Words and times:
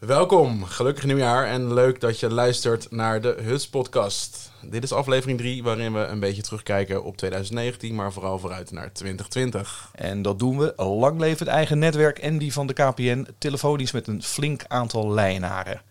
Welkom, 0.00 0.64
gelukkig 0.64 1.04
nieuwjaar 1.04 1.46
en 1.46 1.74
leuk 1.74 2.00
dat 2.00 2.20
je 2.20 2.30
luistert 2.30 2.90
naar 2.90 3.20
de 3.20 3.36
Huts 3.42 3.68
podcast. 3.68 4.52
Dit 4.62 4.82
is 4.82 4.92
aflevering 4.92 5.38
3 5.38 5.62
waarin 5.62 5.92
we 5.92 5.98
een 6.00 6.20
beetje 6.20 6.42
terugkijken 6.42 7.04
op 7.04 7.16
2019, 7.16 7.94
maar 7.94 8.12
vooral 8.12 8.38
vooruit 8.38 8.70
naar 8.70 8.92
2020. 8.92 9.90
En 9.94 10.22
dat 10.22 10.38
doen 10.38 10.58
we 10.58 10.72
lang 10.76 11.20
leven 11.20 11.46
eigen 11.46 11.78
netwerk 11.78 12.18
en 12.18 12.38
die 12.38 12.52
van 12.52 12.66
de 12.66 12.72
KPN, 12.72 13.26
telefonisch 13.38 13.92
met 13.92 14.06
een 14.06 14.22
flink 14.22 14.64
aantal 14.68 15.10
lijnaren. 15.10 15.82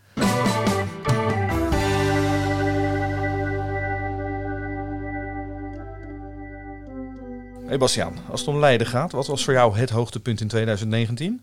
Hey 7.67 7.77
Bastiaan, 7.77 8.17
als 8.29 8.39
het 8.39 8.49
om 8.49 8.59
Leiden 8.59 8.87
gaat, 8.87 9.11
wat 9.11 9.27
was 9.27 9.43
voor 9.43 9.53
jou 9.53 9.77
het 9.77 9.89
hoogtepunt 9.89 10.41
in 10.41 10.47
2019? 10.47 11.41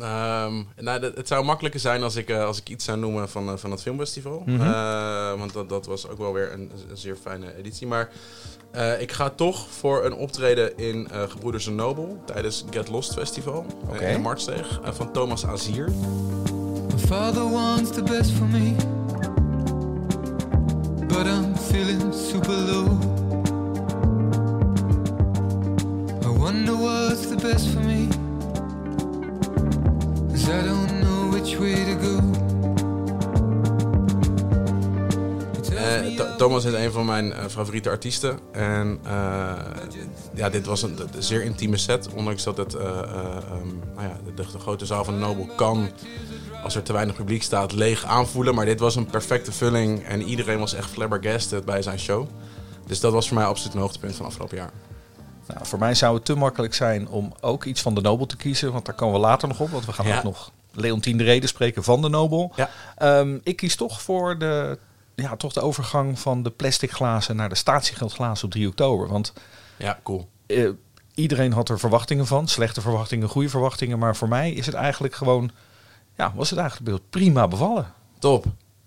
Ehm, 0.00 0.62
nou, 0.80 1.00
dat- 1.00 1.16
het 1.16 1.28
zou 1.28 1.44
makkelijker 1.44 1.80
zijn 1.80 2.02
als 2.02 2.16
ik, 2.16 2.28
eh, 2.28 2.44
als 2.44 2.58
ik 2.60 2.68
iets 2.68 2.84
zou 2.84 2.98
noemen 2.98 3.28
van, 3.28 3.48
eh, 3.48 3.56
van 3.56 3.70
het 3.70 3.82
filmfestival. 3.82 4.42
Mhm. 4.46 4.60
Eh, 4.60 5.38
want 5.38 5.52
dat, 5.52 5.68
dat 5.68 5.86
was 5.86 6.08
ook 6.08 6.18
wel 6.18 6.32
weer 6.32 6.52
een, 6.52 6.70
een 6.90 6.96
zeer 6.96 7.16
fijne 7.22 7.56
editie. 7.58 7.86
Maar 7.86 8.10
eh, 8.70 9.00
ik 9.00 9.12
ga 9.12 9.30
toch 9.30 9.66
voor 9.70 10.04
een 10.04 10.14
optreden 10.14 10.78
in 10.78 11.08
eh 11.10 11.22
Gebroeders 11.28 11.66
Nobel 11.66 12.18
tijdens 12.24 12.64
Get 12.70 12.88
Lost 12.88 13.12
Festival 13.12 13.66
Oké. 13.88 14.04
in 14.06 14.12
de 14.12 14.18
Martsteeg 14.18 14.80
eh, 14.84 14.92
van 14.92 15.12
Thomas 15.12 15.46
Azier. 15.46 15.90
My 16.92 16.98
father 17.06 17.50
wants 17.50 17.90
the 17.90 18.02
best 18.02 18.30
for 18.30 18.46
me, 18.46 18.72
but 21.06 21.26
I'm 21.26 21.56
feeling 21.56 22.14
super 22.14 22.54
low. 22.54 22.98
I 26.24 26.28
wonder 26.38 26.74
what's 26.76 27.28
the 27.28 27.36
best 27.42 27.66
for 27.68 27.80
me, 27.80 28.08
cause 30.46 30.62
I 30.62 30.68
don't 30.68 31.00
know 31.00 31.30
which 31.32 31.58
way 31.58 31.74
to 31.84 31.98
go. 32.00 32.20
Eh, 35.76 36.36
Thomas 36.36 36.64
is 36.64 36.72
een 36.72 36.92
van 36.92 37.06
mijn 37.06 37.32
eh, 37.32 37.44
favoriete 37.46 37.90
artiesten. 37.90 38.38
En 38.52 38.98
eh, 39.02 39.52
ja, 40.34 40.50
dit 40.50 40.66
was 40.66 40.82
een, 40.82 40.98
een 40.98 41.22
zeer 41.22 41.42
intieme 41.42 41.76
set. 41.76 42.08
Ondanks 42.14 42.44
dat 42.44 42.56
het 42.56 42.74
eh, 42.74 42.84
eh, 42.84 42.96
ehm, 42.96 43.68
nou 43.94 44.08
ja, 44.08 44.16
de, 44.24 44.34
de 44.34 44.58
grote 44.58 44.86
zaal 44.86 45.04
van 45.04 45.14
de 45.14 45.20
Nobel 45.20 45.48
kan, 45.56 45.88
als 46.62 46.74
er 46.74 46.82
te 46.82 46.92
weinig 46.92 47.16
publiek 47.16 47.42
staat, 47.42 47.72
leeg 47.72 48.04
aanvoelen. 48.04 48.54
Maar 48.54 48.64
dit 48.64 48.80
was 48.80 48.96
een 48.96 49.06
perfecte 49.06 49.52
vulling. 49.52 50.04
En 50.04 50.22
iedereen 50.22 50.58
was 50.58 50.74
echt 50.74 50.90
flabbergasted 50.90 51.64
bij 51.64 51.82
zijn 51.82 51.98
show. 51.98 52.26
Dus 52.86 53.00
dat 53.00 53.12
was 53.12 53.28
voor 53.28 53.36
mij 53.36 53.46
absoluut 53.46 53.74
een 53.74 53.80
hoogtepunt 53.80 54.14
van 54.14 54.26
afgelopen 54.26 54.56
jaar. 54.56 54.72
Nou, 55.46 55.66
voor 55.66 55.78
mij 55.78 55.94
zou 55.94 56.14
het 56.14 56.24
te 56.24 56.34
makkelijk 56.34 56.74
zijn 56.74 57.08
om 57.08 57.32
ook 57.40 57.64
iets 57.64 57.82
van 57.82 57.94
de 57.94 58.00
Nobel 58.00 58.26
te 58.26 58.36
kiezen, 58.36 58.72
want 58.72 58.86
daar 58.86 58.94
komen 58.94 59.14
we 59.14 59.20
later 59.26 59.48
nog 59.48 59.60
op, 59.60 59.70
want 59.70 59.84
we 59.86 59.92
gaan 59.92 60.06
Ja. 60.06 60.16
ook 60.16 60.22
nog 60.22 60.50
Leontien 60.72 61.16
de 61.16 61.24
Reden 61.24 61.48
spreken 61.48 61.84
van 61.84 62.02
de 62.02 62.08
Nobel. 62.08 62.52
Ja. 62.56 62.70
Ehm, 62.96 63.38
ik 63.42 63.56
kies 63.56 63.76
toch 63.76 64.02
voor 64.02 64.38
de, 64.38 64.78
ja, 65.14 65.36
toch 65.36 65.52
de 65.52 65.60
overgang 65.60 66.18
van 66.18 66.42
de 66.42 66.50
plastic 66.50 66.90
glazen 66.90 67.36
naar 67.36 67.48
de 67.48 67.54
statiegeldglazen 67.54 68.44
op 68.44 68.50
3 68.50 68.68
oktober. 68.68 69.08
Want 69.08 69.32
Ja, 69.76 69.98
cool. 70.02 70.28
eh, 70.46 70.68
iedereen 71.14 71.52
had 71.52 71.68
er 71.68 71.78
verwachtingen 71.78 72.26
van. 72.26 72.48
Slechte 72.48 72.80
verwachtingen, 72.80 73.28
goede 73.28 73.48
verwachtingen. 73.48 73.98
Maar 73.98 74.16
voor 74.16 74.28
mij 74.28 74.52
is 74.52 74.66
het 74.66 74.74
eigenlijk 74.74 75.14
gewoon... 75.14 75.50
Ja, 76.16 76.32
was 76.34 76.50
het 76.50 76.58
eigenlijk 76.58 76.90
beeld 76.90 77.10
prima 77.10 77.48
bevallen. 77.48 77.92
Top. 78.18 78.44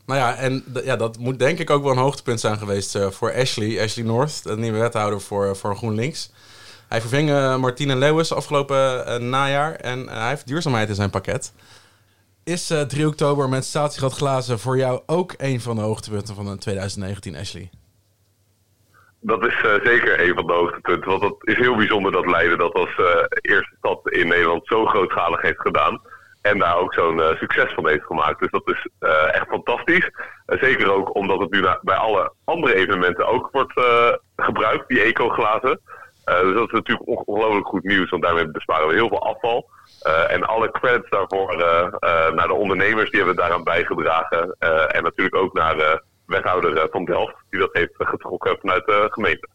Nou 0.10 0.22
ja, 0.22 0.36
en 0.36 0.64
ja, 0.84 0.96
dat 0.96 1.18
moet 1.18 1.40
denk 1.40 1.60
ik 1.60 1.70
ook 1.70 1.84
wel 1.84 1.92
een 1.92 1.98
hoogtepunt 1.98 2.40
zijn 2.40 2.58
geweest 2.58 2.96
eh, 2.96 3.08
voor 3.08 3.34
Ashley. 3.34 3.84
Ashley 3.84 4.06
North, 4.06 4.44
de 4.44 4.58
nieuwe 4.58 4.78
wethouder 4.80 5.22
voor, 5.22 5.56
voor 5.56 5.76
GroenLinks. 5.76 6.32
Hij 6.88 7.02
verving 7.02 7.30
eh, 7.30 7.58
Martine 7.58 7.96
Lewis 7.96 8.34
afgelopen 8.34 9.06
eh, 9.06 9.18
najaar 9.20 9.76
en 9.76 10.08
eh, 10.08 10.18
hij 10.18 10.30
heeft 10.30 10.48
duurzaamheid 10.48 10.90
in 10.90 10.96
zijn 10.96 11.10
pakket. 11.10 11.54
Is 12.44 12.70
eh 12.70 12.82
3 12.82 13.08
oktober 13.08 13.50
met 13.50 13.66
statiegeld 13.66 14.14
glazen 14.14 14.60
voor 14.60 14.78
jou 14.78 15.02
ook 15.06 15.34
een 15.38 15.62
van 15.62 15.76
de 15.76 15.82
hoogtepunten 15.82 16.36
van 16.36 16.48
eh, 16.48 16.54
2019, 16.54 17.36
Ashley? 17.36 17.70
Dat 19.22 19.46
is 19.46 19.62
eh, 19.62 19.74
zeker 19.84 20.28
een 20.28 20.36
van 20.36 20.48
de 20.48 20.54
hoogtepunten. 20.54 21.10
Want 21.10 21.24
het 21.24 21.36
is 21.44 21.58
heel 21.58 21.76
bijzonder 21.76 22.12
dat 22.12 22.26
Leiden 22.26 22.58
dat 22.58 22.74
als 22.74 22.96
eh, 22.96 23.26
eerste 23.42 23.76
stad 23.78 24.10
in 24.10 24.28
Nederland 24.28 24.68
zo 24.68 24.86
grootschalig 24.86 25.42
heeft 25.42 25.62
gedaan. 25.62 26.02
En 26.42 26.60
daar 26.60 26.78
ook 26.78 26.94
zo'n 26.94 27.22
eh, 27.22 27.36
succes 27.38 27.74
van 27.74 27.88
heeft 27.88 28.06
gemaakt. 28.06 28.40
Dus 28.40 28.52
dat 28.52 28.68
is 28.70 28.88
eh, 29.00 29.36
echt 29.36 29.48
fantastisch. 29.48 30.10
Eh, 30.46 30.62
zeker 30.62 30.92
ook 30.92 31.16
omdat 31.16 31.40
het 31.40 31.52
nu 31.52 31.62
bij 31.82 31.96
alle 31.96 32.34
andere 32.44 32.76
evenementen 32.76 33.28
ook 33.28 33.50
wordt 33.52 33.74
gebruikt, 34.36 34.88
die 34.88 35.02
eco-glazen. 35.02 35.80
Dus 36.26 36.54
dat 36.54 36.66
is 36.68 36.72
natuurlijk 36.72 37.08
on- 37.08 37.24
ongelooflijk 37.26 37.68
goed 37.68 37.84
nieuws, 37.84 38.10
want 38.10 38.24
daarmee 38.24 38.52
besparen 38.52 38.88
we 38.88 38.94
heel 38.94 39.08
veel 39.08 39.24
afval. 39.24 39.70
En 40.28 40.44
alle 40.44 40.72
credits 40.72 41.10
daarvoor 41.10 41.56
naar 42.36 42.48
de 42.48 42.54
ondernemers 42.54 43.10
die 43.10 43.18
hebben 43.20 43.36
daaraan 43.38 43.64
bijgedragen. 43.64 44.56
En 44.90 45.04
natuurlijk 45.04 45.36
ook 45.36 45.54
naar 45.54 45.78
de 45.78 46.04
wethouder 46.26 46.88
van 46.92 47.06
Delft, 47.06 47.36
die 47.50 47.60
dat 47.60 47.70
heeft 47.74 47.94
getrokken 47.98 48.58
vanuit 48.60 48.86
de 48.86 49.08
gemeente. 49.12 49.48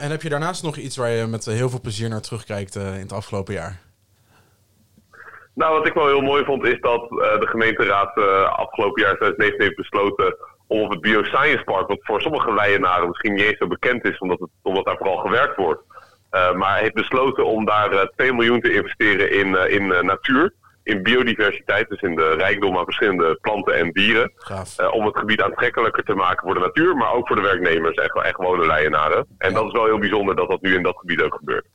En 0.00 0.10
heb 0.10 0.22
je 0.22 0.28
daarnaast 0.28 0.62
nog 0.62 0.76
iets 0.76 0.96
waar 0.96 1.10
je 1.10 1.26
met 1.26 1.44
heel 1.44 1.68
veel 1.70 1.80
plezier 1.80 2.08
naar 2.08 2.20
terugkijkt 2.20 2.74
in 2.74 2.82
het 2.82 3.12
afgelopen 3.12 3.54
jaar? 3.54 3.80
Nou, 5.56 5.72
wat 5.78 5.86
ik 5.86 5.94
wel 5.94 6.06
heel 6.06 6.20
mooi 6.20 6.44
vond, 6.44 6.64
is 6.64 6.80
dat 6.80 7.02
eh, 7.02 7.40
de 7.40 7.46
gemeenteraad 7.46 8.16
eh, 8.16 8.58
afgelopen 8.58 9.02
jaar 9.02 9.16
2019 9.16 9.62
heeft 9.62 9.76
besloten 9.76 10.36
om 10.66 10.80
op 10.80 10.90
het 10.90 11.00
Bioscience 11.00 11.64
Park, 11.64 11.88
wat 11.88 11.98
voor 12.00 12.20
sommige 12.20 12.54
Leidenaren 12.54 13.08
misschien 13.08 13.32
niet 13.32 13.44
eens 13.44 13.58
zo 13.58 13.66
bekend 13.66 14.04
is, 14.04 14.18
omdat, 14.18 14.38
het, 14.38 14.48
omdat 14.62 14.84
daar 14.84 14.96
vooral 14.96 15.16
gewerkt 15.16 15.56
wordt, 15.56 15.82
eh, 16.30 16.52
maar 16.52 16.78
heeft 16.78 16.94
besloten 16.94 17.46
om 17.46 17.64
daar 17.64 17.92
eh, 17.92 18.06
2 18.16 18.32
miljoen 18.32 18.60
te 18.60 18.72
investeren 18.72 19.30
in, 19.30 19.70
in 19.70 20.06
natuur, 20.06 20.52
in 20.82 21.02
biodiversiteit, 21.02 21.88
dus 21.88 22.00
in 22.00 22.14
de 22.14 22.34
rijkdom 22.34 22.78
aan 22.78 22.84
verschillende 22.84 23.38
planten 23.40 23.74
en 23.74 23.90
dieren. 23.92 24.32
Om 24.90 25.06
het 25.06 25.18
gebied 25.18 25.42
aantrekkelijker 25.42 26.04
te 26.04 26.14
maken 26.14 26.46
voor 26.46 26.54
de 26.54 26.60
natuur, 26.60 26.96
maar 26.96 27.12
ook 27.12 27.26
voor 27.26 27.36
de 27.36 27.42
werknemers 27.42 27.96
en, 27.96 28.08
en 28.08 28.34
gewone 28.34 28.66
Leidenaren. 28.66 29.26
En 29.38 29.54
dat 29.54 29.66
is 29.66 29.72
wel 29.72 29.84
heel 29.84 29.98
bijzonder 29.98 30.36
dat 30.36 30.48
dat 30.48 30.62
nu 30.62 30.74
in 30.74 30.82
dat 30.82 30.98
gebied 30.98 31.22
ook 31.22 31.34
gebeurt. 31.34 31.66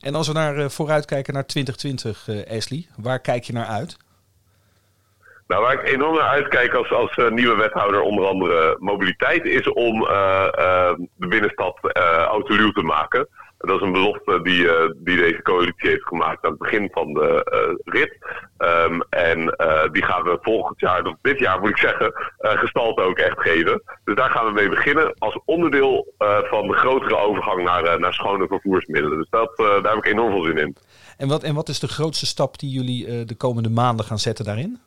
En 0.00 0.14
als 0.14 0.26
we 0.26 0.32
naar, 0.32 0.56
eh, 0.56 0.68
vooruit 0.68 1.04
kijken 1.04 1.34
naar 1.34 1.46
2020, 1.46 2.28
eh 2.28 2.56
Ashley, 2.56 2.86
waar 2.96 3.20
kijk 3.20 3.44
je 3.44 3.52
naar 3.52 3.66
uit? 3.66 3.96
Nou, 5.46 5.62
waar 5.62 5.72
ik 5.72 5.92
enorm 5.92 6.14
naar 6.14 6.28
uitkijk 6.28 6.74
als, 6.74 6.90
als 6.92 7.14
eh, 7.16 7.30
nieuwe 7.30 7.56
wethouder, 7.56 8.00
onder 8.00 8.26
andere 8.26 8.76
mobiliteit, 8.78 9.44
is 9.44 9.72
om 9.72 10.00
de 10.00 11.26
binnenstad 11.28 11.78
autoluw 12.26 12.70
te 12.70 12.82
maken. 12.82 13.28
Dat 13.60 13.80
is 13.80 13.86
een 13.86 13.92
belofte 13.92 14.42
die, 14.42 14.68
eh, 14.68 14.90
die 14.96 15.16
deze 15.16 15.42
coalitie 15.42 15.88
heeft 15.88 16.06
gemaakt 16.06 16.44
aan 16.44 16.50
het 16.50 16.60
begin 16.60 16.88
van 16.92 17.12
de 17.12 17.44
eh, 17.44 17.94
rit. 17.94 18.18
Ehm, 18.56 19.00
en 19.10 19.56
eh, 19.56 19.90
die 19.92 20.02
gaan 20.02 20.22
we 20.22 20.38
volgend 20.42 20.80
jaar, 20.80 21.06
of 21.06 21.16
dit 21.22 21.38
jaar 21.38 21.60
moet 21.60 21.70
ik 21.70 21.76
zeggen, 21.76 22.12
gestalte 22.38 23.02
ook 23.02 23.18
echt 23.18 23.40
geven. 23.40 23.82
Dus 24.04 24.14
daar 24.14 24.30
gaan 24.30 24.46
we 24.46 24.52
mee 24.52 24.68
beginnen 24.68 25.14
als 25.18 25.40
onderdeel 25.44 26.14
van 26.42 26.66
de 26.66 26.74
grotere 26.74 27.16
overgang 27.16 27.62
naar, 27.64 28.00
naar 28.00 28.14
schone 28.14 28.46
vervoersmiddelen. 28.46 29.18
Dus 29.18 29.30
dat, 29.30 29.56
daar 29.56 29.94
heb 29.94 30.04
ik 30.04 30.06
enorm 30.06 30.32
veel 30.32 30.44
zin 30.44 30.58
in. 30.58 30.76
En 31.16 31.28
wat, 31.28 31.42
en 31.42 31.54
wat 31.54 31.68
is 31.68 31.80
de 31.80 31.88
grootste 31.88 32.26
stap 32.26 32.58
die 32.58 32.70
jullie 32.70 33.24
de 33.24 33.36
komende 33.36 33.70
maanden 33.70 34.06
gaan 34.06 34.18
zetten 34.18 34.44
daarin? 34.44 34.80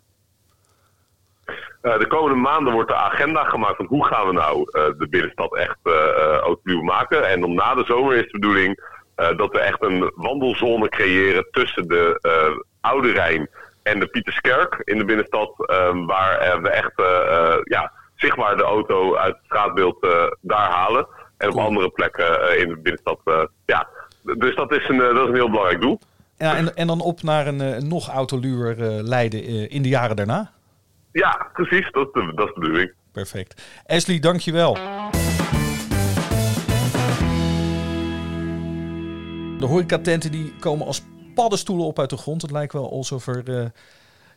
Eh, 1.83 1.99
de 1.99 2.07
komende 2.07 2.35
maanden 2.35 2.73
wordt 2.73 2.89
de 2.89 2.95
agenda 2.95 3.43
gemaakt 3.43 3.75
van 3.75 3.85
hoe 3.85 4.05
gaan 4.05 4.27
we 4.27 4.33
nou 4.33 4.69
eh, 4.71 4.83
de 4.97 5.07
binnenstad 5.09 5.55
echt 5.55 5.77
eh 5.83 5.93
eh, 5.93 6.37
autoluw 6.37 6.81
maken. 6.81 7.29
En 7.29 7.41
dan 7.41 7.53
na 7.53 7.75
de 7.75 7.83
zomer 7.85 8.15
is 8.15 8.31
de 8.31 8.39
bedoeling 8.39 8.91
dat 9.15 9.51
we 9.51 9.59
echt 9.59 9.83
een 9.83 10.11
wandelzone 10.15 10.89
creëren 10.89 11.47
tussen 11.51 11.87
de 11.87 12.19
Oude 12.81 13.11
Rijn 13.11 13.49
en 13.83 13.99
de 13.99 14.07
Pieterskerk 14.07 14.81
in 14.83 14.97
de 14.97 15.05
binnenstad. 15.05 15.53
eh, 15.57 16.05
waar 16.05 16.61
we 16.61 16.69
echt 16.69 16.91
ja, 17.63 17.91
zichtbaar 18.15 18.57
de 18.57 18.63
auto 18.63 19.15
uit 19.15 19.35
het 19.35 19.45
straatbeeld 19.45 20.07
daar 20.41 20.69
halen. 20.69 21.07
En 21.37 21.49
op 21.49 21.57
andere 21.57 21.89
plekken 21.89 22.59
in 22.59 22.67
de 22.67 22.77
binnenstad. 22.77 23.19
ja. 23.65 23.87
Dus 24.21 24.55
dat 24.55 24.71
is, 24.71 24.89
een, 24.89 24.97
dat 24.97 25.23
is 25.23 25.27
een 25.27 25.35
heel 25.35 25.49
belangrijk 25.49 25.81
doel. 25.81 25.99
Ja, 26.37 26.55
en, 26.55 26.75
en 26.75 26.87
dan 26.87 27.01
op 27.01 27.21
naar 27.21 27.47
een 27.47 27.87
nog 27.87 28.09
autoluwer 28.09 28.75
Leiden 29.03 29.69
in 29.69 29.81
de 29.81 29.89
jaren 29.89 30.15
daarna? 30.15 30.51
Ja, 31.13 31.49
precies. 31.53 31.91
Dat 31.91 32.07
is 32.07 32.13
de, 32.13 32.31
dat 32.35 32.47
is 32.47 32.53
de 32.53 32.59
bedoeling. 32.59 32.91
Perfect. 33.11 33.61
Ashley, 33.85 34.19
dankjewel. 34.19 34.73
De 39.59 39.65
horecatenten 39.65 40.31
die 40.31 40.53
komen 40.59 40.85
als 40.87 41.03
paddenstoelen 41.35 41.85
op 41.85 41.99
uit 41.99 42.09
de 42.09 42.17
grond. 42.17 42.41
Het 42.41 42.51
lijkt 42.51 42.73
wel 42.73 42.91
alsof 42.91 43.27
er 43.27 43.59
eh, 43.59 43.65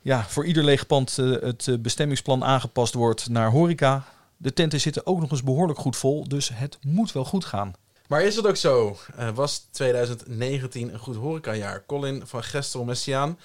ja, 0.02 0.24
voor 0.24 0.44
ieder 0.44 0.64
leeg 0.64 0.86
pand 0.86 1.18
eh, 1.18 1.30
het 1.30 1.68
eh, 1.68 1.74
bestemmingsplan 1.78 2.44
aangepast 2.44 2.94
wordt 2.94 3.28
naar 3.28 3.50
horeca. 3.50 4.04
De 4.36 4.52
tenten 4.52 4.80
zitten 4.80 5.06
ook 5.06 5.20
nog 5.20 5.30
eens 5.30 5.42
behoorlijk 5.42 5.78
goed 5.78 5.96
vol, 5.96 6.28
dus 6.28 6.50
het 6.54 6.78
moet 6.82 7.12
wel 7.12 7.24
goed 7.24 7.44
gaan. 7.44 7.74
Maar 8.08 8.22
is 8.22 8.36
het 8.36 8.46
ook 8.46 8.56
zo? 8.56 8.96
Eh, 9.16 9.28
was 9.30 9.58
2019 9.58 10.92
een 10.92 10.98
goed 10.98 11.16
horecajaar? 11.16 11.86
Colin 11.86 12.22
van 12.26 12.42
Gestel 12.42 12.84
Messiaan, 12.84 13.38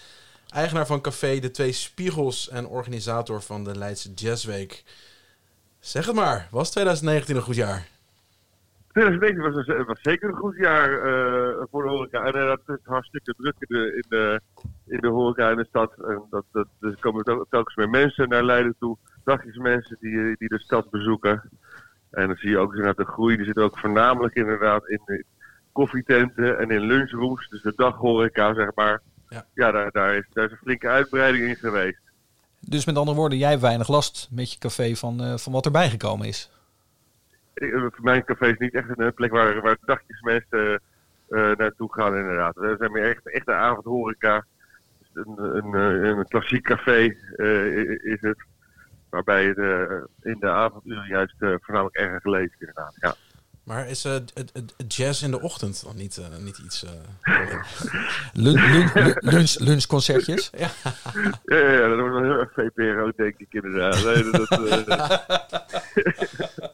eigenaar 0.52 0.86
van 0.86 1.02
Café 1.02 1.40
De 1.40 1.52
Twee 1.52 1.72
Spiegels 1.72 2.50
en 2.50 2.68
organisator 2.68 3.42
van 3.42 3.64
de 3.64 3.78
Leidse 3.78 4.14
Jazzweek. 4.14 4.84
Zeg 5.80 6.06
het 6.06 6.16
maar, 6.16 6.48
was 6.52 6.72
2019 6.72 7.36
een 7.36 7.42
goed 7.42 7.56
jaar? 7.56 7.88
2019 8.88 9.86
was, 9.86 10.00
zeker 10.02 10.30
een 10.30 10.36
goed 10.36 10.56
jaar 10.56 10.92
eh, 10.94 11.64
voor 11.72 11.84
de 11.84 11.90
horeca. 11.90 12.20
En 12.20 12.26
inderdaad, 12.26 12.60
het 12.66 12.80
is 12.80 12.86
hartstikke 12.86 13.34
druk 13.38 13.56
in 13.60 13.68
de, 14.10 14.42
in 14.88 15.00
de, 15.00 15.08
horeca 15.08 15.50
in 15.50 15.58
de 15.58 15.66
stad. 15.70 15.94
En 16.08 16.24
dat, 16.30 16.46
dat, 16.52 16.68
dus 16.80 16.92
er 16.92 17.00
komen 17.00 17.24
tel- 17.24 17.46
telkens 17.50 17.76
meer 17.76 17.90
mensen 17.90 18.30
naar 18.30 18.44
Leiden 18.44 18.76
toe. 18.80 18.98
Dagjes 19.24 19.58
mensen 19.58 19.98
die, 20.00 20.36
die 20.38 20.50
de 20.50 20.60
stad 20.60 20.90
bezoeken. 20.90 21.50
En 22.12 22.28
dan 22.28 22.36
zie 22.36 22.50
je 22.50 22.58
ook 22.58 22.72
inderdaad 22.72 22.98
de 22.98 23.12
groei. 23.12 23.36
Die 23.36 23.46
zit 23.46 23.58
ook 23.58 23.80
voornamelijk 23.80 24.36
inderdaad 24.36 24.88
in 24.88 25.26
koffietenten 25.72 26.60
en 26.60 26.70
in 26.70 26.82
lunchrooms. 26.82 27.50
Dus 27.50 27.62
de 27.62 27.74
daghoreca, 27.76 28.54
zeg 28.54 28.70
maar. 28.76 29.02
Ja. 29.32 29.46
Ja, 29.54 29.72
daar, 29.72 29.92
daar, 29.92 30.16
is, 30.16 30.26
daar 30.34 30.46
is 30.46 30.52
een 30.52 30.58
flinke 30.58 30.88
uitbreiding 30.88 31.48
in 31.48 31.56
geweest. 31.56 32.00
Dus 32.60 32.86
met 32.86 32.98
andere 32.98 33.18
woorden, 33.18 33.38
jij 33.38 33.50
hebt 33.50 33.62
weinig 33.62 33.88
last 33.88 34.28
met 34.32 34.52
je 34.52 34.58
café 34.60 34.96
van, 34.96 35.22
eh, 35.24 35.38
van 35.38 35.54
wat 35.54 35.66
erbij 35.66 35.90
gekomen 35.90 36.28
is. 36.28 36.52
Ik- 37.54 37.74
eh, 37.74 37.84
Mijn 38.02 38.24
café 38.26 38.48
is 38.48 38.58
niet 38.58 38.74
echt 38.74 38.88
een 39.00 39.14
plek 39.14 39.32
waar, 39.32 39.62
waar 39.62 39.78
dagjes 39.86 40.22
mensen 40.22 40.82
eh, 41.30 41.52
naartoe 41.58 41.94
gaan, 41.94 42.16
inderdaad. 42.18 42.56
We 42.56 42.76
zijn 42.80 42.92
meer 42.92 43.10
echt, 43.10 43.30
echt 43.32 43.48
een 43.48 43.54
avondhoreca. 43.54 44.46
Dus 45.00 45.26
een, 45.26 45.56
een, 45.56 45.74
eh, 46.04 46.10
een 46.10 46.28
klassiek 46.28 46.64
café 46.64 47.16
eh, 47.36 47.90
is 47.90 48.22
het. 48.22 48.44
Waarbij 49.10 49.54
eh, 49.54 50.02
in 50.22 50.38
de 50.40 50.50
avonduren 50.50 51.08
juist 51.08 51.36
eh, 51.40 51.54
voornamelijk 51.62 51.96
erg 51.96 52.22
gelezen 52.22 52.56
inderdaad. 52.60 52.94
Ja. 53.00 53.14
Maar 53.64 53.90
is 53.90 54.06
eh, 54.06 54.12
het, 54.12 54.32
het- 54.34 54.52
het 54.78 54.96
jazz 54.96 55.22
in 55.24 55.32
de 55.32 55.42
ochtend 55.42 55.82
nog 55.86 55.96
niet, 55.96 56.18
eh, 56.18 56.26
niet 56.44 56.58
iets... 56.58 56.84
eh, 56.86 56.92
Lun, 58.34 58.54
lun- 58.72 58.90
lun- 58.94 59.18
lunch, 59.20 59.56
lunchconcertjes. 59.60 60.50
Ja, 60.58 60.70
ja, 61.46 61.72
ja, 61.72 61.88
dat 61.88 62.00
wordt 62.00 62.14
wel 62.14 62.24
heel 62.24 62.40
erg 62.40 62.52
VPRO, 62.56 63.12
denk 63.16 63.36
ik 63.38 63.48
inderdaad. 63.54 64.04
Nee, 64.04 64.30
dat, 64.32 64.50
eh, 64.50 65.18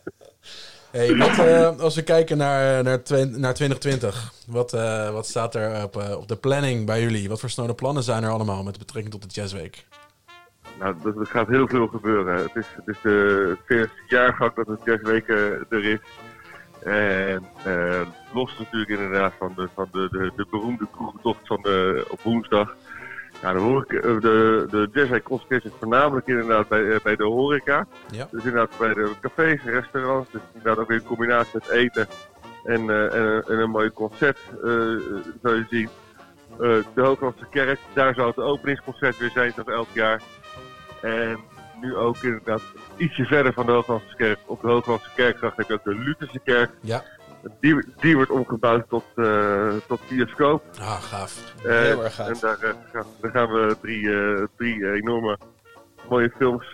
Hey, 0.91 1.15
wat, 1.17 1.37
eh, 1.37 1.79
als 1.79 1.95
we 1.95 2.01
kijken 2.03 2.37
naar, 2.37 2.83
naar, 2.83 2.99
naar 3.29 3.53
2020, 3.53 4.31
wat, 4.47 4.73
eh, 4.73 5.09
wat 5.11 5.27
staat 5.27 5.55
er 5.55 5.83
op, 5.83 5.95
op 6.17 6.27
de 6.27 6.35
planning 6.35 6.85
bij 6.85 7.01
jullie? 7.01 7.29
Wat 7.29 7.39
voor 7.39 7.49
snode 7.49 7.73
plannen 7.75 8.03
zijn 8.03 8.23
er 8.23 8.29
allemaal 8.29 8.63
met 8.63 8.77
betrekking 8.77 9.13
tot 9.13 9.21
de 9.23 9.41
Jazzweek? 9.41 9.85
nou, 10.79 10.95
dat, 11.03 11.15
er 11.17 11.25
gaat 11.25 11.47
heel 11.47 11.67
veel 11.67 11.87
gebeuren. 11.87 12.35
Het 12.37 12.55
is, 12.55 12.65
het 12.75 12.87
is 12.95 12.97
de 13.03 13.57
40 13.65 13.91
jaargang 14.07 14.53
dat 14.55 14.67
het 14.67 14.79
jazzweek 14.85 15.27
er 15.69 15.85
is. 15.85 15.99
En 16.83 17.43
eh, 17.63 18.01
los 18.33 18.57
natuurlijk 18.59 18.89
inderdaad 18.89 19.33
van 19.37 19.53
de, 19.55 19.67
van 19.73 19.87
de, 19.91 20.07
de, 20.11 20.31
de 20.35 20.45
beroemde 20.49 20.87
kroegentocht 20.91 21.39
van 21.47 21.59
de, 21.61 22.05
op 22.09 22.21
woensdag. 22.21 22.75
Ja, 23.41 23.53
de, 23.53 23.59
horeca, 23.59 23.95
eh, 23.97 24.19
de, 24.19 24.89
de 24.91 25.21
concentreert 25.23 25.63
zich 25.63 25.71
voornamelijk 25.79 26.27
inderdaad 26.27 26.67
bij, 26.67 26.91
eh, 26.91 26.99
bij 27.03 27.15
de 27.15 27.23
horeca. 27.23 27.87
Ja. 28.11 28.27
Dus 28.31 28.43
inderdaad 28.43 28.77
bij 28.77 28.93
de 28.93 29.11
cafés 29.21 29.63
restaurants. 29.63 30.31
Dus 30.31 30.41
inderdaad 30.53 30.83
ook 30.83 30.91
in 30.91 31.03
combinatie 31.03 31.51
met 31.53 31.69
eten 31.69 32.07
en, 32.63 32.89
en, 32.89 33.19
een- 33.21 33.43
en 33.43 33.59
een 33.59 33.69
mooi 33.69 33.91
concert 33.93 34.37
eh, 34.53 34.59
zou 35.41 35.55
je 35.55 35.65
zien. 35.69 35.89
De 36.93 37.01
Hooglandse 37.01 37.45
Kerk, 37.49 37.79
daar 37.93 38.13
zal 38.13 38.27
het 38.27 38.37
openingsconcert 38.37 39.17
weer 39.17 39.29
zijn 39.29 39.51
zoals 39.51 39.69
elk 39.69 39.87
jaar. 39.93 40.21
En 41.01 41.39
nu 41.81 41.95
ook 41.95 42.17
inderdaad 42.17 42.61
ietsje 42.97 43.25
verder 43.25 43.53
van 43.53 43.65
de 43.65 43.71
Hooglandse 43.71 44.15
Kerk. 44.15 44.39
Op 44.45 44.61
de 44.61 44.67
Hooglandse 44.67 45.09
Kerkgracht 45.15 45.57
heb 45.57 45.67
je 45.67 45.73
ook 45.73 45.83
de 45.83 45.95
Lutherse 45.95 46.39
Kerk. 46.39 46.69
Ja. 46.81 47.03
Die, 47.59 47.83
die 47.99 48.15
wordt 48.15 48.31
omgebouwd 48.31 48.89
tot, 48.89 49.03
eh 49.15 49.73
tot 49.87 50.01
bioscoop. 50.09 50.63
Ah, 50.79 51.01
gaaf. 51.03 51.53
Eh, 51.63 51.71
Heel 51.79 52.03
erg 52.03 52.15
gaaf. 52.15 52.27
En 52.27 52.35
daar, 52.41 52.59
eh, 52.61 52.69
gaan, 52.91 53.05
daar 53.21 53.31
gaan 53.31 53.51
we 53.51 53.77
drie, 53.81 54.09
drie 54.57 54.93
enorme 54.93 55.37
mooie 56.09 56.31
films 56.37 56.69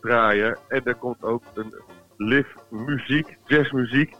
draaien. 0.00 0.58
En 0.68 0.80
er 0.84 0.94
komt 0.94 1.22
ook 1.22 1.42
een 1.54 1.74
live 2.16 2.48
muziek, 2.68 3.36
jazzmuziek, 3.46 4.14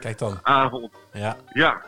Kijk 0.00 0.18
dan. 0.18 0.40
quizavond. 0.42 0.92
Ja, 1.12 1.36
Ja, 1.52 1.80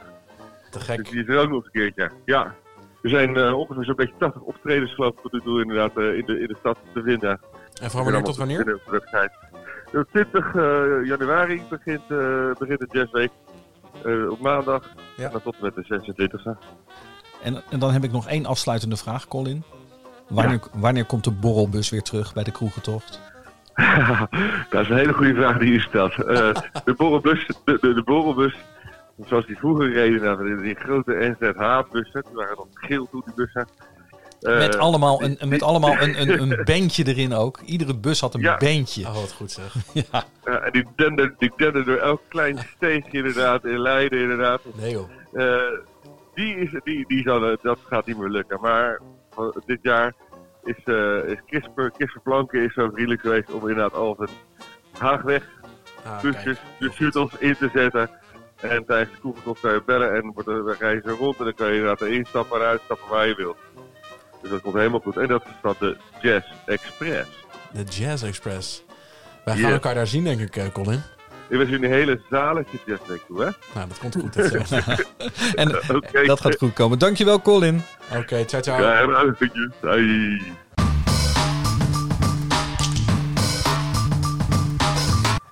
te 0.70 0.78
dus 0.78 0.82
gek. 0.86 1.10
die 1.10 1.22
is 1.22 1.28
er 1.28 1.38
ook 1.38 1.48
nog 1.50 1.64
een 1.64 1.70
keertje. 1.70 2.10
Ja. 2.24 2.54
Er 3.02 3.10
zijn 3.10 3.52
ongeveer 3.54 3.84
zo'n 3.84 3.94
beetje 3.94 4.14
80 4.18 4.42
optredens 4.42 4.94
geloof 4.94 5.12
ik 5.14 5.20
tot 5.22 5.32
nu 5.32 5.40
toe 5.40 5.60
inderdaad 5.62 5.96
in, 5.96 6.22
de, 6.26 6.40
in 6.40 6.46
de 6.46 6.56
stad 6.58 6.78
te 6.92 7.02
vinden. 7.02 7.40
En 7.82 7.90
van 7.90 8.04
wanneer 8.04 8.22
tot 8.22 8.36
wanneer? 8.36 8.60
Op 8.60 8.66
de 8.66 8.80
website. 8.90 9.32
De 9.92 10.06
20 10.12 10.54
eh, 10.54 11.08
januari 11.08 11.62
begint, 11.68 12.02
eh, 12.08 12.50
begint 12.58 12.78
de 12.78 12.88
jazzweek. 12.90 13.30
Eh, 14.04 14.30
op 14.30 14.40
maandag. 14.40 14.94
Ja. 15.16 15.24
En 15.24 15.30
dan 15.30 15.42
tot 15.42 15.54
en 15.54 15.62
met 15.62 15.74
de 15.74 15.84
26e. 15.84 16.58
En, 17.42 17.62
en 17.70 17.78
dan 17.78 17.90
heb 17.92 18.04
ik 18.04 18.12
nog 18.12 18.28
één 18.28 18.46
afsluitende 18.46 18.96
vraag, 18.96 19.28
Colin. 19.28 19.64
Wanneer, 20.28 20.60
wanneer 20.72 21.04
komt 21.04 21.24
de 21.24 21.30
borrelbus 21.30 21.90
weer 21.90 22.02
terug 22.02 22.34
bij 22.34 22.44
de 22.44 22.52
kroegentocht? 22.52 23.20
dat 24.70 24.80
is 24.82 24.88
een 24.88 24.96
hele 24.96 25.12
goede 25.12 25.34
vraag 25.34 25.58
die 25.58 25.72
u 25.72 25.80
stelt. 25.80 26.12
Eh, 26.12 26.54
de, 26.84 26.94
borrelbus, 26.96 27.46
de, 27.64 27.78
de, 27.80 27.94
de 27.94 28.02
borrelbus, 28.02 28.56
zoals 29.26 29.46
die 29.46 29.58
vroeger 29.58 29.92
reden, 29.92 30.22
nou, 30.22 30.62
die 30.62 30.74
grote 30.74 31.36
NZH-bussen, 31.38 32.22
die 32.26 32.34
waren 32.34 32.56
nog 32.56 32.66
geel 32.72 33.08
toen 33.10 33.22
die 33.24 33.34
bussen. 33.34 33.68
Eh, 34.46 34.58
Met 34.58 34.78
allemaal 34.78 35.22
een, 35.22 35.38
met 35.48 35.62
allemaal 35.62 36.00
een, 36.02 36.20
een, 36.20 36.40
een 36.40 36.60
bandje 36.70 37.06
erin 37.06 37.32
ook. 37.34 37.60
Iedere 37.64 37.96
bus 37.96 38.20
had 38.20 38.34
een 38.34 38.40
Ja. 38.40 38.56
bandje. 38.56 39.02
Oh, 39.06 39.14
wat 39.14 39.32
goed 39.32 39.50
zeg. 39.50 39.74
Ja. 40.12 40.24
eh, 40.44 40.54
en 40.66 40.72
die 40.72 40.84
denden, 40.96 41.34
die 41.38 41.52
denden 41.56 41.84
door 41.84 41.96
elk 41.96 42.20
klein 42.28 42.58
steegje 42.76 43.18
inderdaad, 43.18 43.64
in 43.64 43.78
Leiden 43.78 44.20
inderdaad. 44.20 44.60
Nee 44.74 44.90
joh. 44.90 45.08
Eh, 45.32 45.78
die 46.34 46.56
is, 46.56 46.80
die, 46.84 47.04
die 47.08 47.22
zal, 47.22 47.44
eh, 47.44 47.56
dat 47.62 47.78
gaat 47.88 48.06
niet 48.06 48.18
meer 48.18 48.28
lukken. 48.28 48.60
Maar 48.60 49.00
dit 49.66 49.78
jaar 49.82 50.14
is, 50.64 50.76
eh 50.84 51.30
is 51.96 52.18
Planken 52.22 52.60
is 52.64 52.74
zo 52.74 52.88
vriendelijk 52.88 53.20
geweest 53.20 53.50
om 53.52 53.60
inderdaad 53.68 53.94
al 53.94 54.14
zijn 54.18 54.30
Haagweg 54.98 55.42
Ah, 56.04 56.20
busjes, 56.22 56.58
de 56.78 56.90
shuttles 56.90 57.30
in 57.38 57.56
te 57.56 57.70
zetten. 57.72 58.10
En 58.60 58.84
tijdens 58.86 59.10
de 59.14 59.20
koekentocht 59.20 59.60
kan 59.60 59.72
je 59.72 59.82
bellen 59.86 60.14
en 60.14 60.32
rijden 60.78 61.02
ze 61.04 61.10
rond 61.10 61.38
en 61.38 61.44
dan 61.44 61.54
kan 61.54 61.66
je 61.66 61.72
inderdaad 61.74 62.00
erin 62.00 62.24
stappen 62.24 62.60
en 62.60 62.66
uitstappen 62.66 63.08
waar 63.08 63.26
je 63.28 63.34
wilt. 63.34 63.56
Dus 64.46 64.54
dat 64.54 64.64
komt 64.64 64.74
helemaal 64.74 65.00
goed. 65.00 65.16
En 65.16 65.28
dat 65.28 65.42
is 65.44 65.50
van 65.62 65.74
de 65.78 65.96
Jazz 66.20 66.46
Express. 66.66 67.28
De 67.72 67.82
Jazz 67.84 68.22
Express. 68.22 68.82
Wij 69.44 69.54
gaan 69.54 69.62
Yes. 69.64 69.72
elkaar 69.72 69.94
daar 69.94 70.06
zien, 70.06 70.24
denk 70.24 70.40
ik, 70.40 70.56
eh, 70.56 70.64
Colin. 70.72 71.02
Ik 71.48 71.58
was 71.58 71.66
in 71.68 71.84
een 71.84 71.90
hele 71.90 72.20
zaletje 72.30 72.78
jazzweek 72.86 73.22
toe, 73.26 73.38
hè? 73.40 73.48
Nou, 73.74 73.88
dat 73.88 73.98
komt 73.98 74.14
goed. 74.20 74.34
Dat. 74.34 74.52
En 75.54 75.68
dat 76.26 76.40
gaat 76.40 76.56
goed 76.56 76.72
komen. 76.72 76.98
Dankjewel, 76.98 77.42
Colin. 77.42 77.82
Oké, 78.16 78.44
ciao, 78.44 78.62
ciao. 78.62 78.80
Ja, 78.80 79.34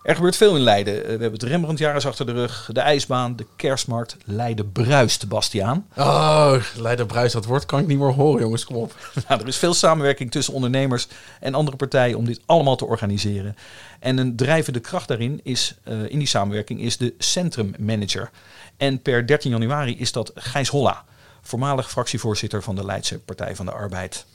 Er 0.05 0.15
gebeurt 0.15 0.37
veel 0.37 0.57
in 0.57 0.63
Leiden. 0.63 0.95
Eh, 0.97 1.03
We 1.03 1.11
hebben 1.11 1.33
het 1.33 1.43
Rembrandtjaar 1.43 1.97
is 1.97 2.07
achter 2.07 2.27
de 2.27 2.33
rug. 2.33 2.69
De 2.73 2.81
ijsbaan, 2.81 3.37
de 3.37 3.47
kerstmarkt. 3.57 4.17
Leiden 4.25 4.73
bruist, 4.73 5.29
Bastiaan. 5.29 5.87
Oh, 5.97 6.55
Leider 6.77 7.07
Bruis, 7.07 7.33
dat 7.33 7.45
woord 7.45 7.67
kan 7.67 7.79
ik 7.81 7.87
niet 7.87 7.99
meer 7.99 8.13
horen, 8.13 8.41
jongens. 8.43 8.65
Kom 8.65 8.77
op. 8.77 8.95
Nou, 9.29 9.41
er 9.41 9.47
is 9.49 9.57
veel 9.57 9.75
samenwerking 9.75 10.31
tussen 10.31 10.55
ondernemers 10.55 11.09
en 11.41 11.55
andere 11.55 11.77
partijen 11.77 12.17
om 12.19 12.25
dit 12.25 12.41
allemaal 12.47 12.77
te 12.77 12.85
organiseren. 12.87 13.57
En 14.01 14.19
een 14.19 14.37
drijvende 14.37 14.81
kracht 14.81 15.09
daarin 15.09 15.41
is, 15.43 15.75
eh, 15.85 16.03
in 16.09 16.19
die 16.19 16.29
samenwerking 16.29 16.81
is 16.81 16.97
de 16.97 17.15
centrummanager. 17.19 18.31
En 18.77 19.03
per 19.03 19.27
13 19.27 19.51
januari 19.51 19.99
is 19.99 20.13
dat 20.13 20.33
Gijs 20.35 20.69
Holla, 20.69 21.05
voormalig 21.43 21.91
fractievoorzitter 21.91 22.63
van 22.63 22.75
de 22.75 22.85
Leidse 22.85 23.19
Partij 23.19 23.57
van 23.57 23.67
de 23.67 23.73
Arbeid. 23.73 24.27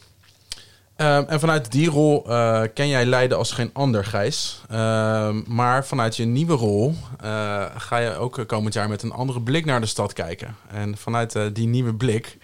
Ehm, 0.99 1.23
en 1.27 1.39
vanuit 1.39 1.71
die 1.71 1.89
rol 1.89 2.25
eh, 2.25 2.63
ken 2.73 2.87
jij 2.87 3.05
Leiden 3.05 3.37
als 3.37 3.51
geen 3.51 3.69
ander, 3.73 4.05
Gijs. 4.05 4.63
Ehm, 4.69 5.41
maar 5.55 5.85
vanuit 5.85 6.15
je 6.15 6.25
nieuwe 6.25 6.53
rol 6.53 6.93
eh, 7.19 7.65
ga 7.75 7.97
je 7.97 8.15
ook 8.15 8.37
eh, 8.37 8.45
komend 8.45 8.73
jaar 8.73 8.89
met 8.89 9.03
een 9.03 9.11
andere 9.11 9.41
blik 9.41 9.65
naar 9.65 9.79
de 9.79 9.85
stad 9.85 10.13
kijken. 10.13 10.55
En 10.67 10.97
vanuit 10.97 11.55
die 11.55 11.67
nieuwe 11.67 11.95
blik, 11.95 12.37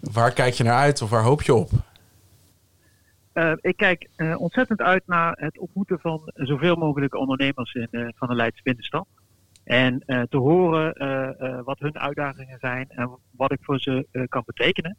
waar 0.00 0.32
kijk 0.32 0.54
je 0.54 0.64
naar 0.64 0.78
uit 0.78 1.02
of 1.02 1.10
waar 1.10 1.22
hoop 1.22 1.42
je 1.42 1.54
op? 1.54 1.70
Ik 3.60 3.76
kijk 3.76 4.08
ontzettend 4.36 4.80
uit 4.80 5.02
naar 5.06 5.36
het 5.40 5.58
ontmoeten 5.58 5.98
van 6.00 6.20
zoveel 6.34 6.76
mogelijk 6.76 7.14
ondernemers 7.14 7.74
in, 7.74 8.12
van 8.16 8.28
de 8.28 8.34
Leidse 8.34 8.62
binnenstad. 8.62 9.06
En 9.64 9.98
te 10.06 10.36
horen 10.36 10.92
wat 11.64 11.78
hun 11.78 11.98
uitdagingen 11.98 12.58
zijn 12.58 12.86
en 12.88 13.18
wat 13.30 13.52
ik 13.52 13.58
voor 13.62 13.80
ze 13.80 14.26
kan 14.28 14.42
betekenen. 14.46 14.96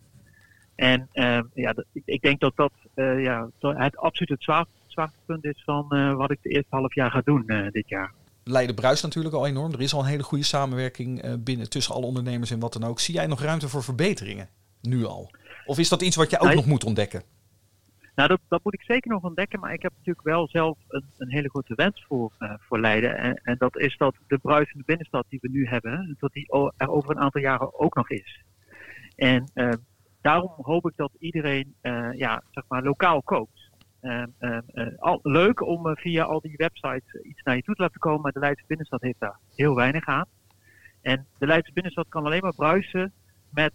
En 0.75 1.09
eh, 1.11 1.39
ja, 1.53 1.73
ik, 1.93 2.01
ik 2.05 2.21
denk 2.21 2.39
dat 2.39 2.55
dat 2.55 2.71
eh, 2.95 3.23
ja, 3.23 3.49
het 3.59 3.97
absoluut 3.97 4.29
het 4.29 4.43
zwaar, 4.43 4.65
zwaartepunt 4.87 5.45
is 5.45 5.63
van 5.63 5.91
eh, 5.91 6.13
wat 6.13 6.31
ik 6.31 6.39
de 6.41 6.49
eerste 6.49 6.75
half 6.75 6.95
jaar 6.95 7.11
ga 7.11 7.21
doen 7.23 7.47
eh, 7.47 7.71
dit 7.71 7.89
jaar. 7.89 8.13
Leiden 8.43 8.75
bruist 8.75 9.03
natuurlijk 9.03 9.35
al 9.35 9.47
enorm. 9.47 9.73
Er 9.73 9.81
is 9.81 9.93
al 9.93 9.99
een 9.99 10.05
hele 10.05 10.23
goede 10.23 10.43
samenwerking 10.43 11.43
binnen 11.43 11.69
tussen 11.69 11.95
alle 11.95 12.05
ondernemers 12.05 12.51
en 12.51 12.59
wat 12.59 12.73
dan 12.73 12.83
ook. 12.83 12.99
Zie 12.99 13.13
jij 13.13 13.27
nog 13.27 13.41
ruimte 13.41 13.69
voor 13.69 13.83
verbeteringen? 13.83 14.49
Nu 14.81 15.05
al? 15.05 15.31
Of 15.65 15.77
is 15.77 15.89
dat 15.89 16.01
iets 16.01 16.15
wat 16.15 16.29
je 16.29 16.39
ook 16.39 16.53
nog 16.53 16.65
moet 16.65 16.83
ontdekken? 16.83 17.23
Nou, 18.15 18.29
dat, 18.29 18.39
dat 18.47 18.63
moet 18.63 18.73
ik 18.73 18.81
zeker 18.81 19.11
nog 19.11 19.23
ontdekken, 19.23 19.59
maar 19.59 19.73
ik 19.73 19.81
heb 19.81 19.91
natuurlijk 19.97 20.25
wel 20.25 20.47
zelf 20.47 20.77
een, 20.87 21.03
een 21.17 21.31
hele 21.31 21.49
grote 21.49 21.75
wens 21.75 22.05
voor, 22.07 22.31
voor 22.59 22.79
Leiden. 22.79 23.17
En, 23.17 23.41
en 23.43 23.55
dat 23.57 23.77
is 23.77 23.97
dat 23.97 24.15
de 24.27 24.37
bruisende 24.37 24.83
binnenstad 24.85 25.25
die 25.29 25.39
we 25.41 25.49
nu 25.49 25.67
hebben, 25.67 26.15
dat 26.19 26.33
die 26.33 26.73
er 26.77 26.89
over 26.89 27.09
een 27.11 27.19
aantal 27.19 27.41
jaren 27.41 27.79
ook 27.79 27.95
nog 27.95 28.09
is. 28.09 28.43
En 29.15 29.49
eh, 29.53 29.69
daarom 30.25 30.51
hoop 30.57 30.89
ik 30.89 30.93
dat 30.95 31.11
iedereen 31.19 31.75
eh, 31.81 32.09
ja, 32.13 32.41
zeg 32.51 32.63
maar, 32.67 32.83
lokaal 32.83 33.21
koopt. 33.21 33.69
Eh, 33.99 34.23
eh, 34.37 34.59
al, 34.97 35.19
leuk 35.23 35.61
om 35.61 35.95
via 35.95 36.23
al 36.23 36.41
die 36.41 36.53
websites 36.57 37.21
iets 37.23 37.43
naar 37.43 37.55
je 37.55 37.61
toe 37.61 37.75
te 37.75 37.81
laten 37.81 37.99
komen, 37.99 38.21
maar 38.21 38.31
de 38.31 38.39
Leidse 38.39 38.63
binnenstad 38.67 39.01
heeft 39.01 39.19
daar 39.19 39.39
heel 39.55 39.75
weinig 39.75 40.05
aan. 40.05 40.25
En 41.01 41.25
de 41.37 41.45
Leidse 41.45 41.73
binnenstad 41.73 42.05
kan 42.09 42.25
alleen 42.25 42.41
maar 42.41 42.55
bruisen 42.55 43.13
met 43.49 43.73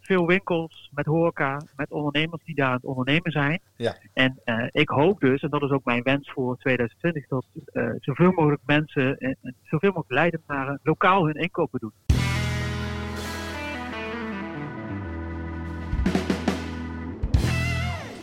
veel 0.00 0.26
winkels 0.26 0.90
met 0.94 1.06
horeca, 1.06 1.62
met 1.76 1.90
ondernemers 1.90 2.44
die 2.44 2.54
daar 2.54 2.66
aan 2.66 2.74
het 2.74 2.84
ondernemen 2.84 3.32
zijn. 3.32 3.60
Ja. 3.76 3.96
En 4.12 4.40
ik 4.70 4.88
hoop 4.88 5.20
dus, 5.20 5.42
en 5.42 5.50
dat 5.50 5.62
is 5.62 5.70
ook 5.70 5.84
mijn 5.84 6.02
wens 6.02 6.30
voor 6.30 6.56
2020, 6.56 7.26
dat 7.28 7.46
zoveel 8.00 8.32
mogelijk 8.32 8.62
mensen, 8.66 9.18
en 9.18 9.36
en 9.42 9.54
zoveel 9.62 9.92
mogelijk 9.92 10.10
Leidenaren 10.10 10.80
lokaal 10.82 11.26
hun 11.26 11.34
inkopen 11.34 11.80
doen. 11.80 12.17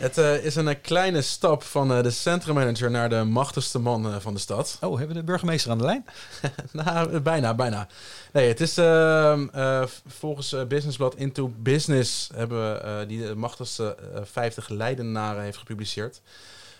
Het 0.06 0.18
eh, 0.18 0.44
is 0.44 0.56
een 0.56 0.68
eh, 0.68 0.74
kleine 0.82 1.22
stap 1.22 1.62
van 1.62 1.92
eh, 1.92 2.02
de 2.02 2.10
centrummanager 2.10 2.90
naar 2.90 3.08
de 3.08 3.24
machtigste 3.24 3.78
man 3.78 4.20
van 4.20 4.34
de 4.34 4.40
stad. 4.40 4.78
Oh, 4.80 4.98
hebben 4.98 5.14
we 5.14 5.20
de 5.20 5.26
burgemeester 5.26 5.70
aan 5.70 5.78
de 5.78 5.84
lijn? 5.84 6.04
nou, 6.84 7.20
bijna, 7.20 7.54
bijna. 7.54 7.88
Nee, 8.32 8.48
het 8.48 8.60
is 8.60 8.78
ehm, 8.78 9.48
eh, 9.52 9.82
volgens 10.06 10.56
Businessblad 10.68 11.14
Into 11.14 11.52
Business 11.58 12.30
hebben 12.34 12.72
we 12.72 12.78
eh, 12.78 13.08
die 13.08 13.26
de 13.26 13.34
machtigste 13.34 13.96
eh, 14.14 14.20
50 14.24 14.68
Leidenaren 14.68 15.42
heeft 15.42 15.58
gepubliceerd. 15.58 16.22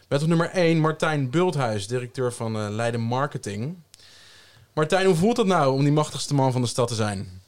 Met 0.08 0.22
op 0.22 0.28
nummer 0.28 0.50
1 0.50 0.80
Martijn 0.80 1.30
Bulthuis, 1.30 1.86
directeur 1.86 2.32
van 2.32 2.74
Leiden 2.74 3.00
Marketing. 3.00 3.76
Martijn, 4.74 5.06
hoe 5.06 5.14
voelt 5.14 5.36
het 5.36 5.46
nou 5.46 5.72
om 5.72 5.82
die 5.82 5.92
machtigste 5.92 6.34
man 6.34 6.52
van 6.52 6.60
de 6.60 6.66
stad 6.66 6.88
te 6.88 6.94
zijn? 6.94 7.40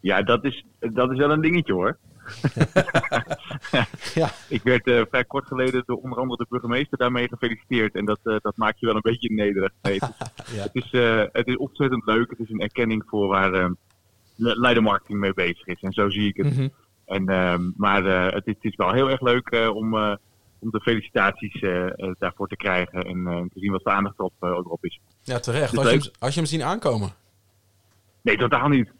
Ja, 0.00 0.22
dat 0.22 0.44
is, 0.44 0.64
dat 0.78 1.10
is 1.10 1.18
wel 1.18 1.30
een 1.30 1.40
dingetje 1.40 1.72
hoor. 1.72 1.96
Ja. 4.14 4.30
Ik 4.48 4.62
werd 4.62 4.86
eh, 4.86 5.02
vrij 5.10 5.24
kort 5.24 5.46
geleden 5.46 5.82
door 5.86 5.96
onder 5.96 6.18
andere 6.18 6.42
de 6.42 6.46
burgemeester 6.48 6.98
daarmee 6.98 7.28
gefeliciteerd. 7.28 7.94
En 7.94 8.04
dat, 8.04 8.18
eh, 8.24 8.36
dat 8.40 8.56
maakt 8.56 8.80
je 8.80 8.86
wel 8.86 8.94
een 8.94 9.00
beetje 9.00 9.32
nederig. 9.32 9.70
Nee, 9.82 9.98
het, 9.98 10.10
is, 10.46 10.54
Ja. 10.56 10.62
het, 10.62 10.74
is, 10.74 10.90
eh, 10.90 11.24
het 11.32 11.46
is 11.46 11.56
ontzettend 11.56 12.06
leuk. 12.06 12.30
Het 12.30 12.38
is 12.38 12.50
een 12.50 12.60
erkenning 12.60 13.02
voor 13.06 13.28
waar 13.28 13.52
eh, 13.54 13.70
Le- 14.36 14.54
Leiden 14.54 14.82
Marketing 14.82 15.18
mee 15.18 15.34
bezig 15.34 15.66
is. 15.66 15.80
En 15.80 15.92
zo 15.92 16.08
zie 16.10 16.28
ik 16.28 16.36
het. 16.36 16.54
Mhm. 16.54 16.68
En, 17.06 17.28
ehm, 17.28 17.70
maar 17.76 18.04
het, 18.34 18.46
is, 18.46 18.54
het 18.54 18.64
is 18.64 18.76
wel 18.76 18.92
heel 18.92 19.10
erg 19.10 19.20
leuk 19.20 19.70
om, 19.74 19.94
om 20.58 20.70
de 20.70 20.80
felicitaties 20.82 21.60
daarvoor 22.18 22.48
te 22.48 22.56
krijgen. 22.56 23.02
En 23.02 23.48
te 23.54 23.60
zien 23.60 23.72
wat 23.72 23.84
de 23.84 23.90
aandacht 23.90 24.18
erop, 24.18 24.32
eh, 24.40 24.48
erop 24.48 24.84
is. 24.84 25.00
Ja, 25.22 25.38
terecht. 25.38 25.74
Had 25.76 25.84
je, 25.84 25.90
hem, 25.90 26.10
had 26.18 26.34
je 26.34 26.40
hem 26.40 26.48
zien 26.48 26.62
aankomen? 26.62 27.10
Nee, 28.22 28.36
totaal 28.36 28.68
niet. 28.68 28.90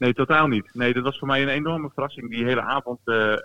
Nee, 0.00 0.14
totaal 0.14 0.46
niet. 0.46 0.70
Nee, 0.74 0.92
dat 0.94 1.02
was 1.02 1.18
voor 1.18 1.28
mij 1.28 1.42
een 1.42 1.48
enorme 1.48 1.90
verrassing. 1.94 2.30
Die 2.30 2.44
hele 2.44 2.60
avond, 2.62 2.98
eh, 3.04 3.32
eh, 3.32 3.38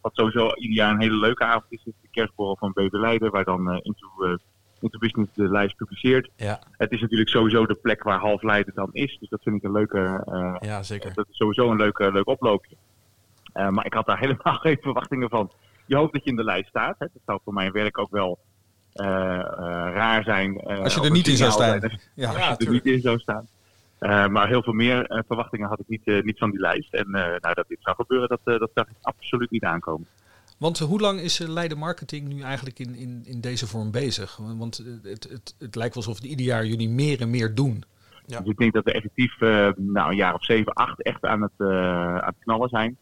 wat 0.00 0.14
sowieso 0.14 0.54
ieder 0.54 0.76
jaar 0.76 0.90
een 0.92 1.00
hele 1.00 1.16
leuke 1.16 1.44
avond 1.44 1.64
is, 1.68 1.82
is 1.84 1.92
de 2.02 2.08
kerstborrel 2.10 2.56
van 2.56 2.72
BB 2.72 2.92
Leiden, 2.92 3.30
waar 3.30 3.44
dan 3.44 3.70
eh, 3.70 3.78
Into, 3.82 4.06
eh, 4.24 4.32
Into 4.80 4.98
Business 4.98 5.30
de 5.34 5.48
lijst 5.50 5.76
publiceert. 5.76 6.30
Ja, 6.36 6.60
Het 6.76 6.90
is 6.92 7.00
natuurlijk 7.00 7.28
sowieso 7.30 7.66
de 7.66 7.74
plek 7.74 8.02
waar 8.02 8.18
half 8.18 8.42
Leiden 8.42 8.74
dan 8.74 8.88
is, 8.92 9.16
dus 9.20 9.28
dat 9.28 9.42
vind 9.42 9.56
ik 9.56 9.62
een 9.62 9.72
leuke, 9.72 10.22
eh, 10.26 10.56
ja 10.68 10.82
zeker. 10.82 11.14
dat 11.14 11.26
is 11.30 11.36
sowieso 11.36 11.70
een 11.70 11.76
leuk, 11.76 11.98
eh, 11.98 12.12
leuk 12.12 12.28
oploopje. 12.28 12.76
Eh, 13.52 13.68
maar 13.68 13.86
ik 13.86 13.94
had 13.94 14.06
daar 14.06 14.18
helemaal 14.24 14.54
geen 14.58 14.78
verwachtingen 14.80 15.28
van. 15.28 15.50
Je 15.86 15.96
hoopt 15.96 16.12
dat 16.12 16.24
je 16.24 16.30
in 16.30 16.36
de 16.36 16.44
lijst 16.44 16.68
staat. 16.68 16.94
Hè. 16.98 17.06
Dat 17.12 17.22
zou 17.26 17.40
voor 17.44 17.52
mijn 17.52 17.72
werk 17.72 17.98
ook 17.98 18.10
wel 18.10 18.38
eh, 18.92 19.06
eh, 19.06 19.44
raar 19.94 20.24
zijn. 20.24 20.58
eh, 20.60 20.78
Als 20.80 20.94
je 20.94 21.00
er 21.02 21.10
niet 21.10 21.26
in 21.28 21.36
zou 21.36 21.50
staan. 21.50 21.80
Ja. 22.14 22.28
als 22.48 22.58
je 22.58 22.66
er 22.66 22.72
niet 22.72 22.86
in 22.86 23.00
zou 23.00 23.18
staan. 23.18 23.46
Eh, 24.00 24.26
maar 24.26 24.48
heel 24.48 24.62
veel 24.62 24.72
meer 24.72 25.06
eh, 25.06 25.22
verwachtingen 25.26 25.68
had 25.68 25.80
ik 25.80 25.88
niet, 25.88 26.02
eh, 26.04 26.22
niet 26.22 26.38
van 26.38 26.50
die 26.50 26.60
lijst. 26.60 26.94
En 26.94 27.06
eh, 27.06 27.40
nou, 27.40 27.54
dat 27.54 27.68
dit 27.68 27.78
zou 27.80 27.96
gebeuren, 27.96 28.28
dat, 28.28 28.40
eh, 28.44 28.58
dat 28.58 28.70
zag 28.74 28.88
ik 28.88 28.96
absoluut 29.00 29.50
niet 29.50 29.64
aankomen. 29.64 30.06
Want 30.58 30.78
hoe 30.78 31.00
lang 31.00 31.20
is 31.20 31.38
Leiden 31.38 31.78
Marketing 31.78 32.28
nu 32.28 32.40
eigenlijk 32.40 32.78
in, 32.78 32.94
in, 32.94 33.22
in 33.24 33.40
deze 33.40 33.66
vorm 33.66 33.90
bezig? 33.90 34.36
Want 34.36 34.76
het, 35.02 35.28
het, 35.30 35.54
het 35.58 35.74
lijkt 35.74 35.94
wel 35.94 36.04
alsof 36.04 36.16
het 36.22 36.30
ieder 36.30 36.46
jaar 36.46 36.66
jullie 36.66 36.88
meer 36.88 37.20
en 37.20 37.30
meer 37.30 37.54
doen. 37.54 37.84
Ja. 38.26 38.38
Dus 38.38 38.50
ik 38.50 38.58
denk 38.58 38.72
dat 38.72 38.84
we 38.84 38.92
effectief 38.92 39.40
eh, 39.40 39.68
nou, 39.76 40.10
een 40.10 40.16
jaar 40.16 40.34
of 40.34 40.44
zeven, 40.44 40.72
acht 40.72 41.02
echt 41.02 41.24
aan 41.24 41.42
het, 41.42 41.52
eh, 41.56 42.16
aan 42.16 42.32
het 42.34 42.38
knallen 42.38 42.68
zijn. 42.68 42.96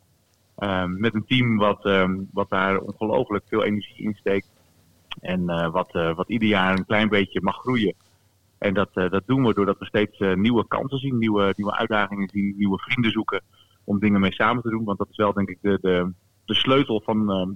Ehm, 0.56 1.00
met 1.00 1.14
een 1.14 1.24
team 1.26 1.56
wat, 1.56 1.84
ehm, 1.84 2.16
wat 2.32 2.50
daar 2.50 2.78
ongelooflijk 2.78 3.44
veel 3.48 3.64
energie 3.64 4.04
in 4.04 4.14
steekt. 4.14 4.48
En 5.20 5.48
eh, 5.48 5.70
wat, 5.70 5.94
eh, 5.94 6.14
wat 6.14 6.28
ieder 6.28 6.48
jaar 6.48 6.78
een 6.78 6.86
klein 6.86 7.08
beetje 7.08 7.40
mag 7.40 7.56
groeien. 7.56 7.94
En 8.58 8.74
dat, 8.74 8.88
eh, 8.94 9.10
dat 9.10 9.22
doen 9.26 9.44
we 9.44 9.54
doordat 9.54 9.78
we 9.78 9.84
steeds 9.84 10.18
eh, 10.18 10.34
nieuwe 10.34 10.66
kansen 10.68 10.98
zien, 10.98 11.18
nieuwe, 11.18 11.52
nieuwe 11.56 11.76
uitdagingen 11.76 12.28
zien, 12.28 12.54
nieuwe 12.56 12.78
vrienden 12.78 13.10
zoeken 13.10 13.40
om 13.84 13.98
dingen 13.98 14.20
mee 14.20 14.32
samen 14.32 14.62
te 14.62 14.70
doen. 14.70 14.84
Want 14.84 14.98
dat 14.98 15.08
is 15.10 15.16
wel 15.16 15.32
denk 15.32 15.48
ik 15.48 15.58
de, 15.60 15.78
de, 15.80 16.12
de 16.44 16.54
sleutel 16.54 17.00
van, 17.04 17.30
ehm, 17.30 17.50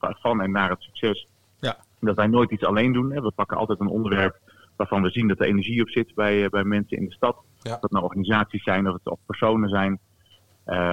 eh, 0.00 0.10
van 0.20 0.40
en 0.40 0.50
naar 0.50 0.70
het 0.70 0.82
succes. 0.82 1.28
Ja. 1.60 1.76
Dat 2.00 2.16
wij 2.16 2.26
nooit 2.26 2.50
iets 2.50 2.64
alleen 2.64 2.92
doen. 2.92 3.12
Hè. 3.12 3.20
We 3.20 3.30
pakken 3.30 3.56
altijd 3.56 3.80
een 3.80 3.86
onderwerp 3.86 4.38
waarvan 4.76 5.02
we 5.02 5.10
zien 5.10 5.28
dat 5.28 5.40
er 5.40 5.46
energie 5.46 5.82
op 5.82 5.88
zit 5.88 6.14
bij, 6.14 6.48
bij 6.48 6.64
mensen 6.64 6.96
in 6.96 7.04
de 7.04 7.12
stad. 7.12 7.36
Ja. 7.58 7.74
Of 7.74 7.80
dat 7.80 7.90
nou 7.90 8.04
organisaties 8.04 8.62
zijn, 8.62 8.88
of 8.88 8.92
het 8.92 9.08
of 9.08 9.18
personen 9.26 9.68
zijn. 9.68 9.98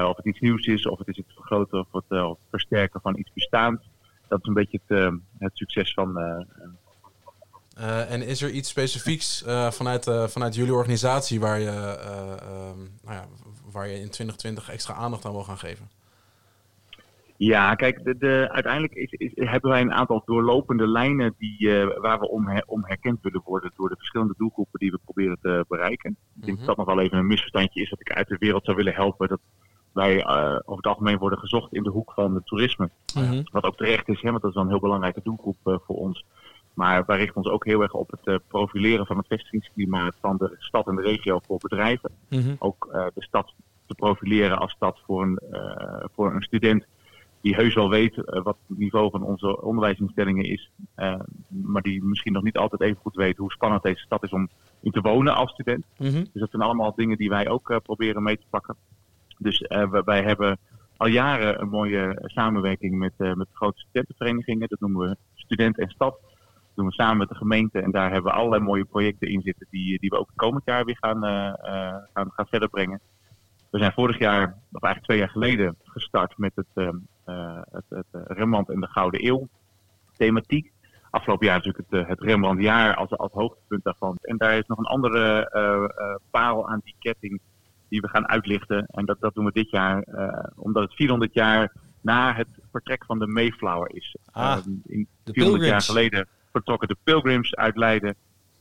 of 0.07 0.15
het 0.15 0.25
iets 0.25 0.39
nieuws 0.39 0.65
is, 0.65 0.87
of 0.87 0.97
het 0.97 1.07
is 1.07 1.17
het 1.17 1.33
vergroten 1.35 1.79
of 1.79 1.87
het, 1.91 2.21
of 2.23 2.29
het 2.29 2.49
versterken 2.49 3.01
van 3.01 3.17
iets 3.17 3.33
bestaans. 3.33 3.89
Dat 4.27 4.39
is 4.39 4.47
een 4.47 4.53
beetje 4.53 4.79
het, 4.85 5.13
het 5.37 5.57
succes 5.57 5.93
van, 5.93 6.17
eh, 7.75 8.11
en 8.11 8.21
is 8.21 8.41
er 8.41 8.49
iets 8.49 8.69
specifieks 8.69 9.43
eh, 9.43 9.71
vanuit, 9.71 10.07
eh, 10.07 10.27
vanuit 10.27 10.55
jullie 10.55 10.73
organisatie 10.73 11.39
waar 11.39 11.59
je, 11.59 11.69
eh, 11.69 12.31
ehm, 12.31 12.77
nou 13.03 13.15
ja, 13.15 13.25
waar 13.71 13.87
je 13.87 13.93
in 13.99 14.09
2020 14.09 14.69
extra 14.69 14.93
aandacht 14.93 15.25
aan 15.25 15.31
wil 15.31 15.43
gaan 15.43 15.57
geven? 15.57 15.89
Ja, 17.37 17.75
kijk, 17.75 18.03
de, 18.03 18.17
de, 18.17 18.47
uiteindelijk 18.51 18.93
is, 18.93 19.11
is, 19.11 19.31
hebben 19.35 19.69
wij 19.71 19.81
een 19.81 19.93
aantal 19.93 20.21
doorlopende 20.25 20.87
lijnen 20.87 21.35
die, 21.37 21.69
waar 22.01 22.19
we 22.19 22.29
om, 22.29 22.47
her- 22.47 22.63
om 22.65 22.83
herkend 22.85 23.19
willen 23.21 23.41
worden 23.45 23.71
door 23.75 23.89
de 23.89 23.95
verschillende 23.97 24.33
doelgroepen 24.37 24.79
die 24.79 24.91
we 24.91 24.99
proberen 25.03 25.37
te 25.41 25.65
bereiken. 25.67 26.09
Ik 26.11 26.45
denk 26.45 26.57
Mhm. 26.57 26.65
dat 26.65 26.75
dat 26.75 26.85
nog 26.85 26.95
wel 26.95 27.05
even 27.05 27.17
een 27.17 27.27
misverstandje 27.27 27.81
is 27.81 27.89
dat 27.89 27.99
ik 27.99 28.11
uit 28.13 28.27
de 28.27 28.37
wereld 28.39 28.63
zou 28.65 28.77
willen 28.77 28.93
helpen. 28.93 29.27
Dat 29.27 29.39
wij 29.91 30.25
over 30.25 30.75
het 30.75 30.85
algemeen 30.85 31.17
worden 31.17 31.39
gezocht 31.39 31.73
in 31.73 31.83
de 31.83 31.89
hoek 31.89 32.11
van 32.11 32.35
het 32.35 32.45
toerisme. 32.45 32.89
Mhm. 33.15 33.41
Wat 33.51 33.63
ook 33.63 33.77
terecht 33.77 34.07
is, 34.09 34.21
hè, 34.21 34.29
want 34.29 34.41
dat 34.41 34.49
is 34.49 34.55
wel 34.55 34.63
een 34.65 34.69
heel 34.69 34.79
belangrijke 34.79 35.21
doelgroep 35.23 35.57
voor 35.63 35.95
ons. 35.95 36.25
Maar 36.75 37.05
wij 37.05 37.17
richten 37.17 37.35
ons 37.35 37.47
ook 37.47 37.65
heel 37.65 37.81
erg 37.81 37.93
op 37.93 38.11
het 38.11 38.27
eh, 38.27 38.35
profileren 38.47 39.05
van 39.05 39.17
het 39.17 39.27
vestigingsklimaat 39.27 40.15
van 40.21 40.37
de 40.37 40.55
stad 40.59 40.87
en 40.87 40.95
de 40.95 41.01
regio 41.01 41.39
voor 41.45 41.57
bedrijven 41.57 42.11
Mhm. 42.29 42.55
ook 42.59 42.89
eh, 42.91 43.05
de 43.13 43.23
stad 43.23 43.53
te 43.85 43.95
profileren 43.95 44.57
als 44.57 44.71
stad 44.71 44.99
voor 45.05 45.21
een, 45.21 45.37
eh, 45.51 46.05
voor 46.13 46.33
een 46.33 46.41
student 46.41 46.85
die 47.41 47.55
heus 47.55 47.73
wel 47.73 47.89
weet 47.89 48.15
wat 48.15 48.57
het 48.67 48.77
niveau 48.77 49.09
van 49.09 49.23
onze 49.23 49.61
onderwijsinstellingen 49.61 50.43
is, 50.43 50.71
maar 51.47 51.81
die 51.81 52.03
misschien 52.03 52.33
nog 52.33 52.43
niet 52.43 52.57
altijd 52.57 52.81
even 52.81 53.01
goed 53.01 53.15
weet 53.15 53.37
hoe 53.37 53.51
spannend 53.51 53.83
deze 53.83 54.01
stad 54.01 54.23
is 54.23 54.31
om 54.31 54.49
in 54.81 54.91
te 54.91 55.01
wonen 55.01 55.35
als 55.35 55.51
student. 55.51 55.85
Mhm. 55.97 56.11
Dus 56.11 56.41
dat 56.41 56.49
zijn 56.49 56.61
allemaal 56.61 56.95
dingen 56.95 57.17
die 57.17 57.29
wij 57.29 57.49
ook 57.49 57.79
proberen 57.83 58.23
mee 58.23 58.37
te 58.37 58.45
pakken. 58.49 58.75
Dus 59.37 59.65
wij 60.05 60.23
hebben 60.23 60.57
al 60.97 61.07
jaren 61.07 61.61
een 61.61 61.69
mooie 61.69 62.21
samenwerking 62.23 62.97
met, 62.97 63.13
met 63.17 63.47
grote 63.51 63.79
studentenverenigingen. 63.79 64.69
Dat 64.69 64.79
noemen 64.79 65.09
we 65.09 65.17
Student 65.35 65.79
en 65.79 65.89
Stad. 65.89 66.19
Dat 66.75 66.85
doen 66.85 66.85
we 66.85 66.93
samen 66.93 67.17
met 67.17 67.29
de 67.29 67.35
gemeente. 67.35 67.81
En 67.81 67.91
daar 67.91 68.11
hebben 68.11 68.31
we 68.31 68.37
allerlei 68.37 68.63
mooie 68.63 68.85
projecten 68.85 69.29
in 69.29 69.41
zitten 69.41 69.67
die, 69.69 69.99
die 69.99 70.09
we 70.09 70.19
ook 70.19 70.29
komend 70.35 70.63
jaar 70.65 70.85
weer 70.85 70.97
gaan, 70.99 71.23
eh, 71.23 71.47
eh, 71.47 71.95
gaan, 72.13 72.31
gaan 72.31 72.47
verder 72.47 72.69
brengen. 72.69 73.01
We 73.69 73.79
zijn 73.79 73.91
vorig 73.91 74.19
jaar, 74.19 74.43
of 74.71 74.81
eigenlijk 74.81 75.03
twee 75.03 75.17
jaar 75.17 75.29
geleden, 75.29 75.77
gestart 75.83 76.37
met 76.37 76.51
het, 76.55 76.65
eh, 77.25 77.61
het, 77.71 77.85
het 77.89 78.05
Rembrandt 78.11 78.69
en 78.69 78.79
de 78.79 78.87
Gouden 78.87 79.27
Eeuw 79.27 79.47
thematiek. 80.17 80.71
Afgelopen 81.09 81.45
jaar 81.45 81.55
natuurlijk 81.55 81.85
het, 81.89 82.07
het 82.07 82.21
Rembrandtjaar 82.21 82.95
als, 82.95 83.11
als 83.11 83.31
hoogtepunt 83.31 83.83
daarvan. 83.83 84.17
En 84.21 84.37
daar 84.37 84.57
is 84.57 84.67
nog 84.67 84.77
een 84.77 84.85
andere 84.85 85.49
paal 86.31 86.69
aan 86.69 86.81
die 86.83 86.95
ketting 86.99 87.41
die 87.89 88.01
we 88.01 88.07
gaan 88.07 88.27
uitlichten. 88.27 88.85
En 88.85 89.05
dat, 89.05 89.19
dat 89.19 89.33
doen 89.33 89.45
we 89.45 89.51
dit 89.51 89.69
jaar, 89.69 90.05
omdat 90.55 90.83
het 90.83 90.93
400 90.93 91.33
jaar 91.33 91.71
na 92.05 92.33
het 92.33 92.47
vertrek 92.71 93.05
van 93.05 93.19
de 93.19 93.27
Mayflower 93.27 93.95
is. 93.95 94.17
Ah, 94.31 94.57
Eh, 94.57 94.65
in 94.85 95.07
de 95.23 95.33
400 95.33 95.65
jaar 95.65 95.81
geleden 95.81 96.27
vertrokken 96.55 96.87
de 96.87 96.97
Pilgrims 97.03 97.55
uit 97.55 97.77
Leiden. 97.77 98.15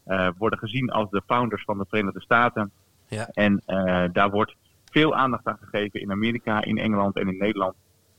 eh, 0.04 0.28
worden 0.38 0.58
gezien 0.58 0.90
als 0.90 1.10
de 1.10 1.22
founders 1.26 1.64
van 1.64 1.78
de 1.78 1.84
Verenigde 1.88 2.20
Staten. 2.20 2.70
Ja. 3.08 3.28
En 3.32 3.62
eh, 3.66 4.04
daar 4.12 4.30
wordt 4.30 4.54
veel 4.90 5.14
aandacht 5.14 5.46
aan 5.46 5.58
gegeven 5.60 6.00
in 6.00 6.10
Amerika, 6.10 6.62
in 6.62 6.78
Engeland 6.78 7.16
en 7.16 7.28
in 7.28 7.38
Nederland. 7.38 7.74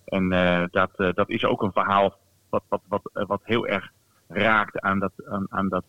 En 0.05 0.31
eh, 0.31 0.63
dat, 0.71 0.91
dat 1.15 1.29
is 1.29 1.45
ook 1.45 1.61
een 1.61 1.71
verhaal 1.71 2.17
wat, 2.49 2.63
wat, 2.67 2.81
wat, 2.87 3.01
wat 3.13 3.41
heel 3.43 3.67
erg 3.67 3.91
raakt 4.27 4.79
aan, 4.79 4.99
dat, 4.99 5.11
aan, 5.29 5.45
aan 5.49 5.69
dat, 5.69 5.85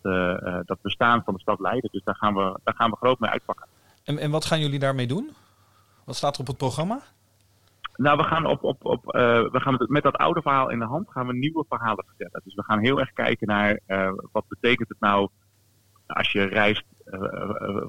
dat 0.65 0.81
bestaan 0.81 1.23
van 1.23 1.33
de 1.33 1.39
stad 1.39 1.59
Leiden. 1.59 1.89
Dus 1.91 2.03
daar 2.03 2.15
gaan 2.15 2.33
we, 2.33 2.59
daar 2.63 2.75
gaan 2.75 2.89
we 2.89 2.95
groot 2.95 3.19
mee 3.19 3.29
uitpakken. 3.29 3.67
En, 4.03 4.17
en 4.17 4.31
wat 4.31 4.45
gaan 4.45 4.59
jullie 4.59 4.79
daarmee 4.79 5.07
doen? 5.07 5.31
Wat 6.03 6.15
staat 6.15 6.35
er 6.35 6.41
op 6.41 6.47
het 6.47 6.57
programma? 6.57 6.99
Nou, 7.97 8.17
we 8.17 8.23
gaan, 8.23 8.45
op, 8.45 8.63
op, 8.63 8.85
op, 8.85 9.13
eh, 9.13 9.21
we 9.51 9.59
gaan 9.59 9.75
met, 9.77 9.89
met 9.89 10.03
dat 10.03 10.15
oude 10.17 10.41
verhaal 10.41 10.69
in 10.69 10.79
de 10.79 10.85
hand 10.85 11.11
gaan 11.11 11.27
we 11.27 11.33
nieuwe 11.33 11.65
verhalen 11.69 12.05
vertellen. 12.07 12.41
Dus 12.43 12.55
we 12.55 12.63
gaan 12.63 12.79
heel 12.79 12.99
erg 12.99 13.13
kijken 13.13 13.47
naar 13.47 13.79
eh, 13.85 14.11
wat 14.31 14.47
betekent 14.47 14.89
het 14.89 14.99
nou 14.99 15.29
als 16.07 16.31
je 16.31 16.43
reist 16.43 16.85
eh, 17.05 17.19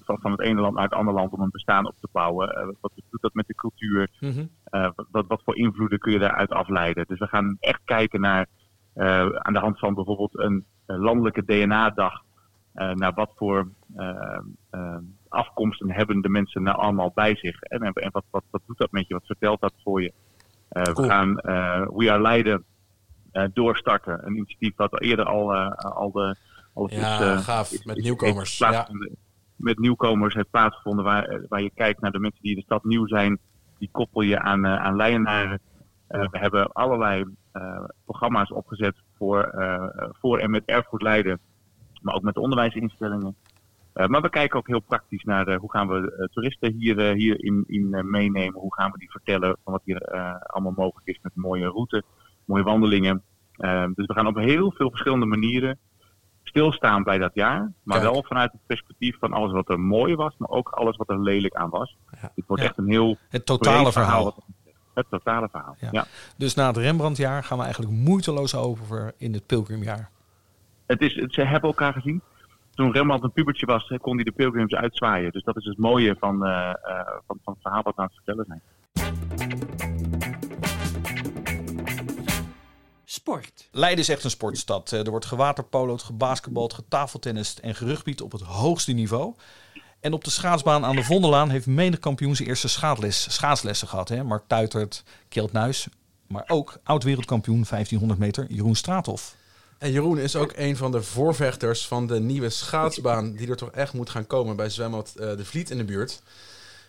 van, 0.04 0.18
van 0.20 0.30
het 0.30 0.40
ene 0.40 0.60
land 0.60 0.74
naar 0.74 0.84
het 0.84 0.94
andere 0.94 1.16
land 1.16 1.32
om 1.32 1.40
een 1.40 1.50
bestaan 1.50 1.86
op 1.86 1.94
te 2.00 2.08
bouwen. 2.12 2.76
Wat 2.80 2.92
doet 3.10 3.20
dat 3.20 3.34
met 3.34 3.46
de 3.46 3.54
cultuur? 3.54 4.10
Mhm. 4.20 4.46
Wat- 5.10 5.26
wat, 5.26 5.42
voor 5.44 5.56
invloeden 5.56 5.98
kun 5.98 6.12
je 6.12 6.18
daaruit 6.18 6.50
afleiden? 6.50 7.04
Dus 7.08 7.18
we 7.18 7.26
gaan 7.26 7.56
echt 7.60 7.80
kijken 7.84 8.20
naar, 8.20 8.46
aan 9.32 9.52
de 9.52 9.58
hand 9.58 9.78
van 9.78 9.94
bijvoorbeeld 9.94 10.38
een 10.38 10.64
landelijke 10.86 11.44
DNA-dag, 11.44 12.22
naar 12.72 13.12
wat 13.14 13.32
voor 13.36 13.68
afkomsten 15.28 15.90
hebben 15.92 16.20
de 16.20 16.28
mensen 16.28 16.62
nou 16.62 16.76
allemaal 16.78 17.12
bij 17.14 17.36
zich. 17.36 17.60
En, 17.60 17.80
en 17.80 18.10
wat, 18.12 18.24
wat, 18.30 18.44
wat 18.50 18.62
doet 18.66 18.78
dat 18.78 18.92
met 18.92 19.06
je? 19.08 19.14
Wat 19.14 19.26
vertelt 19.26 19.60
dat 19.60 19.72
voor 19.82 20.02
je? 20.02 20.12
Eh, 20.68 20.82
We 20.82 21.02
gaan 21.02 21.38
eh, 21.38 21.86
We 21.94 22.10
Are 22.12 22.20
Leiden 22.22 22.64
eh, 23.32 23.44
doorstarten. 23.52 24.26
Een 24.26 24.36
initiatief 24.36 24.76
wat 24.76 25.00
eerder 25.00 25.24
al, 25.24 25.54
al 25.76 26.10
de... 26.12 26.36
Al 26.74 26.90
Ja, 26.90 27.20
eh, 27.20 27.38
gaaf. 27.38 27.72
is- 27.72 27.84
Met 27.84 27.96
is- 27.96 28.02
nieuwkomers. 28.04 28.56
plaatsgevonden. 28.56 29.16
Met 29.56 29.78
nieuwkomers 29.78 30.34
heeft 30.34 30.50
plaatsgevonden 30.50 31.04
waar, 31.04 31.44
waar 31.48 31.62
je 31.62 31.70
kijkt 31.74 32.00
naar 32.00 32.12
de 32.12 32.18
mensen 32.18 32.42
die 32.42 32.50
in 32.50 32.56
de 32.56 32.62
stad 32.64 32.84
nieuw 32.84 33.06
zijn. 33.06 33.38
Die 33.78 33.88
koppel 33.92 34.20
je 34.20 34.38
aan, 34.40 34.66
aan 34.66 34.96
Leidenaren. 34.96 35.60
We 36.08 36.28
hebben 36.38 36.72
allerlei 36.72 37.24
programma's 38.04 38.52
opgezet 38.52 38.94
voor, 39.16 39.54
voor 40.20 40.38
en 40.38 40.50
met 40.50 40.64
erfgoed 40.64 41.02
Leiden. 41.02 41.38
Maar 42.02 42.14
ook 42.14 42.22
met 42.22 42.34
de 42.34 42.40
onderwijsinstellingen. 42.40 43.36
Eh, 43.98 44.06
maar 44.06 44.20
we 44.22 44.28
kijken 44.30 44.58
ook 44.58 44.66
heel 44.66 44.80
praktisch 44.80 45.22
naar 45.22 45.44
de, 45.44 45.54
hoe 45.56 45.70
gaan 45.70 45.88
we 45.88 46.12
eh, 46.18 46.24
toeristen 46.26 46.72
hier, 46.74 46.98
eh, 46.98 47.14
hierin 47.14 47.64
in, 47.66 47.94
eh, 47.94 48.02
meenemen. 48.02 48.60
Hoe 48.60 48.74
gaan 48.74 48.90
we 48.92 48.98
die 48.98 49.10
vertellen 49.10 49.56
van 49.64 49.72
wat 49.72 49.82
hier 49.84 50.02
eh, 50.02 50.34
allemaal 50.40 50.72
mogelijk 50.76 51.06
is 51.06 51.18
met 51.22 51.32
mooie 51.34 51.68
route, 51.68 52.02
mooie 52.44 52.62
wandelingen. 52.62 53.22
Eh, 53.52 53.84
dus 53.94 54.06
we 54.06 54.12
gaan 54.14 54.26
op 54.26 54.36
heel 54.36 54.72
veel 54.72 54.90
verschillende 54.90 55.26
manieren 55.26 55.78
stilstaan 56.42 57.02
bij 57.02 57.18
dat 57.18 57.30
jaar. 57.34 57.72
Maar 57.82 57.98
Kijk. 58.00 58.12
wel 58.12 58.22
vanuit 58.26 58.52
het 58.52 58.60
perspectief 58.66 59.18
van 59.18 59.32
alles 59.32 59.52
wat 59.52 59.68
er 59.68 59.80
mooi 59.80 60.14
was, 60.14 60.34
maar 60.38 60.48
ook 60.48 60.68
alles 60.68 60.96
wat 60.96 61.08
er 61.10 61.20
lelijk 61.20 61.54
aan 61.54 61.70
was. 61.70 61.96
Ja. 62.20 62.32
Dit 62.34 62.46
wordt 62.46 62.62
Ja. 62.62 62.68
echt 62.68 62.78
een 62.78 62.88
heel 62.90 63.16
Het 63.28 63.46
totale 63.46 63.92
verhaal. 63.92 64.26
er. 64.26 64.32
Het 64.94 65.06
totale 65.10 65.48
verhaal. 65.50 65.76
Ja. 65.80 65.88
Ja. 65.92 66.04
Dus 66.36 66.54
na 66.54 66.66
het 66.66 66.76
Rembrandtjaar 66.76 67.44
gaan 67.44 67.58
we 67.58 67.64
eigenlijk 67.64 67.92
moeiteloos 67.92 68.54
over 68.54 69.12
in 69.16 69.32
het 69.32 69.46
Pilgrimjaar. 69.46 70.10
Het 70.86 71.00
is, 71.00 71.14
het- 71.14 71.34
ze 71.34 71.40
hebben 71.44 71.70
elkaar 71.70 71.92
gezien. 71.92 72.22
Toen 72.78 72.92
Rembrandt 72.92 73.24
een 73.24 73.32
pubertje 73.32 73.66
was, 73.66 73.92
kon 74.00 74.14
hij 74.14 74.24
de 74.24 74.32
pilgrims 74.32 74.74
uitzwaaien. 74.74 75.32
Dus 75.32 75.44
dat 75.44 75.56
is 75.56 75.64
het 75.64 75.78
mooie 75.78 76.16
van, 76.18 76.44
eh, 76.44 76.68
eh, 76.68 76.74
van, 77.26 77.38
van 77.44 77.52
het 77.52 77.62
verhaal 77.62 77.82
wat 77.82 77.94
we 77.94 78.00
aan 78.00 78.06
het 78.06 78.14
vertellen 78.14 78.44
zijn. 78.48 78.62
Sport. 83.04 83.68
Leiden 83.72 84.00
is 84.00 84.08
echt 84.08 84.24
een 84.24 84.30
sportstad. 84.30 84.92
Eh, 84.92 84.98
Er 84.98 85.10
wordt 85.10 85.26
gewaterpolood, 85.26 86.02
gebasketbald, 86.02 86.72
getafeltennist 86.72 87.58
en 87.58 87.74
gerugbied 87.74 88.20
op 88.20 88.32
het 88.32 88.42
hoogste 88.42 88.92
niveau. 88.92 89.34
En 90.00 90.12
op 90.12 90.24
de 90.24 90.30
schaatsbaan 90.30 90.84
aan 90.84 90.96
de 90.96 91.04
Vondellaan 91.04 91.50
heeft 91.50 91.66
menig 91.66 91.98
kampioen 91.98 92.36
zijn 92.36 92.48
eerste 92.48 92.68
schaatsles, 92.68 93.34
schaatslessen 93.34 93.88
gehad. 93.88 94.08
Hè? 94.08 94.24
Mark 94.24 94.44
Tuitert, 94.46 95.04
Kjeld 95.28 95.52
Nuis, 95.52 95.88
maar 96.26 96.44
ook 96.46 96.78
oud-wereldkampioen 96.82 97.64
1500 97.68 98.20
meter 98.20 98.46
Jeroen 98.48 98.74
Straathof. 98.74 99.36
En 99.78 99.90
Jeroen 99.90 100.18
is 100.18 100.36
ook 100.36 100.52
een 100.56 100.76
van 100.76 100.92
de 100.92 101.02
voorvechters 101.02 101.86
van 101.86 102.06
de 102.06 102.20
nieuwe 102.20 102.50
schaatsbaan 102.50 103.32
die 103.32 103.50
er 103.50 103.56
toch 103.56 103.70
echt 103.70 103.92
moet 103.92 104.10
gaan 104.10 104.26
komen 104.26 104.56
bij 104.56 104.68
zwembad 104.68 105.14
eh, 105.16 105.36
De 105.36 105.44
Vliet 105.44 105.70
in 105.70 105.78
de 105.78 105.84
buurt. 105.84 106.22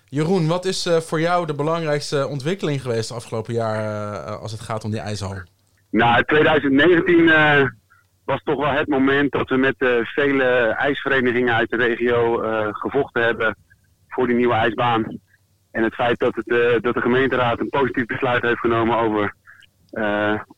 Jeroen, 0.10 0.48
wat 0.48 0.66
is 0.66 0.86
eh, 0.86 0.98
voor 0.98 1.20
jou 1.20 1.46
de 1.46 1.56
belangrijkste 1.56 2.28
ontwikkeling 2.28 2.82
geweest 2.82 3.12
afgelopen 3.12 3.54
jaar 3.54 3.84
eh, 4.26 4.42
als 4.42 4.52
het 4.52 4.62
gaat 4.62 4.84
om 4.84 4.92
die 4.92 5.00
ijshal? 5.00 5.36
Nou, 5.92 6.24
2019 6.24 7.30
eh, 7.30 7.66
was 8.26 8.42
toch 8.44 8.60
wel 8.60 8.72
het 8.72 8.88
moment 8.88 9.32
dat 9.32 9.50
we 9.50 9.58
met 9.58 9.76
vele 10.04 10.44
ijsverenigingen 10.78 11.54
uit 11.54 11.70
de 11.70 11.78
regio 11.78 12.38
gevochten 12.72 13.24
hebben 13.24 13.56
voor 14.08 14.28
die 14.28 14.36
nieuwe 14.36 14.54
ijsbaan. 14.54 15.20
En 15.72 15.84
het 15.84 15.94
feit 15.94 16.20
dat, 16.20 16.36
het, 16.36 16.84
dat 16.84 16.94
de 16.94 17.02
gemeenteraad 17.02 17.60
een 17.60 17.70
positief 17.70 18.06
besluit 18.06 18.42
heeft 18.42 18.60
genomen 18.60 18.98
over 18.98 19.34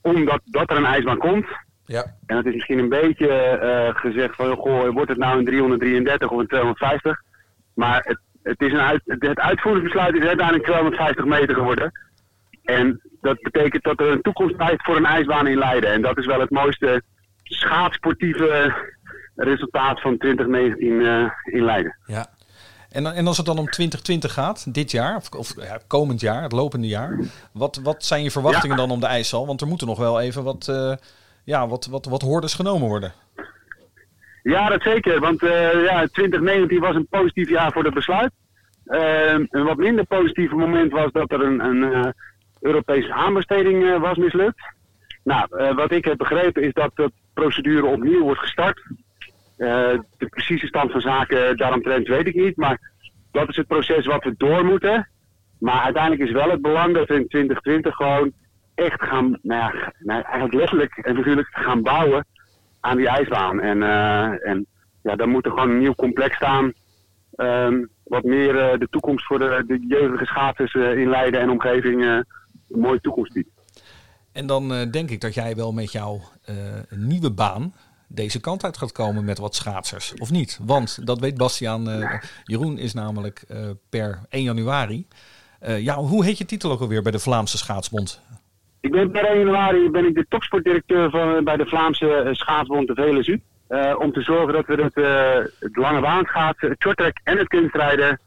omdat 0.02 0.42
dat 0.46 0.70
er 0.70 0.78
een 0.78 0.86
ijsbaan 0.86 1.18
komt. 1.18 1.46
Ja, 1.86 2.16
En 2.26 2.38
het 2.38 2.46
is 2.46 2.54
misschien 2.54 2.80
een 2.80 2.90
beetje 2.90 3.28
eh, 3.28 3.96
gezegd 3.96 4.36
van, 4.36 4.56
goh, 4.56 4.90
wordt 4.90 5.10
het 5.10 5.18
nou 5.18 5.38
een 5.38 5.46
333 5.46 6.30
of 6.30 6.40
een 6.40 6.48
250? 6.48 7.22
Maar 7.74 8.02
het, 8.04 8.20
het, 8.44 8.62
is 8.62 8.72
een 8.72 8.80
uit, 8.80 9.02
het 9.06 9.40
uitvoeringsbesluit 9.40 10.16
is 10.16 10.26
uiteindelijk 10.26 10.66
250 10.66 11.26
meter 11.26 11.56
geworden. 11.56 11.92
En 12.64 13.02
dat 13.22 13.42
betekent 13.42 13.84
dat 13.84 14.00
er 14.00 14.12
een 14.12 14.22
toekomst 14.22 14.56
blijft 14.56 14.84
voor 14.84 14.96
een 14.96 15.06
ijsbaan 15.06 15.48
in 15.48 15.58
Leiden. 15.58 15.92
En 15.92 16.02
dat 16.02 16.18
is 16.18 16.26
wel 16.26 16.40
het 16.40 16.50
mooiste 16.50 17.02
schaatsportieve 17.44 18.74
resultaat 19.36 20.02
van 20.02 20.18
2019 20.18 21.06
eh, 21.06 21.32
in 21.44 21.64
Leiden. 21.64 21.98
ja. 22.06 22.26
En, 22.90 23.06
en 23.06 23.28
als 23.28 23.38
het 23.38 23.46
dan 23.46 23.58
om 23.58 23.70
2020 23.70 24.34
gaat, 24.34 24.74
dit 24.74 24.92
jaar, 24.92 25.16
of, 25.16 25.30
of 25.30 25.54
ja, 25.58 25.80
komend 25.88 26.20
jaar, 26.20 26.44
het 26.44 26.52
lopende 26.52 26.88
jaar. 26.88 27.20
Wat, 27.52 27.80
wat 27.84 28.06
zijn 28.06 28.24
je 28.24 28.32
verwachtingen 28.32 28.78
dan 28.78 28.92
om 28.92 29.00
de 29.00 29.06
ijshal? 29.06 29.48
Want 29.48 29.62
er 29.62 29.68
moeten 29.68 29.88
nog 29.88 29.98
wel 29.98 30.22
even 30.22 30.44
wat, 30.44 30.68
eh 30.68 30.94
ja, 31.44 31.68
wat, 31.68 31.86
wat, 31.86 32.06
wat 32.06 32.22
hordes 32.22 32.54
genomen 32.54 32.88
worden. 32.88 33.12
Ja, 34.44 34.70
dat 34.70 34.82
zeker. 34.82 35.20
Want 35.20 35.44
eh, 35.44 35.84
ja, 35.84 36.08
2019 36.08 36.80
was 36.80 36.96
een 36.96 37.08
positief 37.08 37.50
jaar 37.50 37.72
voor 37.72 37.84
het 37.84 37.94
besluit. 37.94 38.32
Eh, 38.92 39.34
een 39.50 39.64
wat 39.64 39.78
minder 39.78 40.06
positief 40.06 40.52
moment 40.52 40.92
was 40.92 41.12
dat 41.12 41.32
er 41.32 41.42
een, 41.42 41.60
een 41.60 41.94
eh, 41.94 42.12
Europese 42.62 43.14
aanbesteding 43.14 43.84
eh, 43.86 44.00
was 44.00 44.18
mislukt. 44.18 44.62
Nou, 45.24 45.48
wat 45.76 45.92
ik 45.92 46.06
heb 46.06 46.18
begrepen 46.18 46.64
is 46.64 46.74
dat 46.74 46.92
de 46.96 47.12
procedure 47.34 47.86
opnieuw 47.86 48.22
wordt 48.22 48.40
gestart. 48.40 48.82
De 49.58 50.28
precieze 50.30 50.68
stand 50.68 50.92
van 50.92 51.02
zaken 51.02 51.58
daaromtrent 51.58 52.08
weet 52.08 52.28
ik 52.28 52.36
niet. 52.36 52.56
Maar 52.56 52.92
dat 53.32 53.50
is 53.50 53.56
het 53.56 53.68
proces 53.68 54.06
wat 54.06 54.24
we 54.24 54.34
door 54.38 54.66
moeten. 54.66 55.10
Maar 55.60 55.82
uiteindelijk 55.82 56.24
is 56.24 56.32
wel 56.32 56.50
het 56.50 56.62
belang 56.62 56.94
dat 56.94 57.08
we 57.08 57.14
in 57.14 57.28
2020 57.28 57.96
gewoon 57.96 58.32
echt 58.76 59.04
gaan, 59.04 59.40
nou 59.42 59.76
ja, 59.76 59.94
nou, 60.00 60.22
eigenlijk 60.22 60.54
letterlijk 60.54 60.98
en 60.98 61.16
figuurlijk 61.16 61.48
gaan 61.52 61.82
bouwen 61.82 62.26
aan 62.82 62.98
die 62.98 63.08
ijsbaan. 63.08 63.60
En, 63.60 63.84
eh, 63.84 64.50
en 64.50 64.66
ja, 65.02 65.16
dan 65.16 65.30
moet 65.30 65.46
er 65.46 65.52
gewoon 65.52 65.70
een 65.70 65.80
nieuw 65.80 65.96
complex 65.96 66.36
staan. 66.36 66.74
ehm, 67.36 67.86
wat 68.04 68.24
meer 68.24 68.58
eh, 68.58 68.80
de 68.80 68.88
toekomst 68.90 69.26
voor 69.26 69.40
de, 69.40 69.64
de 69.68 69.86
jeugdige 69.88 70.26
schaatsers 70.26 70.74
eh, 70.74 70.98
in 70.98 71.10
Leiden 71.10 71.40
en 71.40 71.50
omgeving 71.50 72.06
een 72.06 72.26
mooie 72.68 73.02
toekomst 73.02 73.34
biedt. 73.34 73.50
En 74.32 74.46
dan 74.46 74.90
denk 74.92 75.10
ik 75.10 75.22
dat 75.22 75.34
jij 75.34 75.56
wel 75.56 75.74
met 75.74 75.92
jouw 75.92 76.22
nieuwe 76.90 77.32
baan 77.32 77.74
deze 78.08 78.40
kant 78.40 78.64
uit 78.64 78.78
gaat 78.78 78.92
komen 78.92 79.26
met 79.26 79.38
wat 79.38 79.56
schaatsers. 79.56 80.14
Of 80.14 80.32
niet? 80.32 80.60
Want 80.62 81.06
dat 81.06 81.20
weet 81.20 81.38
Bastiaan. 81.38 82.10
Jeroen 82.44 82.78
is 82.78 82.94
namelijk 82.94 83.46
per 83.90 84.20
1 84.30 84.44
januari. 84.44 85.08
ja, 85.60 85.96
hoe 85.96 86.26
heet 86.26 86.38
je 86.38 86.46
titel 86.46 86.72
ook 86.72 86.82
alweer 86.82 87.02
bij 87.02 87.12
de 87.12 87.20
Vlaamse 87.20 87.58
Schaatsbond? 87.58 88.22
Ik 88.82 88.92
ben 88.92 89.12
per 89.12 89.26
1 89.26 89.38
januari 89.38 89.90
ben 89.90 90.06
ik 90.06 90.16
de 90.16 90.26
topsportdirecteur 90.30 91.10
van, 91.10 91.44
bij 91.44 91.58
de 91.58 91.66
Vlaamse 91.66 92.14
eh, 92.14 92.34
schaatsbond 92.34 92.88
de 92.88 92.96
VLSU. 92.96 93.42
Eh, 93.68 93.96
om 94.00 94.14
te 94.14 94.22
zorgen 94.22 94.54
dat 94.54 94.66
we 94.66 94.84
het, 94.84 94.98
eh, 94.98 95.52
het 95.60 95.76
lange 95.76 96.26
het 96.58 96.82
shorttrack 96.82 97.18
en 97.24 97.38
het 97.38 97.48
kunstrijden 97.48 98.20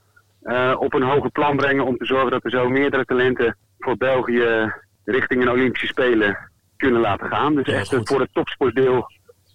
eh, 0.45 0.75
op 0.79 0.95
een 0.95 1.03
hoger 1.03 1.31
plan 1.31 1.57
brengen. 1.57 1.85
Om 1.85 1.97
te 1.97 2.05
zorgen 2.05 2.31
dat 2.31 2.43
we 2.43 2.51
zo 2.51 2.69
meerdere 2.69 3.05
talenten 3.05 3.57
voor 3.79 3.97
België 3.97 4.73
richting 5.05 5.43
een 5.43 5.51
Olympische 5.51 5.87
Spelen 5.87 6.39
kunnen 6.77 7.01
laten 7.01 7.29
gaan. 7.29 7.55
Dus 7.55 7.67
Ja, 7.67 7.73
echt 7.73 7.93
eh, 7.93 7.99
goed. 7.99 8.09
voor 8.09 8.21
het 8.21 8.33
topsportdeel 8.33 9.11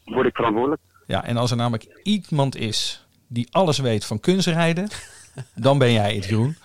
word 0.06 0.28
ik 0.28 0.36
verantwoordelijk. 0.36 0.82
Ja, 1.08 1.24
en 1.24 1.38
als 1.38 1.52
er 1.52 1.58
namelijk 1.58 2.02
iemand 2.04 2.56
is 2.56 3.06
die 3.28 3.48
alles 3.52 3.80
weet 3.80 4.06
van 4.06 4.20
kunstrijden, 4.20 4.88
dan 5.56 5.78
ben 5.78 5.92
jij 5.94 6.16
het, 6.16 6.26
Jeroen. 6.26 6.56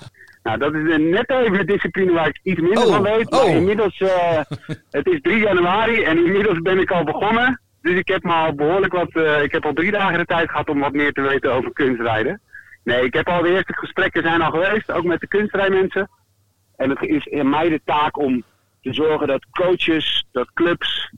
Nou, 0.45 0.59
dat 0.59 0.75
is 0.75 0.91
eh, 0.91 0.99
net 0.99 1.31
even 1.31 1.53
de 1.53 1.65
discipline 1.65 2.13
waar 2.13 2.29
ik 2.29 2.41
iets 2.43 2.61
minder 2.61 2.87
Oh, 2.87 2.93
van 2.93 3.03
weet. 3.03 3.31
Maar 3.31 3.41
oh. 3.41 3.55
inmiddels, 3.55 4.01
eh, 4.01 4.41
het 4.99 5.07
is 5.07 5.21
3 5.21 5.39
januari 5.39 6.03
en 6.03 6.27
inmiddels 6.27 6.59
ben 6.61 6.79
ik 6.79 6.91
al 6.91 7.05
begonnen. 7.05 7.61
Dus 7.83 7.99
ik 7.99 8.09
heb 8.09 8.23
me 8.23 8.33
al 8.33 8.55
behoorlijk 8.55 8.93
wat, 8.93 9.11
eh, 9.11 9.43
ik 9.43 9.53
heb 9.53 9.65
al 9.65 9.73
drie 9.73 9.91
dagen 9.91 10.19
de 10.19 10.25
tijd 10.25 10.51
gehad 10.51 10.69
om 10.69 10.81
wat 10.81 10.93
meer 10.93 11.13
te 11.13 11.21
weten 11.21 11.53
over 11.53 11.73
kunstrijden. 11.73 12.41
Nee, 12.85 13.05
ik 13.05 13.15
heb 13.15 13.29
al 13.29 13.43
de 13.43 13.49
eerste 13.49 13.77
gesprekken 13.77 14.23
zijn 14.23 14.43
al 14.43 14.51
geweest, 14.51 14.93
ook 14.93 15.05
met 15.05 15.21
de 15.21 15.27
kunstrijdmensen. 15.27 16.11
En 16.77 16.91
het 16.91 17.03
is 17.03 17.25
in 17.25 17.49
mij 17.49 17.69
de 17.69 17.81
taak 17.85 18.19
om 18.19 18.43
te 18.81 18.93
zorgen 18.93 19.27
dat 19.27 19.47
coaches, 19.51 20.27
dat 20.33 20.53
clubs 20.55 21.13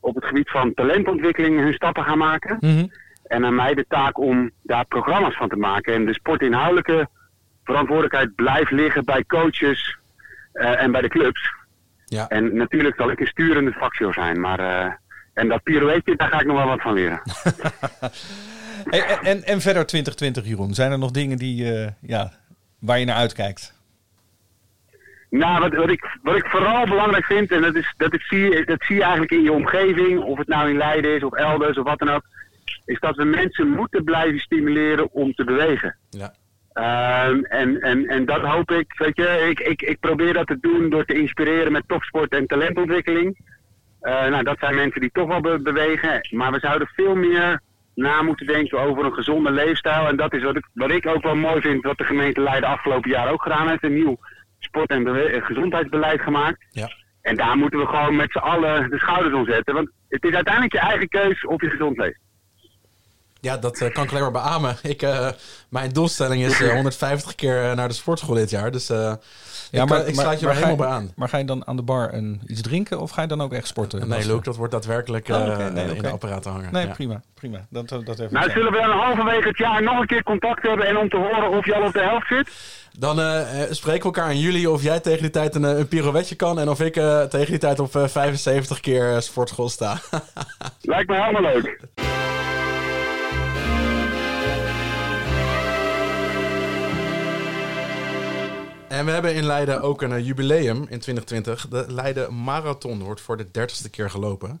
op 0.00 0.14
het 0.14 0.24
gebied 0.24 0.50
van 0.50 0.74
talentontwikkeling 0.74 1.60
hun 1.60 1.72
stappen 1.72 2.04
gaan 2.04 2.18
maken. 2.18 2.56
Mhm. 2.60 2.86
En 3.24 3.44
aan 3.44 3.54
mij 3.54 3.74
de 3.74 3.84
taak 3.88 4.18
om 4.18 4.50
daar 4.62 4.86
programma's 4.86 5.36
van 5.36 5.48
te 5.48 5.56
maken. 5.56 5.94
En 5.94 6.04
de 6.04 6.14
sportinhoudelijke 6.14 7.08
verantwoordelijkheid 7.64 8.34
blijft 8.34 8.70
liggen 8.70 9.04
bij 9.04 9.24
coaches 9.24 9.98
eh, 10.52 10.82
en 10.82 10.92
bij 10.92 11.00
de 11.00 11.08
clubs. 11.08 11.52
Ja. 12.04 12.28
En 12.28 12.56
natuurlijk 12.56 12.96
zal 12.96 13.10
ik 13.10 13.20
een 13.20 13.26
sturende 13.26 13.72
factor 13.72 14.14
zijn. 14.14 14.40
Maar, 14.40 14.58
eh, 14.58 14.92
en 15.34 15.48
dat 15.48 15.62
pirouetje, 15.62 16.16
daar 16.16 16.28
ga 16.28 16.40
ik 16.40 16.46
nog 16.46 16.56
wel 16.56 16.66
wat 16.66 16.82
van 16.82 16.94
leren. 16.94 17.22
En, 18.90 19.02
en, 19.22 19.44
en 19.44 19.60
verder 19.60 19.86
2020, 19.86 20.46
Jeroen. 20.46 20.74
Zijn 20.74 20.92
er 20.92 20.98
nog 20.98 21.10
dingen 21.10 21.38
die, 21.38 21.72
eh, 21.72 21.90
ja, 22.00 22.32
waar 22.78 22.98
je 22.98 23.04
naar 23.04 23.16
uitkijkt? 23.16 23.74
Nou, 25.30 25.60
wat, 25.60 25.74
wat, 25.74 25.90
ik, 25.90 26.18
wat 26.22 26.36
ik 26.36 26.46
vooral 26.46 26.86
belangrijk 26.86 27.24
vind, 27.24 27.50
en 27.50 27.62
dat, 27.62 27.74
is, 27.74 27.94
dat, 27.96 28.14
ik 28.14 28.20
zie, 28.20 28.64
dat 28.64 28.82
zie 28.82 28.96
je 28.96 29.02
eigenlijk 29.02 29.32
in 29.32 29.42
je 29.42 29.52
omgeving, 29.52 30.22
of 30.22 30.38
het 30.38 30.48
nou 30.48 30.70
in 30.70 30.76
Leiden 30.76 31.16
is 31.16 31.22
of 31.22 31.32
elders 31.32 31.78
of 31.78 31.84
wat 31.84 31.98
dan 31.98 32.10
ook, 32.10 32.22
is 32.84 33.00
dat 33.00 33.16
we 33.16 33.24
mensen 33.24 33.68
moeten 33.68 34.04
blijven 34.04 34.38
stimuleren 34.38 35.12
om 35.12 35.34
te 35.34 35.44
bewegen. 35.44 35.96
Ja. 36.10 36.34
Ehm, 36.74 37.38
en, 37.42 37.80
en, 37.80 38.06
en 38.06 38.24
dat 38.24 38.40
hoop 38.40 38.70
ik, 38.70 38.94
weet 38.96 39.16
je, 39.16 39.46
ik, 39.50 39.60
ik, 39.60 39.82
ik 39.82 40.00
probeer 40.00 40.32
dat 40.32 40.46
te 40.46 40.58
doen 40.60 40.90
door 40.90 41.04
te 41.04 41.14
inspireren 41.20 41.72
met 41.72 41.88
topsport 41.88 42.32
en 42.32 42.46
talentontwikkeling. 42.46 43.38
Eh, 44.00 44.26
nou, 44.26 44.42
dat 44.42 44.58
zijn 44.58 44.74
mensen 44.74 45.00
die 45.00 45.10
toch 45.12 45.28
wel 45.28 45.40
be- 45.40 45.62
bewegen, 45.62 46.28
maar 46.30 46.52
we 46.52 46.58
zouden 46.58 46.88
veel 46.88 47.14
meer 47.14 47.60
na 47.94 48.22
moeten 48.22 48.46
denken 48.46 48.78
over 48.80 49.04
een 49.04 49.12
gezonde 49.14 49.50
leefstijl. 49.50 50.06
En 50.08 50.16
dat 50.16 50.32
is 50.34 50.42
wat 50.42 50.56
ik, 50.56 50.68
wat 50.72 50.90
ik 50.90 51.06
ook 51.06 51.22
wel 51.22 51.36
mooi 51.36 51.60
vind, 51.60 51.84
wat 51.84 51.98
de 51.98 52.04
gemeente 52.04 52.40
Leiden 52.40 52.68
afgelopen 52.68 53.10
jaar 53.10 53.30
ook 53.32 53.42
gedaan 53.42 53.68
heeft. 53.68 53.82
Een 53.84 53.94
nieuw 53.94 54.16
sport- 54.58 54.90
en 54.90 55.06
eh, 55.06 55.44
gezondheidsbeleid 55.44 56.20
gemaakt. 56.20 56.64
Ja. 56.70 56.88
En 57.22 57.36
daar 57.36 57.56
moeten 57.56 57.78
we 57.78 57.86
gewoon 57.86 58.16
met 58.16 58.32
z'n 58.32 58.38
allen 58.38 58.90
de 58.90 58.98
schouders 58.98 59.34
om 59.34 59.46
zetten. 59.46 59.74
Want 59.74 59.90
het 60.08 60.24
is 60.24 60.34
uiteindelijk 60.34 60.74
je 60.74 60.80
eigen 60.80 61.08
keus 61.08 61.46
of 61.46 61.60
je 61.60 61.70
gezond 61.70 61.96
leeft. 61.98 62.20
Ja, 63.44 63.56
dat 63.56 63.78
eh, 63.80 63.92
kan 63.92 64.04
ik 64.04 64.10
alleen 64.10 64.22
maar 64.22 64.30
beamen. 64.42 64.76
Ik, 64.82 65.02
eh, 65.02 65.28
mijn 65.68 65.92
doelstelling 65.92 66.44
is 66.44 66.60
eh, 66.60 66.72
150 66.80 67.34
keer 67.34 67.64
eh, 67.70 67.76
naar 67.76 67.88
de 67.88 67.94
sportschool 67.94 68.34
dit 68.34 68.50
jaar. 68.50 68.70
Dus 68.70 68.90
eh, 68.90 69.12
ik, 69.70 69.90
eh, 69.90 70.08
ik 70.08 70.14
sluit 70.14 70.40
je 70.40 70.46
er 70.46 70.52
ga 70.52 70.58
helemaal 70.58 70.86
bij 70.86 70.96
aan. 70.96 71.12
Maar 71.16 71.28
ga 71.28 71.38
je 71.38 71.44
dan 71.44 71.66
aan 71.66 71.76
de 71.76 71.82
bar 71.82 72.14
een, 72.14 72.40
iets 72.46 72.60
drinken 72.62 73.00
of 73.00 73.10
ga 73.10 73.22
je 73.22 73.28
dan 73.28 73.42
ook 73.42 73.52
echt 73.52 73.66
sporten? 73.66 74.08
Nee, 74.08 74.26
Luke, 74.26 74.42
dat 74.42 74.56
wordt 74.56 74.72
daadwerkelijk 74.72 75.28
eh, 75.28 75.36
Oh. 75.36 75.56
Nee, 75.72 75.94
in 75.96 76.02
de 76.02 76.10
apparaten 76.10 76.50
hangen. 76.50 76.72
Nee, 76.72 76.86
Ja. 76.86 76.92
prima. 76.92 77.20
prima. 77.34 77.66
Dat, 77.70 77.88
dat 77.88 78.06
dat 78.06 78.18
even 78.18 78.32
Nou, 78.32 78.50
zullen 78.50 78.72
we 78.72 78.78
dan 78.78 78.90
halverwege 78.98 79.48
het 79.48 79.58
jaar 79.58 79.82
nog 79.82 79.98
een 80.00 80.06
keer 80.06 80.22
contact 80.22 80.62
hebben 80.62 80.86
en 80.86 80.96
om 80.96 81.08
te 81.08 81.16
horen 81.16 81.50
of 81.58 81.64
je 81.66 81.74
al 81.74 81.82
op 81.86 81.92
de 81.92 82.02
helft 82.02 82.26
zit? 82.26 82.48
Dan 82.98 83.20
eh, 83.20 83.62
eh, 83.62 83.70
spreken 83.72 84.10
we 84.10 84.16
elkaar 84.16 84.30
in 84.32 84.38
juli 84.40 84.66
of 84.66 84.82
jij 84.82 85.00
tegen 85.00 85.22
die 85.22 85.30
tijd 85.30 85.54
een, 85.54 85.62
een 85.62 85.88
pirouetje 85.88 86.34
kan... 86.34 86.58
en 86.58 86.68
of 86.68 86.80
ik 86.80 86.92
tegen 87.28 87.46
die 87.46 87.58
tijd 87.58 87.80
op 87.80 87.96
eh, 87.96 88.06
75 88.06 88.80
keer 88.80 89.22
sportschool 89.22 89.68
sta. 89.68 89.98
Lijkt 90.80 91.08
me 91.08 91.16
helemaal 91.16 91.42
leuk. 91.52 91.78
En 98.98 99.04
we 99.04 99.10
hebben 99.10 99.34
in 99.34 99.44
Leiden 99.44 99.82
ook 99.82 100.02
een 100.02 100.12
eh, 100.12 100.26
jubileum 100.26 100.76
in 100.76 100.98
2020. 100.98 101.68
De 101.68 101.84
Leiden 101.88 102.34
Marathon 102.44 103.02
wordt 103.02 103.20
voor 103.20 103.36
de 103.36 103.50
dertigste 103.50 103.90
keer 103.90 104.10
gelopen. 104.10 104.60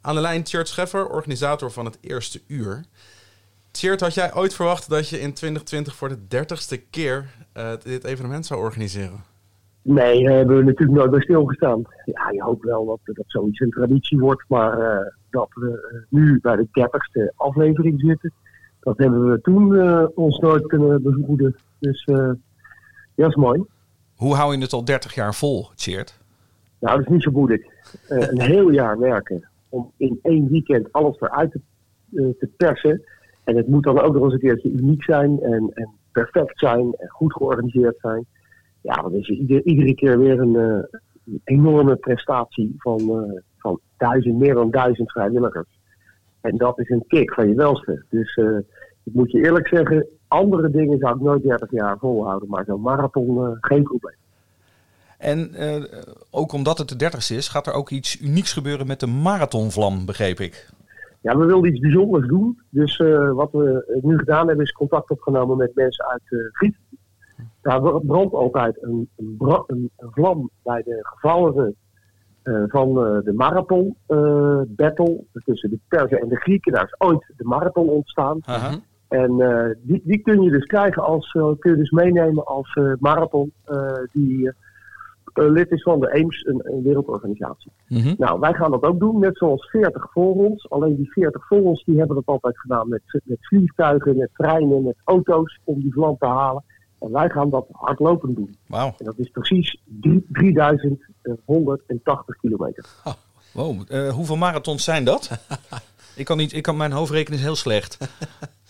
Aan 0.00 0.14
de 0.14 0.20
lijn 0.20 0.42
Tjert 0.42 0.68
Scheffer, 0.68 1.08
organisator 1.08 1.70
van 1.70 1.84
het 1.84 1.98
eerste 2.00 2.40
uur. 2.46 2.84
Tjert, 3.70 4.00
had 4.00 4.14
jij 4.14 4.34
ooit 4.34 4.54
verwacht 4.54 4.90
dat 4.90 5.08
je 5.08 5.20
in 5.20 5.32
2020 5.32 5.94
voor 5.94 6.08
de 6.08 6.26
dertigste 6.28 6.76
keer 6.90 7.24
eh, 7.52 7.72
dit 7.82 8.04
evenement 8.04 8.46
zou 8.46 8.60
organiseren? 8.60 9.22
Nee, 9.82 10.24
daar 10.24 10.36
hebben 10.36 10.56
we 10.56 10.64
natuurlijk 10.64 10.98
nooit 10.98 11.10
bij 11.10 11.20
stilgestaan. 11.20 11.82
Ja, 12.04 12.30
je 12.30 12.42
hoopt 12.42 12.64
wel 12.64 12.86
dat 12.86 13.14
dat 13.16 13.24
zoiets 13.26 13.60
een 13.60 13.70
traditie 13.70 14.18
wordt, 14.18 14.44
maar 14.48 14.78
eh, 14.78 15.06
dat 15.30 15.48
we 15.54 16.04
nu 16.08 16.38
bij 16.42 16.56
de 16.56 16.68
dertigste 16.72 17.32
aflevering 17.36 18.00
zitten, 18.00 18.32
dat 18.80 18.98
hebben 18.98 19.30
we 19.30 19.40
toen 19.40 19.78
ons 20.14 20.38
nooit 20.38 20.66
kunnen 20.66 21.02
bevoeden. 21.02 21.56
Dus 21.78 22.08
dat 23.14 23.28
is 23.28 23.34
mooi. 23.36 23.62
Hoe 24.14 24.34
hou 24.34 24.56
je 24.56 24.62
het 24.62 24.72
al 24.72 24.84
30 24.84 25.14
jaar 25.14 25.34
vol, 25.34 25.68
Tjeerd? 25.74 26.18
Nou, 26.80 26.96
dat 26.96 27.06
is 27.06 27.12
niet 27.12 27.22
zo 27.22 27.30
moeilijk. 27.30 27.72
Eh, 28.08 28.18
een 28.18 28.40
heel 28.52 28.70
jaar 28.70 28.98
werken 28.98 29.48
om 29.68 29.92
in 29.96 30.18
één 30.22 30.48
weekend 30.50 30.92
alles 30.92 31.20
eruit 31.20 31.50
te, 31.50 31.60
eh, 32.14 32.24
te 32.38 32.48
persen. 32.56 33.02
En 33.44 33.56
het 33.56 33.68
moet 33.68 33.82
dan 33.84 34.00
ook 34.00 34.14
nog 34.14 34.22
eens 34.24 34.32
een 34.32 34.38
keertje 34.38 34.70
uniek 34.70 35.02
zijn 35.04 35.40
en, 35.42 35.70
en 35.74 35.88
perfect 36.12 36.58
zijn 36.58 36.94
en 36.94 37.08
goed 37.08 37.32
georganiseerd 37.32 37.96
zijn. 38.00 38.26
Ja, 38.80 38.94
dat 38.94 39.12
is 39.12 39.28
ieder- 39.28 39.64
iedere 39.64 39.94
keer 39.94 40.18
weer 40.18 40.40
een, 40.40 40.56
eh, 40.56 40.98
een 41.26 41.40
enorme 41.44 41.96
prestatie 41.96 42.74
van, 42.78 43.00
van 43.58 43.80
duizend, 43.96 44.38
meer 44.38 44.54
dan 44.54 44.70
duizend 44.70 45.12
vrijwilligers. 45.12 45.68
En 46.40 46.56
dat 46.56 46.78
is 46.78 46.88
een 46.88 47.04
kick 47.06 47.32
van 47.34 47.48
je 47.48 47.54
welste. 47.54 48.04
Dus 48.10 48.36
ik 49.04 49.12
moet 49.14 49.30
je 49.30 49.44
eerlijk 49.44 49.68
zeggen, 49.68 50.06
andere 50.34 50.70
dingen 50.70 50.98
zou 50.98 51.14
ik 51.14 51.20
nooit 51.20 51.42
30 51.42 51.70
jaar 51.70 51.98
volhouden. 51.98 52.48
Maar 52.48 52.64
zo'n 52.64 52.80
marathon, 52.80 53.46
eh, 53.46 53.56
geen 53.60 53.82
probleem. 53.82 54.16
En 55.18 55.54
eh, 55.54 55.82
ook 56.30 56.52
omdat 56.52 56.78
het 56.78 56.88
de 56.88 56.96
30ste 56.96 57.36
is, 57.36 57.48
gaat 57.48 57.66
er 57.66 57.72
ook 57.72 57.90
iets 57.90 58.20
unieks 58.20 58.52
gebeuren 58.52 58.86
met 58.86 59.00
de 59.00 59.06
marathonvlam, 59.06 60.06
begreep 60.06 60.38
ik. 60.38 60.68
Ja, 61.20 61.36
we 61.36 61.44
wilden 61.44 61.70
iets 61.70 61.80
bijzonders 61.80 62.28
doen. 62.28 62.58
Dus 62.70 62.96
eh, 62.96 63.32
wat 63.32 63.52
we 63.52 64.00
nu 64.02 64.18
gedaan 64.18 64.46
hebben, 64.46 64.64
is 64.64 64.72
contact 64.72 65.10
opgenomen 65.10 65.56
met 65.56 65.74
mensen 65.74 66.04
uit 66.04 66.22
uh. 66.60 66.70
Daar 67.62 67.80
brandt 68.00 68.34
altijd 68.34 68.82
een, 68.82 69.08
een, 69.16 69.90
vlam 69.98 70.50
bij 70.62 70.82
de 70.82 70.98
gevallenen 71.02 71.74
van 72.66 72.94
de 72.94 73.32
marathon 73.36 73.96
battle 74.68 75.24
tussen 75.44 75.70
de 75.70 75.78
Perzen 75.88 76.20
en 76.20 76.28
de 76.28 76.36
Grieken. 76.36 76.72
Daar 76.72 76.84
is 76.84 76.94
ooit 76.98 77.32
de 77.36 77.44
marathon 77.44 77.88
ontstaan. 77.88 78.38
Aha. 78.44 78.80
En 79.14 79.40
eh, 79.40 79.70
die, 79.82 80.00
die 80.04 80.18
kun 80.18 80.42
je 80.42 80.50
dus 80.50 80.64
krijgen 80.64 81.02
als, 81.02 81.32
eh, 81.32 81.50
kun 81.58 81.70
je 81.70 81.76
dus 81.76 81.90
meenemen 81.90 82.44
als 82.44 82.74
eh, 82.74 82.92
marathon 82.98 83.52
die 84.12 84.52
lid 85.34 85.70
is 85.70 85.82
van 85.82 86.00
de 86.00 86.14
Eems, 86.14 86.44
een, 86.44 86.60
een 86.64 86.82
wereldorganisatie. 86.82 87.72
Mhm. 87.88 88.14
Nou, 88.18 88.40
wij 88.40 88.52
gaan 88.52 88.70
dat 88.70 88.82
ook 88.82 89.00
doen, 89.00 89.18
net 89.18 89.36
zoals 89.36 89.70
40 89.70 90.06
voor 90.12 90.34
ons. 90.34 90.70
Alleen 90.70 90.96
die 90.96 91.12
40 91.12 91.46
voor 91.46 91.62
ons, 91.62 91.84
die 91.84 91.98
hebben 91.98 92.16
dat 92.16 92.26
altijd 92.26 92.58
gedaan 92.58 92.88
met, 92.88 93.02
met 93.24 93.38
vliegtuigen, 93.40 94.16
met 94.16 94.30
treinen, 94.32 94.82
met 94.82 94.96
auto's 95.04 95.58
om 95.64 95.80
die 95.80 95.92
vlam 95.92 96.16
te 96.18 96.26
halen. 96.26 96.64
En 97.00 97.12
wij 97.12 97.28
gaan 97.28 97.50
dat 97.50 97.66
hardlopend 97.72 98.36
doen. 98.36 98.56
Wauw. 98.66 98.94
En 98.98 99.04
dat 99.04 99.18
is 99.18 99.28
precies 99.28 99.80
drie- 100.00 100.26
3180 100.32 102.36
kilometer. 102.36 102.84
Wow. 103.52 103.82
eh, 103.88 104.12
hoeveel 104.12 104.36
marathons 104.36 104.84
zijn 104.84 105.04
dat? 105.04 105.30
ik, 106.16 106.24
kan 106.24 106.36
niet, 106.36 106.52
ik 106.52 106.62
kan, 106.62 106.76
mijn 106.76 106.92
hoofdrekening 106.92 107.40
is 107.40 107.46
heel 107.46 107.56
slecht. 107.56 107.98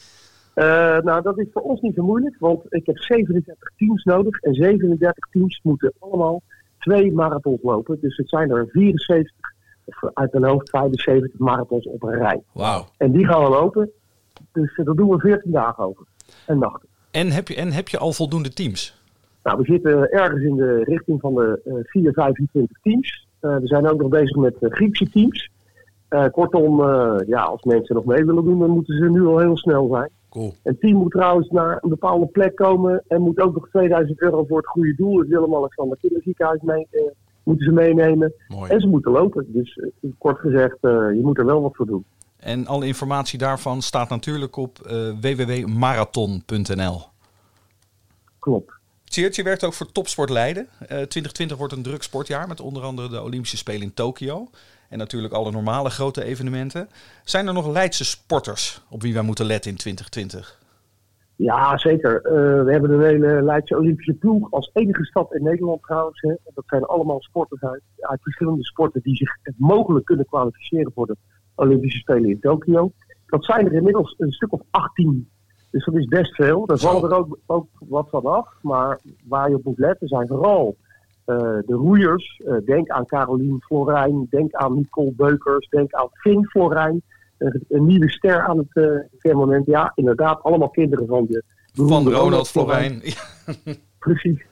Eh, 0.54 0.98
nou, 0.98 1.22
dat 1.22 1.38
is 1.38 1.46
voor 1.52 1.62
ons 1.62 1.80
niet 1.80 1.94
zo 1.94 2.02
moeilijk, 2.02 2.36
want 2.38 2.62
ik 2.68 2.86
heb 2.86 2.98
37 2.98 3.70
teams 3.76 4.04
nodig. 4.04 4.40
En 4.40 4.54
37 4.54 5.28
teams 5.30 5.60
moeten 5.62 5.92
allemaal 5.98 6.42
twee 6.78 7.12
marathons 7.12 7.62
lopen. 7.62 7.98
Dus 8.00 8.16
het 8.16 8.28
zijn 8.28 8.50
er 8.50 8.68
74, 8.68 9.32
of 9.84 10.10
uit 10.14 10.32
mijn 10.32 10.44
hoofd 10.44 10.70
75 10.70 11.38
marathons 11.38 11.86
op 11.86 12.02
een 12.02 12.14
rij. 12.14 12.42
Wauw. 12.52 12.86
En 12.96 13.12
die 13.12 13.26
gaan 13.26 13.42
we 13.42 13.48
lopen. 13.48 13.90
Dus 14.52 14.76
eh, 14.76 14.84
daar 14.84 14.94
doen 14.94 15.08
we 15.08 15.18
14 15.18 15.50
dagen 15.50 15.84
over. 15.84 16.06
En 16.46 16.58
nachten. 16.58 16.88
En 17.10 17.30
heb, 17.30 17.48
je, 17.48 17.54
en 17.54 17.72
heb 17.72 17.88
je 17.88 17.98
al 17.98 18.12
voldoende 18.12 18.48
teams? 18.48 19.02
Nou, 19.42 19.58
we 19.58 19.64
zitten 19.64 20.10
ergens 20.10 20.42
in 20.42 20.56
de 20.56 20.84
richting 20.84 21.20
van 21.20 21.34
de 21.34 21.60
eh 21.64 21.74
4, 21.82 22.12
25 22.12 22.78
teams. 22.82 23.26
Eh, 23.40 23.56
we 23.56 23.66
zijn 23.66 23.88
ook 23.88 24.00
nog 24.00 24.08
bezig 24.08 24.36
met 24.36 24.56
Griekse 24.60 25.10
teams. 25.10 25.52
Kortom, 26.30 26.80
ja, 27.26 27.42
als 27.42 27.62
mensen 27.62 27.94
nog 27.94 28.04
mee 28.04 28.24
willen 28.24 28.44
doen, 28.44 28.58
dan 28.58 28.70
moeten 28.70 28.96
ze 28.96 29.10
nu 29.10 29.26
al 29.26 29.38
heel 29.38 29.56
snel 29.56 29.88
zijn. 29.92 30.10
Cool. 30.34 30.54
Een 30.62 30.78
team 30.78 30.96
moet 30.96 31.10
trouwens 31.10 31.50
naar 31.50 31.78
een 31.80 31.88
bepaalde 31.88 32.26
plek 32.26 32.56
komen 32.56 33.04
en 33.08 33.20
moet 33.20 33.40
ook 33.40 33.54
nog 33.54 33.68
2000 33.68 34.20
euro 34.20 34.44
voor 34.44 34.56
het 34.56 34.66
goede 34.66 34.94
doel, 34.94 35.18
het 35.18 35.28
Willem-Alexander 35.28 35.98
Kinderziekenhuis, 35.98 36.60
mee, 36.62 36.86
eh, 36.90 37.02
moeten 37.42 37.64
ze 37.64 37.72
meenemen. 37.72 38.34
Mooi. 38.48 38.70
En 38.70 38.80
ze 38.80 38.86
moeten 38.86 39.12
lopen. 39.12 39.46
Dus 39.48 39.76
eh, 39.76 40.10
kort 40.18 40.38
gezegd, 40.38 40.76
eh, 40.80 40.90
je 40.90 41.20
moet 41.22 41.38
er 41.38 41.44
wel 41.44 41.62
wat 41.62 41.76
voor 41.76 41.86
doen. 41.86 42.04
En 42.36 42.66
alle 42.66 42.86
informatie 42.86 43.38
daarvan 43.38 43.82
staat 43.82 44.08
natuurlijk 44.08 44.56
op 44.56 44.78
eh, 44.78 45.10
www.marathon.nl. 45.20 47.02
Klopt. 48.38 48.72
Tjeerd, 49.04 49.36
je 49.36 49.42
werkt 49.42 49.64
ook 49.64 49.72
voor 49.72 49.92
Topsport 49.92 50.30
Leiden. 50.30 50.68
Eh 50.78 50.86
2020 50.86 51.56
wordt 51.56 51.72
een 51.72 51.82
druk 51.82 52.02
sportjaar 52.02 52.48
met 52.48 52.60
onder 52.60 52.82
andere 52.82 53.08
de 53.08 53.22
Olympische 53.22 53.56
Spelen 53.56 53.82
in 53.82 53.94
Tokio. 53.94 54.48
En 54.94 55.00
natuurlijk 55.00 55.34
alle 55.34 55.50
normale 55.50 55.90
grote 55.90 56.24
evenementen. 56.24 56.88
Zijn 57.24 57.46
er 57.46 57.52
nog 57.52 57.72
Leidse 57.72 58.04
sporters 58.04 58.82
op 58.90 59.02
wie 59.02 59.14
wij 59.14 59.22
moeten 59.22 59.46
letten 59.46 59.70
in 59.70 59.76
2020? 59.76 60.60
Ja, 61.36 61.78
zeker. 61.78 62.22
Eh, 62.22 62.64
we 62.64 62.72
hebben 62.72 62.90
een 62.90 63.02
hele 63.02 63.42
Leidse 63.42 63.76
Olympische 63.76 64.12
ploeg 64.12 64.50
als 64.50 64.70
enige 64.72 65.04
stad 65.04 65.34
in 65.34 65.42
Nederland 65.42 65.82
trouwens. 65.82 66.20
Hè. 66.20 66.34
Dat 66.54 66.64
zijn 66.66 66.84
allemaal 66.84 67.20
sporters 67.20 67.62
uit, 67.62 67.82
uit 67.98 68.22
verschillende 68.22 68.64
sporten 68.64 69.00
die 69.02 69.16
zich 69.16 69.36
mogelijk 69.56 70.04
kunnen 70.04 70.26
kwalificeren 70.26 70.92
voor 70.94 71.06
de 71.06 71.16
Olympische 71.54 71.98
Spelen 71.98 72.30
in 72.30 72.40
Tokio. 72.40 72.92
Dat 73.26 73.44
zijn 73.44 73.66
er 73.66 73.72
inmiddels 73.72 74.14
een 74.18 74.32
stuk 74.32 74.52
of 74.52 74.60
18. 74.70 75.30
Dus 75.70 75.84
dat 75.84 75.94
is 75.94 76.06
best 76.06 76.34
veel. 76.34 76.66
Daar 76.66 76.78
vallen 76.78 77.10
er 77.10 77.16
ook, 77.16 77.38
ook 77.46 77.68
wat 77.78 78.08
van 78.10 78.26
af. 78.26 78.48
Maar 78.62 79.00
waar 79.24 79.48
je 79.48 79.56
op 79.56 79.64
moet 79.64 79.78
letten 79.78 80.08
zijn 80.08 80.26
vooral 80.26 80.76
de 81.24 81.64
roeiers. 81.66 82.42
Eh, 82.46 82.56
denk 82.64 82.88
aan 82.88 83.06
Carolien 83.06 83.60
Florijn, 83.60 84.26
denk 84.30 84.54
aan 84.54 84.74
Nicole 84.74 85.12
Beukers, 85.16 85.68
denk 85.68 85.92
aan 85.92 86.08
Finn 86.12 86.46
Florijn. 86.46 87.02
Een, 87.38 87.86
nieuwe 87.86 88.10
ster 88.10 88.40
aan 88.40 88.58
het 88.58 88.70
eh, 88.72 89.18
firmament. 89.18 89.66
Ja, 89.66 89.92
inderdaad, 89.94 90.42
allemaal 90.42 90.70
kinderen 90.70 91.06
van 91.06 91.26
de 91.28 91.42
Van 91.72 92.08
Ronald 92.08 92.48
Florijn. 92.48 93.02
Precies. 93.98 94.44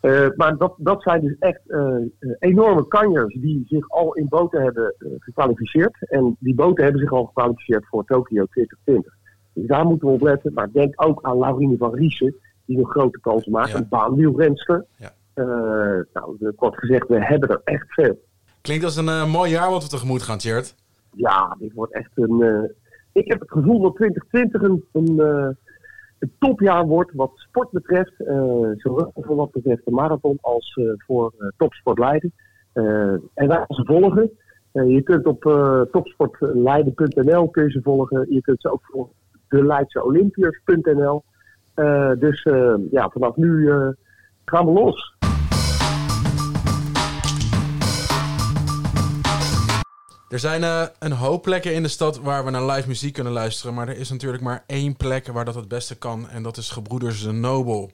Eh, 0.00 0.26
maar 0.36 0.56
dat, 0.56 0.74
dat 0.76 1.02
zijn 1.02 1.20
dus 1.20 1.36
echt 1.38 1.60
eh, 1.66 1.96
eh, 1.96 2.30
enorme 2.38 2.88
kanjers 2.88 3.34
die 3.34 3.62
zich 3.66 3.88
al 3.88 4.14
in 4.14 4.26
boten 4.28 4.62
hebben 4.62 4.94
eh, 4.98 5.08
gekwalificeerd. 5.18 6.10
En 6.10 6.36
die 6.38 6.54
boten 6.54 6.84
hebben 6.84 7.00
zich 7.00 7.12
al 7.12 7.24
gekwalificeerd 7.24 7.86
voor 7.86 8.04
Tokio 8.04 8.44
2020. 8.44 9.16
Dus 9.52 9.66
daar 9.66 9.84
moeten 9.84 10.08
we 10.08 10.14
op 10.14 10.22
letten. 10.22 10.52
Maar 10.52 10.72
denk 10.72 11.02
ook 11.02 11.22
aan 11.22 11.38
Laurine 11.38 11.76
van 11.76 11.94
Riesen, 11.94 12.34
die 12.64 12.78
een 12.78 12.90
grote 12.90 13.20
kans 13.20 13.46
maakt. 13.46 13.70
Ja. 13.70 13.76
Een 13.76 13.88
baanwielrenster. 13.88 14.84
Ja. 14.96 15.12
Eh, 15.40 16.00
nou, 16.12 16.52
kort 16.56 16.78
gezegd, 16.78 17.08
we 17.08 17.24
hebben 17.24 17.48
er 17.48 17.60
echt 17.64 17.86
veel. 17.92 18.18
Klinkt 18.60 18.84
als 18.84 18.96
een 18.96 19.08
eh, 19.08 19.32
mooi 19.32 19.50
jaar 19.50 19.70
wat 19.70 19.82
we 19.82 19.88
tegemoet 19.88 20.22
gaan, 20.22 20.38
Tjert. 20.38 20.74
Ja, 21.12 21.56
dit 21.58 21.72
wordt 21.72 21.92
echt 21.92 22.10
een. 22.14 22.42
eh, 22.42 22.70
ik 23.12 23.28
heb 23.30 23.40
het 23.40 23.50
gevoel 23.50 23.80
dat 23.80 23.94
2020 23.94 24.62
een, 24.62 24.84
een, 24.92 25.18
een 26.18 26.32
topjaar 26.38 26.86
wordt 26.86 27.12
wat 27.14 27.30
sport 27.34 27.70
betreft. 27.70 28.12
eh, 28.20 28.36
zowel 28.76 29.12
voor 29.14 29.36
wat 29.36 29.50
betreft 29.50 29.84
de 29.84 29.90
marathon 29.90 30.38
als 30.40 30.78
voor 31.06 31.32
eh, 31.38 31.46
topsport 31.56 31.98
Leiden. 31.98 32.32
En 32.72 33.48
wij 33.48 33.56
gaan 33.56 33.64
ze 33.68 33.84
volgen. 33.84 34.30
Je 34.72 35.02
kunt 35.02 35.26
op 35.26 35.42
topsportleiden.nl 35.90 37.48
kun 37.50 37.64
je 37.64 37.70
ze 37.70 37.80
volgen. 37.82 38.26
Je 38.28 38.40
kunt 38.40 38.60
ze 38.60 38.72
ook 38.72 38.82
volgen 38.82 39.12
op 39.12 39.40
de 39.48 39.64
Leidseolympiërs.nl. 39.66 41.22
Eh, 41.74 42.10
dus 42.18 42.42
ja, 42.90 43.08
vanaf 43.08 43.36
nu 43.36 43.70
gaan 44.44 44.66
we 44.66 44.72
los. 44.72 45.14
Er 50.30 50.38
zijn 50.38 50.64
eh, 50.64 50.86
een 50.98 51.12
hoop 51.12 51.42
plekken 51.42 51.74
in 51.74 51.82
de 51.82 51.88
stad 51.88 52.18
waar 52.18 52.44
we 52.44 52.50
naar 52.50 52.66
live 52.66 52.88
muziek 52.88 53.12
kunnen 53.12 53.32
luisteren. 53.32 53.74
Maar 53.74 53.88
er 53.88 53.96
is 53.96 54.10
natuurlijk 54.10 54.42
maar 54.42 54.64
één 54.66 54.96
plek 54.96 55.26
waar 55.26 55.44
dat 55.44 55.54
het 55.54 55.68
beste 55.68 55.94
kan. 55.94 56.28
En 56.28 56.42
dat 56.42 56.56
is 56.56 56.70
Gebroeders 56.70 57.22
de 57.22 57.32
Nobel. 57.32 57.92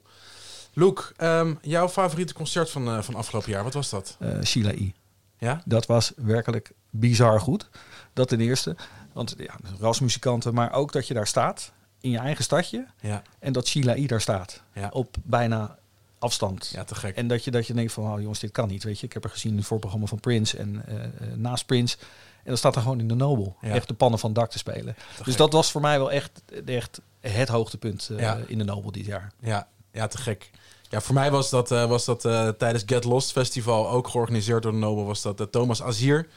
Loek, 0.73 1.13
ehm, 1.15 1.53
jouw 1.61 1.89
favoriete 1.89 2.33
concert 2.33 2.69
van, 2.69 2.87
eh, 2.87 3.01
van 3.01 3.15
afgelopen 3.15 3.51
jaar, 3.51 3.63
wat 3.63 3.73
was 3.73 3.89
dat? 3.89 4.15
Eh 4.19 4.41
Sheila 4.43 4.71
I. 4.71 4.93
Ja? 5.37 5.61
Dat 5.65 5.85
was 5.85 6.11
werkelijk 6.15 6.71
bizar 6.89 7.39
goed. 7.39 7.69
Dat 8.13 8.27
ten 8.27 8.39
eerste. 8.39 8.75
Want 9.13 9.35
ja, 9.37 9.55
rasmuzikanten, 9.79 10.53
maar 10.53 10.73
ook 10.73 10.91
dat 10.91 11.07
je 11.07 11.13
daar 11.13 11.27
staat 11.27 11.71
in 12.01 12.09
je 12.09 12.17
eigen 12.17 12.43
stadje. 12.43 12.85
Ja. 13.01 13.21
En 13.39 13.53
dat 13.53 13.67
Sheila 13.67 13.95
I 13.95 14.07
daar 14.07 14.21
staat. 14.21 14.61
Ja. 14.73 14.89
Op 14.91 15.15
bijna 15.23 15.77
afstand. 16.19 16.69
Ja, 16.73 16.83
te 16.83 16.95
gek. 16.95 17.15
En 17.15 17.27
dat 17.27 17.43
je, 17.43 17.51
dat 17.51 17.67
je 17.67 17.73
denkt 17.73 17.93
van, 17.93 18.13
oh, 18.13 18.21
jongens, 18.21 18.39
dit 18.39 18.51
kan 18.51 18.67
niet. 18.67 18.83
Weet 18.83 18.99
je, 18.99 19.05
ik 19.05 19.13
heb 19.13 19.23
er 19.23 19.29
gezien 19.29 19.51
in 19.51 19.57
het 19.57 19.67
voorprogramma 19.67 20.05
van 20.07 20.19
Prince 20.19 20.57
en 20.57 20.83
eh, 20.87 20.95
naast 21.35 21.65
Prince. 21.65 21.97
En 22.37 22.53
dan 22.53 22.57
staat 22.57 22.75
er 22.75 22.81
gewoon 22.81 22.99
in 22.99 23.07
de 23.07 23.15
Nobel. 23.15 23.55
Ja. 23.61 23.69
Echt 23.69 23.87
de 23.87 23.93
pannen 23.93 24.19
van 24.19 24.29
het 24.29 24.39
dak 24.39 24.49
te 24.51 24.57
spelen. 24.57 24.95
dus 25.17 25.25
gek. 25.25 25.37
dat 25.37 25.53
was 25.53 25.71
voor 25.71 25.81
mij 25.81 25.97
wel 25.97 26.11
echt, 26.11 26.41
echt 26.65 27.01
het 27.19 27.47
hoogtepunt 27.47 28.09
Ja. 28.17 28.39
in 28.47 28.57
de 28.57 28.63
Nobel 28.63 28.91
dit 28.91 29.05
jaar. 29.05 29.31
Ja, 29.39 29.67
ja, 29.91 30.07
te 30.07 30.17
gek. 30.17 30.49
Ja, 30.89 31.01
voor 31.01 31.13
mij 31.13 31.31
was 31.31 31.49
dat, 31.49 31.69
was 31.69 32.05
dat 32.05 32.21
tijdens 32.57 32.83
Get 32.85 33.03
Lost 33.03 33.31
Festival, 33.31 33.89
ook 33.89 34.07
georganiseerd 34.07 34.63
door 34.63 34.71
de 34.71 34.77
Nobel, 34.77 35.05
was 35.05 35.21
dat 35.21 35.47
Thomas 35.51 35.83
Azier. 35.83 36.27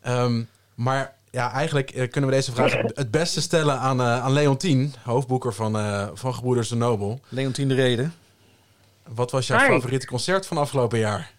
Ehm, 0.00 0.42
maar 0.74 1.14
ja, 1.30 1.52
eigenlijk 1.52 2.08
kunnen 2.10 2.30
we 2.30 2.36
deze 2.36 2.52
vraag 2.52 2.72
het 2.94 3.10
beste 3.10 3.40
stellen 3.40 3.78
aan, 3.78 4.02
aan 4.02 4.32
Leontien, 4.32 4.94
hoofdboeker 5.02 5.54
van, 5.54 5.72
van 6.16 6.34
Gebroeders 6.34 6.68
de 6.68 6.76
Nobel. 6.76 7.20
Leontien 7.28 7.68
de 7.68 7.74
Reden. 7.74 8.14
Wat 9.14 9.30
was 9.30 9.46
jouw 9.46 9.58
Hi. 9.58 9.66
favoriete 9.66 10.06
concert 10.06 10.46
van 10.46 10.56
afgelopen 10.56 10.98
jaar? 10.98 11.32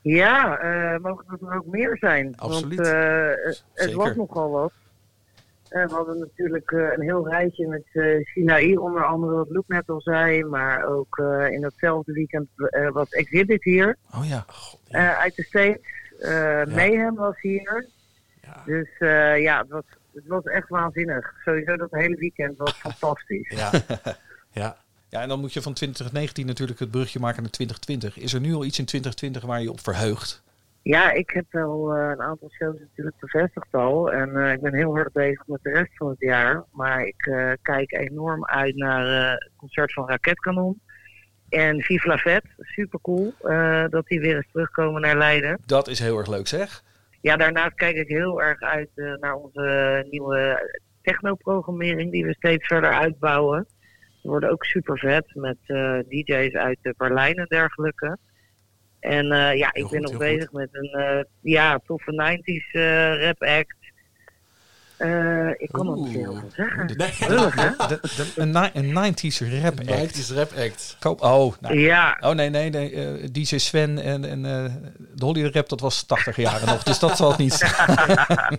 Ja, 0.00 0.58
eh, 0.58 1.00
mogen 1.00 1.24
er 1.48 1.56
ook 1.56 1.66
meer 1.66 1.96
zijn? 2.00 2.36
Absoluut. 2.36 2.76
Want 2.78 2.88
eh, 2.88 3.54
het 3.74 3.92
was 3.92 4.14
nogal 4.14 4.50
wat. 4.50 4.72
Eh, 5.68 5.86
we 5.86 5.94
hadden 5.94 6.18
natuurlijk 6.18 6.70
een 6.70 7.00
heel 7.02 7.28
rijtje 7.28 7.66
met 7.66 7.84
eh 7.92 8.24
Sinaï, 8.24 8.76
onder 8.76 9.04
andere 9.04 9.34
wat 9.34 9.48
Luke 9.50 9.64
net 9.74 9.88
al 9.88 10.00
zei. 10.00 10.44
Maar 10.44 10.84
ook 10.84 11.18
in 11.50 11.60
datzelfde 11.60 12.12
weekend 12.12 12.48
was 12.92 13.08
Exhibit 13.08 13.62
hier. 13.64 13.96
Oh 14.14 14.26
ja. 14.26 14.44
eh, 14.88 15.18
uit 15.18 15.34
de 15.36 15.42
States. 15.42 15.92
Eh, 16.20 16.64
Mayhem 16.74 17.14
was 17.14 17.40
hier. 17.40 17.86
Dus 18.64 18.88
eh, 18.98 19.42
ja, 19.42 19.58
het 19.58 19.68
was, 19.68 19.84
het 20.14 20.26
was 20.26 20.44
echt 20.44 20.68
waanzinnig. 20.68 21.34
Sowieso 21.44 21.76
dat 21.76 21.90
hele 21.90 22.16
weekend 22.16 22.56
was 22.56 22.72
fantastisch. 22.86 23.48
Ja. 23.48 23.70
ja. 24.52 24.76
Ja, 25.14 25.20
en 25.20 25.28
dan 25.28 25.40
moet 25.40 25.52
je 25.52 25.62
van 25.62 25.72
2019 25.72 26.46
natuurlijk 26.46 26.78
het 26.78 26.90
brugje 26.90 27.18
maken 27.18 27.42
naar 27.42 27.50
2020. 27.50 28.24
Is 28.24 28.34
er 28.34 28.40
nu 28.40 28.54
al 28.54 28.64
iets 28.64 28.78
in 28.78 28.84
2020 28.84 29.42
waar 29.42 29.62
je 29.62 29.70
op 29.70 29.80
verheugt? 29.80 30.42
Ja, 30.82 31.12
ik 31.12 31.30
heb 31.30 31.44
wel 31.50 31.94
eh, 31.94 32.10
een 32.10 32.22
aantal 32.22 32.50
shows 32.50 32.76
natuurlijk 32.80 33.16
bevestigd 33.18 33.74
al. 33.74 34.12
En 34.12 34.36
eh, 34.36 34.52
ik 34.52 34.60
ben 34.60 34.74
heel 34.74 34.94
hard 34.94 35.12
bezig 35.12 35.46
met 35.46 35.58
de 35.62 35.70
rest 35.70 35.96
van 35.96 36.08
het 36.08 36.20
jaar. 36.20 36.64
Maar 36.72 37.06
ik 37.06 37.26
eh, 37.26 37.52
kijk 37.62 37.92
enorm 37.92 38.44
uit 38.44 38.76
naar 38.76 39.30
het 39.30 39.50
concert 39.56 39.92
van 39.92 40.08
Raketkanon. 40.08 40.80
En 41.48 41.80
Vive 41.80 42.08
la 42.08 42.18
Fête, 42.18 42.48
super 42.58 43.00
cool 43.00 43.34
dat 43.90 44.06
die 44.06 44.20
weer 44.20 44.36
eens 44.36 44.50
terugkomen 44.52 45.00
naar 45.00 45.16
Leiden. 45.16 45.58
Dat 45.66 45.88
is 45.88 45.98
heel 45.98 46.18
erg 46.18 46.28
leuk 46.28 46.46
zeg. 46.46 46.82
Ja, 47.20 47.36
daarnaast 47.36 47.74
kijk 47.74 47.96
ik 47.96 48.08
heel 48.08 48.42
erg 48.42 48.60
uit 48.60 48.90
naar 49.20 49.34
onze 49.34 50.06
nieuwe 50.10 50.70
technoprogrammering 51.02 52.10
die 52.12 52.26
we 52.26 52.34
steeds 52.34 52.66
verder 52.66 52.92
uitbouwen. 52.92 53.66
Worden 54.24 54.50
ook 54.50 54.64
super 54.64 54.98
vet 54.98 55.34
met 55.34 55.56
eh, 55.66 55.98
DJ's 56.08 56.54
uit 56.54 56.78
eh, 56.82 56.92
Berlijn 56.96 57.34
en 57.34 57.46
dergelijke. 57.48 58.18
En 59.00 59.32
eh, 59.32 59.56
ja, 59.56 59.74
ik 59.74 59.88
ben 59.88 60.00
nog 60.00 60.16
bezig 60.16 60.52
met 60.52 60.68
een 60.72 61.26
ja, 61.40 61.78
toffe 61.86 62.12
90s 62.12 62.70
eh, 62.72 63.22
rap 63.22 63.42
act. 63.42 63.83
Eh, 64.96 65.48
ik 65.56 65.68
kan 65.72 65.88
er 65.88 65.96
niet 65.96 66.12
veel 66.12 66.34
van 66.34 66.50
zeggen. 66.56 66.86
Lullig, 67.36 67.54
hè? 67.54 67.86
De- 67.86 67.98
de- 68.16 68.32
een, 68.36 68.50
ni- 68.50 68.70
een 68.72 69.14
90s 69.14 69.60
rap 69.62 69.78
act. 69.88 70.16
90s 70.18 70.34
rap 70.34 70.52
act. 70.58 70.96
Koop, 71.00 71.22
oh, 71.22 71.54
nou. 71.60 71.78
Ja. 71.78 72.16
Oh 72.20 72.34
nee, 72.34 72.50
nee, 72.50 72.70
nee. 72.70 72.92
eh, 72.92 73.28
DJ 73.32 73.58
Sven 73.58 73.98
en, 73.98 74.24
en 74.24 74.44
eh, 74.44 74.72
de 75.14 75.24
Holly 75.24 75.46
Rap, 75.46 75.68
dat 75.68 75.80
was 75.80 76.02
80 76.02 76.36
jaren 76.36 76.66
nog. 76.68 76.82
Dus 76.82 76.98
dat 76.98 77.16
zal 77.16 77.28
het 77.28 77.38
niet 77.38 77.52
zijn. 77.52 77.72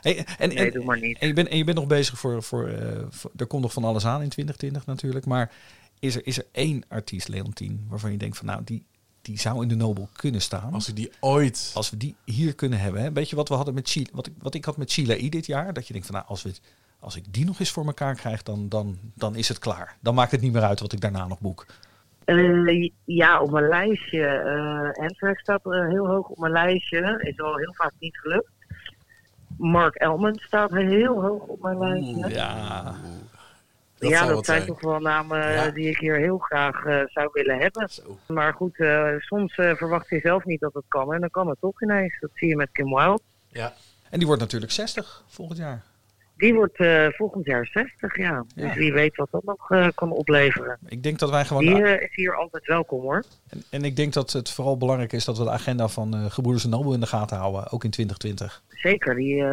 hey, 0.00 0.26
en, 0.38 0.48
Nee, 0.48 0.58
en, 0.58 0.70
doe 0.72 0.84
maar 0.84 1.00
niet. 1.00 1.18
En 1.18 1.26
je, 1.26 1.32
bent, 1.34 1.48
en 1.48 1.56
je 1.56 1.64
bent 1.64 1.76
nog 1.78 1.86
bezig 1.86 2.18
voor, 2.18 2.42
voor, 2.42 2.68
eh, 2.68 2.88
voor- 3.10 3.30
Er 3.36 3.46
komt 3.46 3.62
nog 3.62 3.72
van 3.72 3.84
alles 3.84 4.06
aan 4.06 4.22
in 4.22 4.28
2020 4.28 4.86
natuurlijk. 4.86 5.26
Maar 5.26 5.50
is 6.00 6.14
er, 6.14 6.26
is 6.26 6.38
er 6.38 6.46
één 6.52 6.84
artiest, 6.88 7.28
Leontien, 7.28 7.86
waarvan 7.88 8.10
je 8.12 8.18
denkt 8.18 8.36
van 8.36 8.46
nou, 8.46 8.60
die, 8.64 8.86
die 9.26 9.38
zou 9.38 9.62
in 9.62 9.68
de 9.68 9.74
Nobel 9.74 10.08
kunnen 10.12 10.40
staan. 10.40 10.72
Als 10.72 10.86
we 10.86 10.92
die 10.92 11.12
ooit... 11.20 11.70
Als 11.74 11.90
we 11.90 11.96
die 11.96 12.14
hier 12.24 12.54
kunnen 12.54 12.78
hebben. 12.78 13.02
Hè? 13.02 13.12
Weet 13.12 13.30
je 13.30 13.36
wat 13.36 13.48
we 13.48 13.54
hadden 13.54 13.74
met 13.74 13.88
Chile, 13.88 14.08
wat 14.12 14.26
ik, 14.26 14.32
wat 14.38 14.54
ik 14.54 14.64
had 14.64 14.76
met 14.76 14.92
Chile 14.92 15.22
I 15.22 15.28
dit 15.28 15.46
jaar? 15.46 15.72
Dat 15.72 15.86
je 15.86 15.92
denkt 15.92 16.08
van 16.08 16.16
nou, 16.16 16.28
als, 16.28 16.42
we, 16.42 16.52
als 17.00 17.16
ik 17.16 17.24
die 17.30 17.44
nog 17.44 17.60
eens 17.60 17.70
voor 17.70 17.86
elkaar 17.86 18.14
krijg, 18.14 18.42
dan, 18.42 18.68
dan, 18.68 18.98
dan 19.14 19.36
is 19.36 19.48
het 19.48 19.58
klaar. 19.58 19.96
Dan 20.00 20.14
maakt 20.14 20.30
het 20.30 20.40
niet 20.40 20.52
meer 20.52 20.62
uit 20.62 20.80
wat 20.80 20.92
ik 20.92 21.00
daarna 21.00 21.26
nog 21.26 21.40
boek. 21.40 21.66
Eh, 22.24 22.90
ja, 23.04 23.40
op 23.40 23.50
mijn 23.50 23.68
lijstje. 23.68 24.26
eh 24.26 25.02
Anthrax 25.04 25.40
staat 25.40 25.66
er 25.66 25.88
heel 25.88 26.06
hoog 26.06 26.28
op 26.28 26.38
mijn 26.38 26.52
lijstje. 26.52 27.20
Is 27.22 27.40
al 27.40 27.56
heel 27.56 27.74
vaak 27.74 27.92
niet 27.98 28.16
gelukt. 28.18 28.50
Mark 29.58 29.94
Elman 29.94 30.38
staat 30.42 30.70
heel 30.70 31.22
hoog 31.22 31.42
op 31.42 31.60
mijn 31.60 31.78
lijstje. 31.78 32.28
Ja. 32.28 32.94
Dat 33.98 34.10
ja, 34.10 34.26
dat 34.26 34.44
zijn 34.44 34.66
toch 34.66 34.80
wel 34.80 35.00
namen 35.00 35.52
Ja. 35.52 35.70
die 35.70 35.88
ik 35.88 35.98
hier 35.98 36.16
heel 36.16 36.38
graag 36.38 36.84
eh, 36.84 37.00
zou 37.06 37.28
willen 37.32 37.58
hebben. 37.58 37.90
Maar 38.26 38.54
goed, 38.54 38.78
eh, 38.78 39.08
soms 39.18 39.56
eh, 39.56 39.74
verwacht 39.74 40.08
je 40.08 40.20
zelf 40.20 40.44
niet 40.44 40.60
dat 40.60 40.74
het 40.74 40.84
kan. 40.88 41.12
En 41.12 41.20
dan 41.20 41.30
kan 41.30 41.48
het 41.48 41.60
toch 41.60 41.82
ineens. 41.82 42.16
Dat 42.20 42.30
zie 42.34 42.48
je 42.48 42.56
met 42.56 42.68
Kim 42.72 42.94
Wilde. 42.94 43.22
Ja. 43.48 43.72
En 44.10 44.18
die 44.18 44.26
wordt 44.26 44.42
natuurlijk 44.42 44.72
60 44.72 45.24
volgend 45.26 45.58
jaar. 45.58 45.82
Die 46.36 46.54
wordt 46.54 46.76
eh, 46.76 47.06
volgend 47.08 47.46
jaar 47.46 47.66
60, 47.66 48.16
ja. 48.16 48.44
Dus 48.54 48.74
wie 48.74 48.92
weet 48.92 49.16
wat 49.16 49.28
dat 49.30 49.44
nog 49.44 49.70
eh, 49.70 49.88
kan 49.94 50.10
opleveren. 50.10 50.78
Ik 50.88 51.02
denk 51.02 51.18
dat 51.18 51.30
wij 51.30 51.44
gewoon. 51.44 51.64
Die 51.64 51.82
eh, 51.82 52.02
is 52.02 52.14
hier 52.14 52.36
altijd 52.36 52.66
welkom 52.66 53.00
hoor. 53.00 53.24
En, 53.48 53.62
en 53.70 53.84
ik 53.84 53.96
denk 53.96 54.12
dat 54.12 54.32
het 54.32 54.50
vooral 54.50 54.76
belangrijk 54.76 55.12
is 55.12 55.24
dat 55.24 55.38
we 55.38 55.44
de 55.44 55.50
agenda 55.50 55.88
van 55.88 56.14
eh 56.14 56.24
Gebroeders 56.24 56.64
de 56.64 56.70
Nobel 56.70 56.94
in 56.94 57.00
de 57.00 57.06
gaten 57.06 57.36
houden, 57.36 57.70
ook 57.70 57.84
in 57.84 57.90
2020. 57.90 58.62
Zeker, 58.68 59.14
die, 59.14 59.44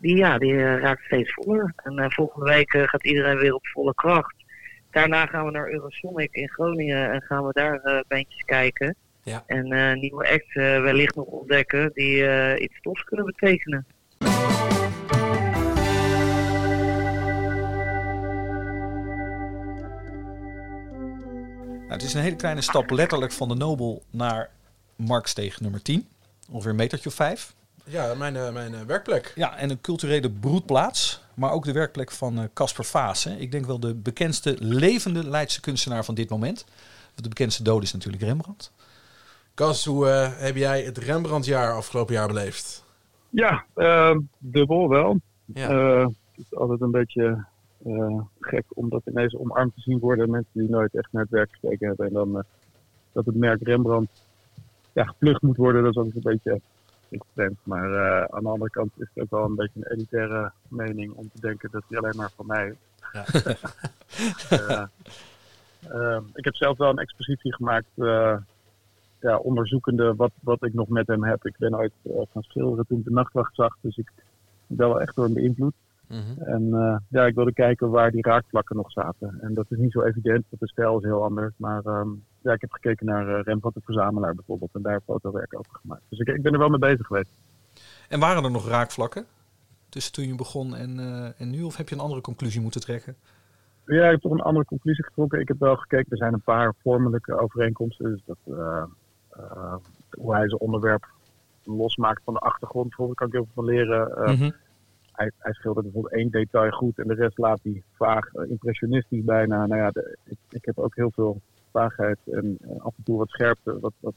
die, 0.00 0.16
ja, 0.16 0.38
die 0.38 0.76
raakt 0.76 1.04
steeds 1.04 1.32
voller. 1.32 1.72
En 1.76 2.12
volgende 2.12 2.50
week 2.50 2.70
gaat 2.70 3.04
iedereen 3.04 3.36
weer 3.36 3.54
op 3.54 3.66
volle 3.66 3.94
kracht. 3.94 4.34
Daarna 4.90 5.26
gaan 5.26 5.44
we 5.44 5.50
naar 5.50 5.70
Eurosonic 5.70 6.32
in 6.32 6.48
Groningen 6.48 7.10
en 7.12 7.22
gaan 7.22 7.46
we 7.46 7.52
daar 7.52 8.04
bandjes 8.08 8.44
kijken. 8.44 8.96
Ja. 9.22 9.44
En 9.46 9.98
nieuwe 10.00 10.30
acts 10.30 10.54
wellicht 10.54 11.14
nog 11.14 11.26
ontdekken 11.26 11.90
die 11.94 12.24
iets 12.60 12.80
tofs 12.80 13.04
kunnen 13.04 13.26
betekenen. 13.26 13.86
Nou, 21.94 22.06
het 22.06 22.14
is 22.14 22.20
een 22.20 22.26
hele 22.26 22.42
kleine 22.42 22.60
stap 22.60 22.90
letterlijk 22.90 23.32
van 23.32 23.48
de 23.48 23.54
Nobel 23.54 24.02
naar 24.10 24.50
Marksteeg 24.96 25.60
nummer 25.60 25.82
10. 25.82 26.06
Ongeveer 26.50 26.70
een 26.70 26.76
metertje 26.76 27.08
of 27.08 27.14
vijf. 27.14 27.54
Ja, 27.84 28.14
mijn, 28.14 28.36
eh, 28.36 28.52
mijn 28.52 28.74
eh, 28.74 28.80
werkplek. 28.80 29.32
Ja, 29.34 29.56
en 29.56 29.70
een 29.70 29.80
culturele 29.80 30.30
broedplaats. 30.30 31.22
Maar 31.34 31.50
ook 31.50 31.64
de 31.64 31.72
werkplek 31.72 32.10
van 32.10 32.38
eh, 32.38 32.44
Casper 32.54 32.84
Vaas. 32.84 33.24
hè. 33.24 33.34
Ik 33.36 33.52
denk 33.52 33.66
wel 33.66 33.80
de 33.80 33.94
bekendste 33.94 34.56
levende 34.58 35.28
Leidse 35.28 35.60
kunstenaar 35.60 36.04
van 36.04 36.14
dit 36.14 36.28
moment. 36.28 36.64
De 37.14 37.28
bekendste 37.28 37.62
dood 37.62 37.82
is 37.82 37.92
natuurlijk 37.92 38.22
Rembrandt. 38.22 38.72
Cas, 39.54 39.84
hoe 39.84 40.06
heb 40.36 40.56
jij 40.56 40.82
het 40.82 40.98
Rembrandtjaar 40.98 41.74
afgelopen 41.74 42.14
jaar 42.14 42.26
beleefd? 42.26 42.84
Ja, 43.30 43.64
dubbel 44.38 44.88
wel. 44.88 45.20
Ja. 45.44 45.68
Eh, 45.68 46.06
het 46.06 46.46
is 46.50 46.58
altijd 46.58 46.80
een 46.80 46.90
beetje 46.90 47.44
eh, 47.84 48.20
gek 48.40 48.64
om 48.68 48.88
dat 48.88 49.02
ineens 49.04 49.36
omarmd 49.36 49.74
te 49.74 49.80
zien 49.80 49.98
worden. 49.98 50.30
Mensen 50.30 50.50
die 50.52 50.68
nooit 50.68 50.94
echt 50.94 51.12
naar 51.12 51.22
het 51.22 51.30
werk 51.30 51.50
gekeken 51.52 51.86
hebben. 51.86 52.06
En 52.06 52.12
dan 52.12 52.38
eh, 52.38 52.44
dat 53.12 53.26
het 53.26 53.34
merk 53.34 53.62
Rembrandt 53.62 54.22
ja, 54.92 55.04
geplukt 55.04 55.42
moet 55.42 55.56
worden, 55.56 55.82
dat 55.82 55.90
is 55.90 55.96
altijd 55.96 56.14
een 56.14 56.32
beetje 56.32 56.60
extreem. 57.10 57.56
Maar 57.62 57.92
eh, 57.92 58.24
aan 58.34 58.42
de 58.42 58.48
andere 58.48 58.70
kant 58.70 58.90
is 58.96 59.08
het 59.14 59.22
ook 59.22 59.30
wel 59.30 59.44
een 59.44 59.54
beetje 59.54 59.80
een 59.80 59.92
elitaire 59.92 60.52
mening 60.68 61.12
om 61.12 61.30
te 61.34 61.40
denken 61.40 61.70
dat 61.70 61.82
hij 61.88 61.98
alleen 61.98 62.16
maar 62.16 62.30
van 62.36 62.46
mij 62.46 62.68
is. 62.68 62.76
Eh, 65.88 66.20
ik 66.34 66.44
heb 66.44 66.54
zelf 66.54 66.78
wel 66.78 66.90
een 66.90 66.98
expositie 66.98 67.54
gemaakt, 67.54 67.86
ja, 69.20 69.36
onderzoekende 69.42 70.14
wat, 70.14 70.30
wat 70.40 70.64
ik 70.64 70.74
nog 70.74 70.88
met 70.88 71.06
hem 71.06 71.24
heb. 71.24 71.46
Ik 71.46 71.56
ben 71.58 71.76
ooit 71.76 71.92
gaan 72.02 72.42
schilderen 72.42 72.86
toen 72.86 72.98
ik 72.98 73.04
de 73.04 73.10
nachtwacht 73.10 73.54
zag, 73.54 73.76
dus 73.80 73.96
ik 73.96 74.12
ben 74.66 74.88
wel 74.88 75.00
echt 75.00 75.14
door 75.14 75.24
hem 75.24 75.34
beïnvloed. 75.34 75.74
En 76.38 76.74
eh, 76.74 76.96
ja, 77.08 77.26
ik 77.26 77.34
wilde 77.34 77.52
kijken 77.52 77.90
waar 77.90 78.10
die 78.10 78.22
raakvlakken 78.22 78.76
nog 78.76 78.90
zaten. 78.92 79.38
En 79.40 79.54
dat 79.54 79.66
is 79.68 79.78
niet 79.78 79.92
zo 79.92 80.02
evident, 80.02 80.44
want 80.48 80.62
de 80.62 80.68
stijl 80.68 80.98
is 80.98 81.04
heel 81.04 81.22
anders. 81.22 81.54
Maar 81.56 81.84
ehm, 81.84 82.08
ja, 82.42 82.52
ik 82.52 82.60
heb 82.60 82.72
gekeken 82.72 83.06
naar 83.06 83.28
uh, 83.28 83.42
Rembrandt 83.42 83.76
de 83.78 83.84
Verzamelaar 83.84 84.34
bijvoorbeeld 84.34 84.70
en 84.74 84.82
daar 84.82 85.00
fotowerk 85.04 85.58
over 85.58 85.74
gemaakt. 85.82 86.02
Dus 86.08 86.18
ik, 86.18 86.28
ik 86.28 86.42
ben 86.42 86.52
er 86.52 86.58
wel 86.58 86.68
mee 86.68 86.78
bezig 86.78 87.06
geweest. 87.06 87.30
En 88.08 88.20
waren 88.20 88.44
er 88.44 88.50
nog 88.50 88.68
raakvlakken 88.68 89.24
tussen 89.88 90.12
toen 90.12 90.26
je 90.26 90.34
begon 90.34 90.74
en, 90.74 90.98
eh, 90.98 91.40
en 91.40 91.50
nu? 91.50 91.62
Of 91.62 91.76
heb 91.76 91.88
je 91.88 91.94
een 91.94 92.00
andere 92.00 92.20
conclusie 92.20 92.60
moeten 92.60 92.80
trekken? 92.80 93.16
Ja, 93.86 94.04
ik 94.04 94.10
heb 94.10 94.20
toch 94.20 94.32
een 94.32 94.40
andere 94.40 94.64
conclusie 94.64 95.04
getrokken. 95.04 95.40
Ik 95.40 95.48
heb 95.48 95.58
wel 95.58 95.76
gekeken, 95.76 96.10
er 96.10 96.16
zijn 96.16 96.32
een 96.32 96.40
paar 96.40 96.74
vormelijke 96.82 97.38
overeenkomsten. 97.38 98.10
Dus 98.10 98.22
dat, 98.24 98.58
eh, 98.58 98.82
eh, 99.30 99.74
hoe 100.10 100.34
hij 100.34 100.48
zijn 100.48 100.60
onderwerp 100.60 101.06
losmaken 101.64 102.22
van 102.24 102.34
de 102.34 102.40
achtergrond. 102.40 102.86
Bijvoorbeeld 102.88 103.18
kan 103.18 103.26
ik 103.26 103.32
heel 103.32 103.44
veel 103.44 103.54
van 103.54 103.64
leren. 103.64 104.16
Eh, 104.16 104.32
Mhm. 104.32 104.50
Hij, 105.14 105.30
hij 105.38 105.52
schildert 105.52 105.84
bijvoorbeeld 105.84 106.14
één 106.14 106.30
detail 106.30 106.70
goed 106.70 106.98
en 106.98 107.08
de 107.08 107.14
rest 107.14 107.38
laat 107.38 107.60
hij 107.62 107.82
vaag, 107.92 108.32
eh, 108.34 108.50
impressionistisch 108.50 109.24
bijna. 109.24 109.66
Nou 109.66 109.80
ja, 109.80 109.90
de- 109.90 110.16
ik, 110.24 110.36
ik 110.50 110.64
heb 110.64 110.78
ook 110.78 110.94
heel 110.94 111.10
veel 111.10 111.40
vaagheid 111.70 112.18
en 112.32 112.58
eh, 112.60 112.80
af 112.80 112.94
en 112.96 113.02
toe 113.04 113.18
wat 113.18 113.28
scherpte, 113.28 113.80
wat, 113.80 113.92
wat, 114.00 114.14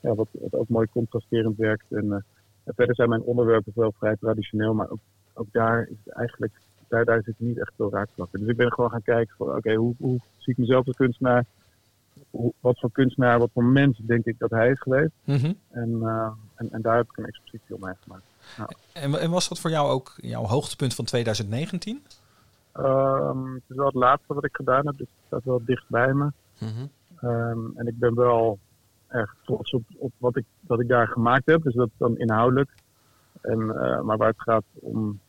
ja, 0.00 0.14
wat, 0.14 0.28
wat 0.30 0.54
ook 0.54 0.68
mooi 0.68 0.86
contrasterend 0.92 1.56
werkt. 1.56 1.84
En, 1.92 2.12
eh, 2.12 2.18
en 2.64 2.74
verder 2.74 2.94
zijn 2.94 3.08
mijn 3.08 3.22
onderwerpen 3.22 3.72
wel 3.74 3.92
vrij 3.98 4.16
traditioneel, 4.16 4.74
maar 4.74 4.90
ook, 4.90 5.00
ook 5.34 5.52
daar 5.52 5.82
is 5.82 5.96
het 6.04 6.14
eigenlijk, 6.14 6.52
daar, 6.88 7.04
daar 7.04 7.22
zit 7.22 7.34
niet 7.38 7.58
echt 7.58 7.72
veel 7.76 7.90
raakvlakken. 7.92 8.40
Dus 8.40 8.48
ik 8.48 8.56
ben 8.56 8.72
gewoon 8.72 8.90
gaan 8.90 9.02
kijken 9.02 9.34
van, 9.36 9.56
oké, 9.56 9.74
hoe, 9.74 9.94
hoe 9.98 10.18
zie 10.38 10.52
ik 10.52 10.58
mezelf 10.58 10.86
als 10.86 10.96
kunstenaar? 10.96 11.44
Wat 12.60 12.78
voor 12.80 12.92
kunstenaar, 12.92 13.38
wat 13.38 13.50
voor 13.52 13.64
mens 13.64 13.98
denk 14.02 14.24
ik 14.24 14.38
dat 14.38 14.50
hij 14.50 14.70
is 14.70 14.80
geweest? 14.80 15.12
Mhm. 15.24 15.52
En, 15.70 16.02
en, 16.54 16.68
en 16.70 16.82
daar 16.82 16.96
heb 16.96 17.06
ik 17.10 17.16
een 17.16 17.26
expositie 17.26 17.74
omheen 17.74 17.96
gemaakt. 18.00 18.22
Ja. 18.56 18.68
En, 18.92 19.20
en 19.20 19.30
was 19.30 19.48
dat 19.48 19.60
voor 19.60 19.70
jou 19.70 19.90
ook 19.90 20.12
jouw 20.16 20.44
hoogtepunt 20.44 20.94
van 20.94 21.04
2019? 21.04 22.02
Ehm, 22.72 23.52
het 23.54 23.62
is 23.68 23.76
wel 23.76 23.86
het 23.86 23.94
laatste 23.94 24.34
wat 24.34 24.44
ik 24.44 24.56
gedaan 24.56 24.86
heb, 24.86 24.96
dus 24.98 25.06
het 25.08 25.26
staat 25.26 25.44
wel 25.44 25.62
dicht 25.64 25.84
bij 25.88 26.12
me. 26.14 26.32
Mhm. 26.60 26.86
Ehm, 27.20 27.58
en 27.74 27.86
ik 27.86 27.98
ben 27.98 28.14
wel 28.14 28.58
erg 29.08 29.34
trots 29.44 29.72
op, 29.72 29.82
op 29.96 30.12
wat, 30.18 30.36
ik, 30.36 30.44
wat 30.60 30.80
ik 30.80 30.88
daar 30.88 31.08
gemaakt 31.08 31.46
heb. 31.46 31.62
Dus 31.62 31.74
dat 31.74 31.86
is 31.86 31.98
dan 31.98 32.18
inhoudelijk. 32.18 32.70
En, 33.40 33.60
eh, 33.80 34.00
maar 34.00 34.16
waar 34.16 34.28
het 34.28 34.40
gaat 34.42 34.64
om, 34.72 35.20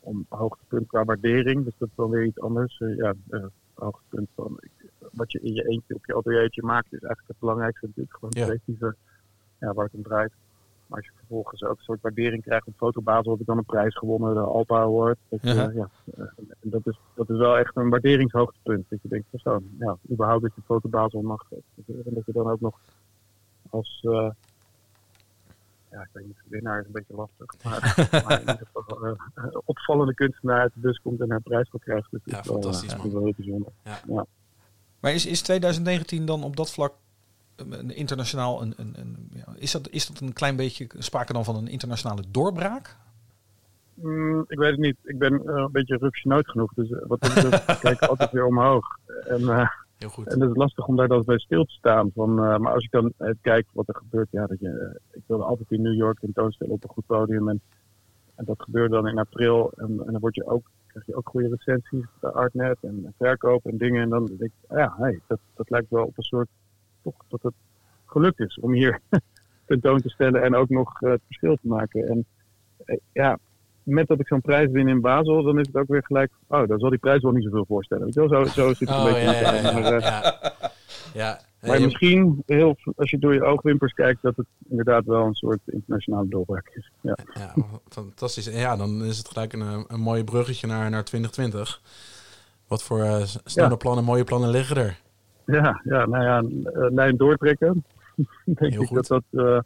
om 0.00 0.26
hoogtepunt 0.28 0.86
qua 0.86 1.04
waardering, 1.04 1.64
dus 1.64 1.74
dat 1.78 1.88
is 1.88 1.94
dan 1.96 2.10
weer 2.10 2.24
iets 2.24 2.40
anders. 2.40 2.80
Eh, 2.80 2.96
ja, 2.96 3.12
eh, 3.30 3.44
hoogtepunt 3.74 4.28
van 4.34 4.56
ik- 4.60 4.90
wat 5.12 5.32
je 5.32 5.40
in 5.40 5.52
je 5.54 5.68
eentje 5.68 5.94
op 5.94 6.06
je 6.06 6.16
ateliertje 6.16 6.62
maakt, 6.62 6.86
is 6.86 6.90
eigenlijk 6.90 7.28
het 7.28 7.38
belangrijkste 7.38 7.86
natuurlijk. 7.86 8.14
Gewoon 8.14 8.30
het 8.30 8.38
Ja. 8.38 8.44
creatieve, 8.46 8.94
ja, 9.60 9.72
waar 9.74 9.84
het 9.84 9.94
om 9.94 10.02
draait. 10.02 10.32
Maar 10.86 10.98
als 10.98 11.06
je 11.06 11.12
vervolgens 11.16 11.62
ook 11.62 11.78
een 11.78 11.84
soort 11.84 12.00
waardering 12.00 12.42
krijgt 12.42 12.66
op 12.66 12.74
Fotobasis, 12.76 13.26
heb 13.30 13.40
ik 13.40 13.46
dan 13.46 13.58
een 13.58 13.64
prijs 13.64 13.96
gewonnen, 13.96 14.34
de 14.34 14.40
Alpa 14.40 14.76
Award. 14.80 15.18
Ja. 15.28 15.70
ja, 15.74 15.88
eh, 16.16 16.24
dat, 16.60 16.86
is, 16.86 16.98
dat 17.14 17.30
is 17.30 17.36
wel 17.36 17.58
echt 17.58 17.76
een 17.76 17.88
waarderingshoogtepunt. 17.90 18.84
Dat 18.88 18.98
je 19.02 19.08
denkt, 19.08 19.26
van 19.30 19.38
zo, 19.40 19.62
ja, 19.78 19.96
überhaupt 20.10 20.42
dat 20.42 20.52
je 20.54 20.62
Fotobasis 20.64 21.20
mag. 21.20 21.42
En 21.86 22.02
dat 22.04 22.26
je 22.26 22.32
dan 22.32 22.50
ook 22.50 22.60
nog 22.60 22.78
als, 23.70 24.00
eh, 24.02 24.30
ja, 25.90 26.00
ik 26.00 26.08
weet 26.12 26.26
niet, 26.26 26.36
winnaar 26.48 26.80
is 26.80 26.86
een 26.86 26.92
beetje 26.92 27.14
lastig. 27.14 27.46
Maar, 27.64 27.80
maar 28.24 28.40
in 28.40 28.48
ieder 28.48 28.68
geval 28.72 29.06
eh, 29.06 29.44
opvallende 29.64 30.14
kunstenaar 30.14 30.60
uit 30.60 30.74
de 30.74 30.80
bus 30.80 30.98
komt 30.98 31.20
en 31.20 31.30
een 31.30 31.42
prijs 31.42 31.68
voor 31.68 31.80
krijgt. 31.80 32.10
Dus 32.10 32.20
dat 32.24 32.34
Ja, 32.34 32.40
is 32.40 32.46
wel, 32.46 32.54
fantastisch, 32.60 32.88
dat 32.88 32.98
man. 32.98 33.06
is 33.06 33.12
wel 33.12 33.22
heel 33.22 33.34
bijzonder. 33.36 33.72
Ja. 33.84 34.26
Maar 35.00 35.12
is, 35.12 35.26
is 35.26 35.42
2019 35.42 36.26
dan 36.26 36.44
op 36.44 36.56
dat 36.56 36.72
vlak 36.72 36.92
een 37.56 37.94
internationaal... 37.94 38.62
Een, 38.62 38.74
een, 38.76 38.94
een, 38.98 39.30
is, 39.56 39.72
dat, 39.72 39.88
is 39.90 40.06
dat 40.06 40.20
een 40.20 40.32
klein 40.32 40.56
beetje 40.56 40.86
sprake 40.98 41.32
dan 41.32 41.44
van 41.44 41.56
een 41.56 41.68
internationale 41.68 42.22
doorbraak? 42.30 42.96
Mm, 43.94 44.44
ik 44.48 44.58
weet 44.58 44.70
het 44.70 44.80
niet. 44.80 44.96
Ik 45.04 45.18
ben 45.18 45.46
eh, 45.46 45.54
een 45.54 45.72
beetje 45.72 45.96
rupsje 45.96 46.42
genoeg. 46.42 46.74
Dus 46.74 46.90
eh, 46.90 46.98
wat 47.06 47.20
dat 47.20 47.34
betreft 47.34 47.64
kijk 47.80 48.02
ik 48.02 48.08
altijd 48.08 48.30
weer 48.30 48.46
omhoog. 48.46 48.86
En, 49.26 49.48
eh, 49.48 49.68
Heel 49.96 50.08
goed. 50.08 50.26
en 50.26 50.40
het 50.40 50.50
is 50.50 50.56
lastig 50.56 50.86
om 50.86 50.96
daar 50.96 51.08
dan 51.08 51.22
bij 51.24 51.38
stil 51.38 51.64
te 51.64 51.72
staan. 51.72 52.10
Van, 52.14 52.34
maar 52.34 52.72
als 52.72 52.84
ik 52.84 52.90
dan 52.90 53.12
kijk 53.40 53.66
wat 53.72 53.88
er 53.88 53.96
gebeurt. 53.96 54.28
Ja, 54.30 54.46
dat 54.46 54.60
je, 54.60 55.00
ik 55.12 55.22
wilde 55.26 55.44
altijd 55.44 55.70
in 55.70 55.82
New 55.82 55.94
York 55.94 56.18
tentoonstellen 56.18 56.74
op 56.74 56.84
een 56.84 56.90
goed 56.90 57.06
podium. 57.06 57.48
En, 57.48 57.60
en 58.34 58.44
dat 58.44 58.62
gebeurde 58.62 58.94
dan 58.94 59.08
in 59.08 59.18
april. 59.18 59.72
En, 59.76 60.02
en 60.06 60.12
dan 60.12 60.20
word 60.20 60.34
je 60.34 60.46
ook, 60.46 60.70
krijg 60.86 61.06
je 61.06 61.16
ook 61.16 61.28
goede 61.28 61.48
recensies 61.48 62.04
bij 62.20 62.30
Artnet 62.30 62.78
en 62.80 63.14
verkoop 63.18 63.66
en 63.66 63.76
dingen. 63.76 64.02
En 64.02 64.08
dan 64.08 64.26
denk 64.26 64.40
ik, 64.40 64.52
ja, 64.68 64.94
hey, 64.98 65.20
dat, 65.26 65.38
dat 65.54 65.70
lijkt 65.70 65.90
wel 65.90 66.04
op 66.04 66.16
een 66.16 66.22
soort... 66.22 66.48
Toch 67.02 67.14
dat 67.28 67.42
het 67.42 67.54
gelukt 68.06 68.40
is 68.40 68.58
om 68.60 68.72
hier 68.72 69.00
tentoon 69.66 70.00
te 70.00 70.08
stellen 70.08 70.42
en 70.42 70.54
ook 70.54 70.68
nog 70.68 71.00
eh, 71.00 71.10
het 71.10 71.20
verschil 71.26 71.54
te 71.54 71.68
maken. 71.68 72.08
En 72.08 72.24
eh, 72.84 72.96
ja, 73.12 73.38
met 73.82 74.06
dat 74.06 74.20
ik 74.20 74.26
zo'n 74.26 74.40
prijs 74.40 74.70
win 74.70 74.88
in 74.88 75.00
Basel, 75.00 75.42
dan 75.42 75.58
is 75.58 75.66
het 75.66 75.76
ook 75.76 75.88
weer 75.88 76.04
gelijk. 76.04 76.30
Oh, 76.46 76.68
dan 76.68 76.78
zal 76.78 76.90
die 76.90 76.98
prijs 76.98 77.22
wel 77.22 77.32
niet 77.32 77.44
zoveel 77.44 77.64
voorstellen. 77.68 78.04
Weet 78.04 78.14
je 78.14 78.28
wel, 78.28 78.46
zo, 78.46 78.52
zo 78.52 78.68
zit 78.74 78.78
het 78.78 78.88
een 78.88 78.94
Oh, 78.94 79.04
beetje 79.04 79.20
ja, 79.20 79.54
ja, 79.54 79.72
Maar, 79.72 79.92
eh, 79.92 80.00
ja. 80.00 80.40
Ja. 81.14 81.40
maar 81.68 81.78
je- 81.78 81.84
misschien, 81.84 82.42
heel, 82.46 82.76
als 82.96 83.10
je 83.10 83.18
door 83.18 83.34
je 83.34 83.44
oogwimpers 83.44 83.92
kijkt, 83.92 84.22
dat 84.22 84.36
het 84.36 84.46
inderdaad 84.68 85.04
wel 85.04 85.24
een 85.26 85.34
soort 85.34 85.60
internationale 85.66 86.28
doorbraak 86.28 86.68
is. 86.74 86.90
Ja, 87.00 87.16
Ja, 87.34 87.54
fantastisch. 87.88 88.46
En 88.48 88.58
ja, 88.58 88.76
dan 88.76 89.04
is 89.04 89.18
het 89.18 89.28
gelijk 89.28 89.52
een, 89.52 89.60
eh, 89.62 89.80
een 89.86 90.00
mooi 90.00 90.24
bruggetje 90.24 90.66
naar, 90.66 90.90
naar 90.90 91.04
2020. 91.04 91.80
Wat 92.66 92.82
voor 92.82 93.00
eh, 93.02 93.22
snelle 93.44 93.68
Ja. 93.70 93.76
plannen, 93.76 94.04
mooie 94.04 94.24
plannen 94.24 94.50
liggen 94.50 94.76
er? 94.76 95.00
Ja, 95.52 95.80
ja 95.84 96.06
nou 96.06 96.24
ja, 96.24 96.38
eh, 96.70 96.90
lijn 96.92 97.16
doortrekken. 97.16 97.84
denk 98.44 98.58
Heel 98.58 98.82
ik 98.82 98.88
goed. 98.88 99.06
dat 99.08 99.24
dat. 99.30 99.44
eh, 99.46 99.60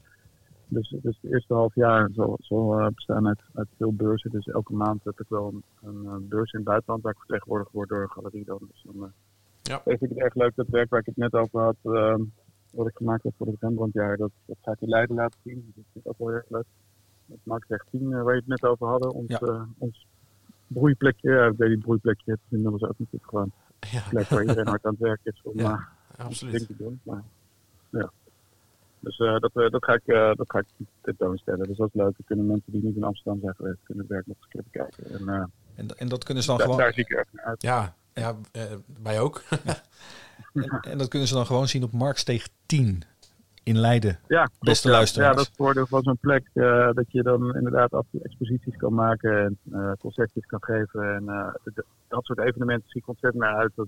dus, 0.68 0.94
dus 1.02 1.18
het 1.22 1.32
eerste 1.32 1.54
half 1.54 1.74
jaar 1.74 2.10
zal, 2.14 2.36
zal 2.40 2.78
eh, 2.80 2.86
bestaan 2.94 3.26
uit, 3.28 3.40
uit 3.54 3.68
veel 3.76 3.92
beurzen. 3.92 4.30
Dus 4.30 4.46
elke 4.46 4.72
maand 4.74 5.04
heb 5.04 5.20
ik 5.20 5.26
wel 5.28 5.62
een, 5.82 6.06
een, 6.06 6.28
beurs 6.28 6.52
in 6.52 6.58
het 6.58 6.68
buitenland 6.68 7.02
waar 7.02 7.12
ik 7.12 7.18
vertegenwoordigd 7.18 7.72
word 7.72 7.88
door 7.88 8.02
een 8.02 8.10
galerie. 8.10 8.44
Dan. 8.44 8.58
Dus 8.70 8.84
dan 8.92 9.12
Ja. 9.62 9.80
vind 9.84 10.02
ik 10.02 10.08
het 10.08 10.18
erg 10.18 10.34
leuk 10.34 10.52
dat 10.54 10.66
werk 10.68 10.90
waar 10.90 11.00
ik 11.00 11.06
het 11.06 11.16
net 11.16 11.34
over 11.34 11.60
had, 11.60 11.76
wat 12.70 12.86
ik 12.86 12.96
gemaakt 12.96 13.22
heb 13.22 13.32
voor 13.36 13.46
het 13.46 13.56
Rembrandtjaar, 13.60 14.16
dat, 14.16 14.30
dat 14.44 14.56
ga 14.62 14.72
ik 14.72 14.80
in 14.80 14.88
Leiden 14.88 15.16
laten 15.16 15.40
zien. 15.44 15.54
Dus 15.54 15.74
dat 15.74 15.84
vind 15.92 16.04
ik 16.04 16.10
ook 16.10 16.18
wel 16.18 16.30
erg 16.36 16.44
leuk. 16.48 16.64
Met 17.26 17.38
Marktweg 17.42 17.84
10, 17.90 18.12
eh, 18.12 18.22
waar 18.22 18.34
je 18.34 18.38
het 18.40 18.48
net 18.48 18.64
over 18.64 18.86
hadden, 18.86 19.12
ons, 19.12 19.38
Ja. 19.40 19.66
ons 19.78 20.06
broeiplekje. 20.66 21.30
Ja, 21.30 21.46
ik 21.46 21.56
weet 21.56 21.68
niet, 21.70 21.78
broeiplekje, 21.80 22.30
het 22.30 22.40
is 22.44 22.52
inmiddels 22.56 22.82
ook 22.82 22.98
natuurlijk 22.98 23.30
gewoon 23.30 23.52
Ja, 23.92 24.02
plek 24.08 24.28
waar 24.28 24.40
iedereen 24.40 24.66
hard 24.68 24.84
aan 24.84 24.92
het 24.92 25.00
werk 25.00 25.20
is 25.22 25.40
om 25.42 25.58
Ja, 25.58 25.88
eh, 26.16 26.24
absoluut. 26.24 26.66
te 26.66 26.76
doen. 26.76 27.00
Maar, 27.02 27.22
ja. 27.90 28.10
Dus 29.06 29.18
eh, 29.18 29.38
dat, 29.38 29.50
eh, 29.54 29.70
dat, 29.70 29.84
ga 29.84 29.92
ik, 29.92 30.06
eh, 30.06 30.30
dat 30.34 30.50
ga 30.50 30.58
ik 30.58 30.66
tentoonstellen. 31.00 31.66
Dus 31.66 31.76
dat 31.76 31.86
is 31.86 31.94
leuk. 31.94 32.12
Dan 32.16 32.26
kunnen 32.26 32.46
mensen 32.46 32.72
die 32.72 32.82
niet 32.82 32.96
in 32.96 33.04
Amsterdam 33.04 33.40
zijn 33.40 33.54
geweest, 33.54 33.78
kunnen 33.82 34.04
het 34.04 34.12
werk 34.12 34.26
nog 34.26 34.36
eens 34.36 34.44
een 34.44 34.50
keer 34.50 34.88
bekijken. 34.88 35.28
En 35.28 35.50
En, 35.74 35.98
en 35.98 36.08
dat 36.08 36.24
kunnen 36.24 36.42
ze 36.42 36.48
dan 36.48 36.58
daar, 36.58 36.66
gewoon... 36.66 36.82
daar 36.82 36.92
zie 36.92 37.04
ik 37.04 37.26
naar 37.32 37.44
uit. 37.44 37.62
Ja, 37.62 37.94
ja 38.14 38.36
wij 39.02 39.20
ook. 39.20 39.42
En, 40.54 40.80
en 40.80 40.98
dat 40.98 41.08
kunnen 41.08 41.28
ze 41.28 41.34
dan 41.34 41.46
gewoon 41.46 41.68
zien 41.68 41.82
op 41.82 41.92
Marksteeg 41.92 42.48
10 42.66 43.02
in 43.66 43.78
Leiden. 43.78 44.18
Ja, 44.28 44.48
Beste 44.60 44.88
ja. 44.88 44.94
luisteraars. 44.94 45.30
Ja, 45.30 45.36
dat 45.36 45.42
is 45.42 45.48
het 45.48 45.56
voordeel 45.56 45.86
van 45.86 46.02
zo'n 46.02 46.18
plek. 46.20 46.50
eh, 46.52 46.92
dat 46.92 47.04
je 47.08 47.22
dan 47.22 47.54
inderdaad 47.54 47.92
af 47.92 48.04
en 48.04 48.08
toe 48.10 48.22
exposities 48.22 48.76
kan 48.76 48.94
maken 48.94 49.44
en 49.44 49.58
eh, 49.72 49.92
concertjes 49.98 50.46
kan 50.46 50.62
geven. 50.62 51.14
En 51.14 51.28
eh, 51.28 51.54
dat 52.08 52.24
soort 52.24 52.38
evenementen 52.38 52.88
zie 52.88 53.00
ik 53.00 53.08
ontzettend 53.08 53.42
naar 53.42 53.54
uit. 53.54 53.72
Dat, 53.74 53.86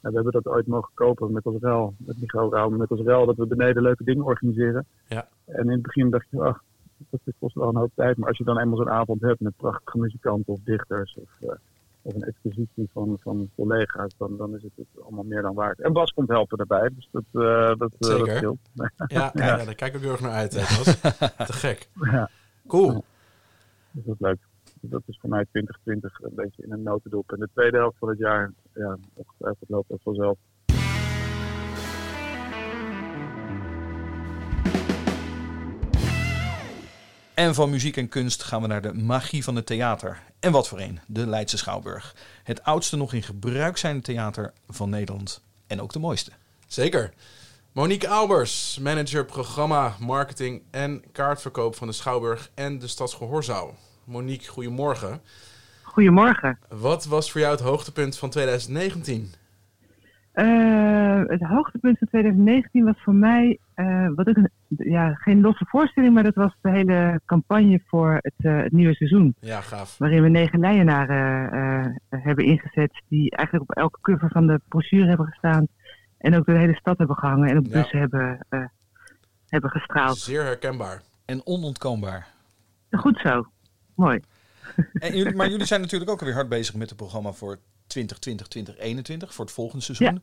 we 0.00 0.12
hebben 0.12 0.32
dat 0.32 0.46
ooit 0.46 0.66
mogen 0.66 0.90
kopen 0.94 1.32
met 1.32 1.44
als 1.44 1.56
rel, 1.60 1.94
met 1.96 2.20
Michael 2.20 2.52
Rauw, 2.52 2.68
met 2.68 2.90
als 2.90 3.00
rel 3.00 3.26
dat 3.26 3.36
we 3.36 3.46
beneden 3.46 3.82
leuke 3.82 4.04
dingen 4.04 4.24
organiseren. 4.24 4.86
Ja. 5.08 5.28
En 5.44 5.64
in 5.64 5.70
het 5.70 5.82
begin 5.82 6.10
dacht 6.10 6.26
je, 6.30 6.42
ach, 6.42 6.62
dat 7.10 7.20
kost 7.38 7.54
wel 7.54 7.68
een 7.68 7.76
hoop 7.76 7.92
tijd. 7.94 8.16
Maar 8.16 8.28
als 8.28 8.38
je 8.38 8.44
dan 8.44 8.58
eenmaal 8.58 8.76
zo'n 8.76 8.90
avond 8.90 9.20
hebt 9.20 9.40
met 9.40 9.56
prachtige 9.56 9.98
muzikanten 9.98 10.52
of 10.52 10.60
dichters 10.64 11.16
of, 11.16 11.58
of 12.06 12.14
een 12.14 12.22
expositie 12.22 12.88
van, 12.92 13.18
van 13.20 13.50
collega's, 13.54 14.14
dan, 14.16 14.36
dan 14.36 14.54
is 14.56 14.62
het 14.62 14.72
het 14.76 15.02
allemaal 15.02 15.24
meer 15.24 15.42
dan 15.42 15.54
waard. 15.54 15.80
En 15.80 15.92
Bas 15.92 16.12
komt 16.12 16.28
helpen 16.28 16.56
daarbij, 16.58 16.90
dus 16.94 17.08
dat, 17.12 17.24
eh 17.32 17.40
dat, 17.68 17.78
dat 17.78 17.94
Zeker. 17.98 18.36
scheelt. 18.36 18.58
Ja, 18.72 18.90
ja. 19.06 19.30
ja, 19.34 19.56
daar 19.64 19.74
kijk 19.74 19.90
ik 19.90 19.96
ook 19.96 20.02
heel 20.02 20.12
erg 20.12 20.20
naar 20.20 20.32
uit. 20.32 20.52
hè, 20.54 20.60
Bas. 20.60 21.00
Te 21.46 21.52
gek. 21.52 21.88
Ja. 22.00 22.30
Cool. 22.66 23.04
Dus 23.90 24.04
dat 24.04 24.14
is 24.14 24.20
leuk. 24.20 24.38
Dat 24.80 25.02
is 25.06 25.18
voor 25.20 25.30
mij 25.30 25.44
2020 25.50 26.20
een 26.22 26.34
beetje 26.34 26.62
in 26.62 26.72
een 26.72 26.82
notendop. 26.82 27.32
En 27.32 27.38
de 27.38 27.48
tweede 27.52 27.76
helft 27.76 27.98
van 27.98 28.08
het 28.08 28.18
jaar, 28.18 28.52
ja, 28.74 28.96
ongetwijfeld 29.14 29.70
loopt 29.70 29.88
dat 29.88 30.00
vanzelf. 30.02 30.38
En 37.36 37.54
van 37.54 37.70
muziek 37.70 37.96
en 37.96 38.08
kunst 38.08 38.42
gaan 38.42 38.62
we 38.62 38.66
naar 38.66 38.82
de 38.82 38.94
magie 38.94 39.44
van 39.44 39.56
het 39.56 39.66
theater. 39.66 40.18
En 40.40 40.52
wat 40.52 40.68
voor 40.68 40.80
een, 40.80 41.00
de 41.06 41.26
Leidse 41.26 41.56
Schouwburg. 41.56 42.14
Het 42.44 42.64
oudste 42.64 42.96
nog 42.96 43.12
in 43.12 43.22
gebruik 43.22 43.76
zijnde 43.76 44.02
theater 44.02 44.52
van 44.68 44.90
Nederland. 44.90 45.44
En 45.66 45.80
ook 45.80 45.92
de 45.92 45.98
mooiste. 45.98 46.30
Zeker. 46.66 47.12
Monique 47.72 48.08
Albers, 48.08 48.78
manager 48.78 49.24
programma, 49.24 49.92
marketing 50.00 50.62
en 50.70 51.02
kaartverkoop 51.12 51.74
van 51.74 51.86
de 51.86 51.92
Schouwburg 51.92 52.50
en 52.54 52.78
de 52.78 52.86
Stadsgehoorzaal. 52.86 53.74
Monique, 54.04 54.48
goedemorgen. 54.48 55.20
Goedemorgen. 55.82 56.58
Wat 56.68 57.04
was 57.04 57.32
voor 57.32 57.40
jou 57.40 57.52
het 57.52 57.62
hoogtepunt 57.64 58.18
van 58.18 58.30
2019? 58.30 59.32
Eh, 60.32 61.22
het 61.26 61.42
hoogtepunt 61.42 61.98
van 61.98 62.08
2019 62.08 62.84
was 62.84 63.02
voor 63.02 63.14
mij, 63.14 63.58
eh, 63.74 64.08
wat 64.14 64.28
ik 64.28 64.36
een, 64.36 64.50
ja, 64.76 65.14
geen 65.14 65.40
losse 65.40 65.64
voorstelling, 65.68 66.14
maar 66.14 66.22
dat 66.22 66.34
was 66.34 66.52
de 66.60 66.70
hele 66.70 67.20
campagne 67.26 67.82
voor 67.86 68.18
het, 68.20 68.32
eh, 68.36 68.56
het 68.62 68.72
nieuwe 68.72 68.94
seizoen. 68.94 69.34
Ja, 69.40 69.60
gaaf. 69.60 69.98
Waarin 69.98 70.22
we 70.22 70.28
negen 70.28 70.60
leienaren 70.60 71.50
eh, 71.52 72.20
hebben 72.22 72.44
ingezet, 72.44 73.02
die 73.08 73.30
eigenlijk 73.30 73.70
op 73.70 73.76
elke 73.76 73.98
cover 74.00 74.30
van 74.30 74.46
de 74.46 74.60
brochure 74.68 75.08
hebben 75.08 75.26
gestaan. 75.26 75.66
En 76.18 76.36
ook 76.36 76.46
door 76.46 76.54
de 76.54 76.60
hele 76.60 76.74
stad 76.76 76.98
hebben 76.98 77.16
gehangen 77.16 77.48
en 77.48 77.58
op 77.58 77.66
Ja. 77.66 77.72
bussen 77.72 77.98
hebben, 77.98 78.46
eh, 78.48 78.64
hebben 79.48 79.70
gestraald. 79.70 80.18
Zeer 80.18 80.44
herkenbaar. 80.44 81.02
En 81.24 81.46
onontkoombaar. 81.46 82.26
Goed 82.90 83.20
zo. 83.22 83.46
Mooi. 83.94 84.20
En 84.92 85.16
jullie, 85.16 85.34
maar 85.34 85.50
jullie 85.50 85.66
zijn 85.66 85.80
natuurlijk 85.80 86.10
ook 86.10 86.20
alweer 86.20 86.34
hard 86.34 86.48
bezig 86.48 86.74
met 86.74 86.88
het 86.88 86.98
programma 86.98 87.32
voor 87.32 87.58
2020-2021, 87.86 89.34
voor 89.34 89.44
het 89.44 89.54
volgende 89.54 89.84
seizoen. 89.84 90.22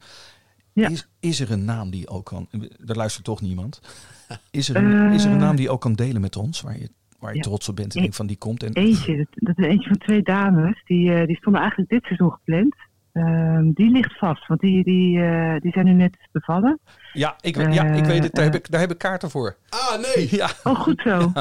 Ja. 0.74 0.88
Is, 0.90 1.08
is 1.20 1.40
er 1.40 1.52
een 1.52 1.66
naam 1.66 1.90
die 1.90 2.08
ook 2.08 2.26
kan... 2.26 2.48
Er 2.86 2.96
luistert 2.96 3.26
toch 3.26 3.42
niemand. 3.42 3.82
Is 4.52 4.70
er 4.70 4.76
een, 4.76 5.12
is 5.12 5.24
er 5.24 5.30
een 5.32 5.36
Eh. 5.38 5.42
naam 5.44 5.56
die 5.56 5.66
je 5.66 5.72
ook 5.72 5.82
kan 5.82 5.94
delen 5.94 6.22
met 6.22 6.36
ons? 6.36 6.62
Waar 6.62 6.78
je, 6.80 6.90
waar 7.20 7.32
je 7.32 7.38
Ja. 7.38 7.42
trots 7.44 7.70
op 7.70 7.76
bent 7.76 7.96
en 7.96 8.02
denkt 8.02 8.16
van 8.16 8.28
die 8.28 8.38
komt. 8.38 8.64
En, 8.64 8.74
Eentje, 8.74 9.18
dat, 9.18 9.28
dat 9.30 9.58
is 9.58 9.66
eentje 9.66 9.88
van 9.88 9.98
twee 9.98 10.22
dames. 10.22 10.82
Die, 10.86 11.14
eh, 11.14 11.28
die 11.28 11.36
stonden 11.36 11.62
eigenlijk 11.62 11.92
dit 11.92 12.04
seizoen 12.04 12.32
gepland. 12.32 12.76
Ehm, 13.14 13.72
die 13.74 13.90
ligt 13.92 14.18
vast, 14.18 14.48
want 14.48 14.60
die, 14.60 14.84
die, 14.84 15.22
eh, 15.24 15.60
die 15.60 15.72
zijn 15.72 15.86
nu 15.86 15.92
net 15.94 16.18
bevallen. 16.32 16.80
Ja, 17.14 17.36
ik, 17.42 17.56
weet- 17.56 17.74
ja, 17.74 17.84
ik 17.84 18.06
weet 18.06 18.24
het. 18.24 18.34
Daar 18.36 18.44
heb 18.46 18.56
ik, 18.56 18.72
daar 18.72 18.80
heb 18.82 18.92
ik 18.92 18.98
kaarten 18.98 19.30
voor. 19.30 19.56
Ah, 19.70 20.02
nee. 20.16 20.28
Ja. 20.40 20.50
Oh, 20.64 20.76
goed 20.80 21.02
zo. 21.06 21.18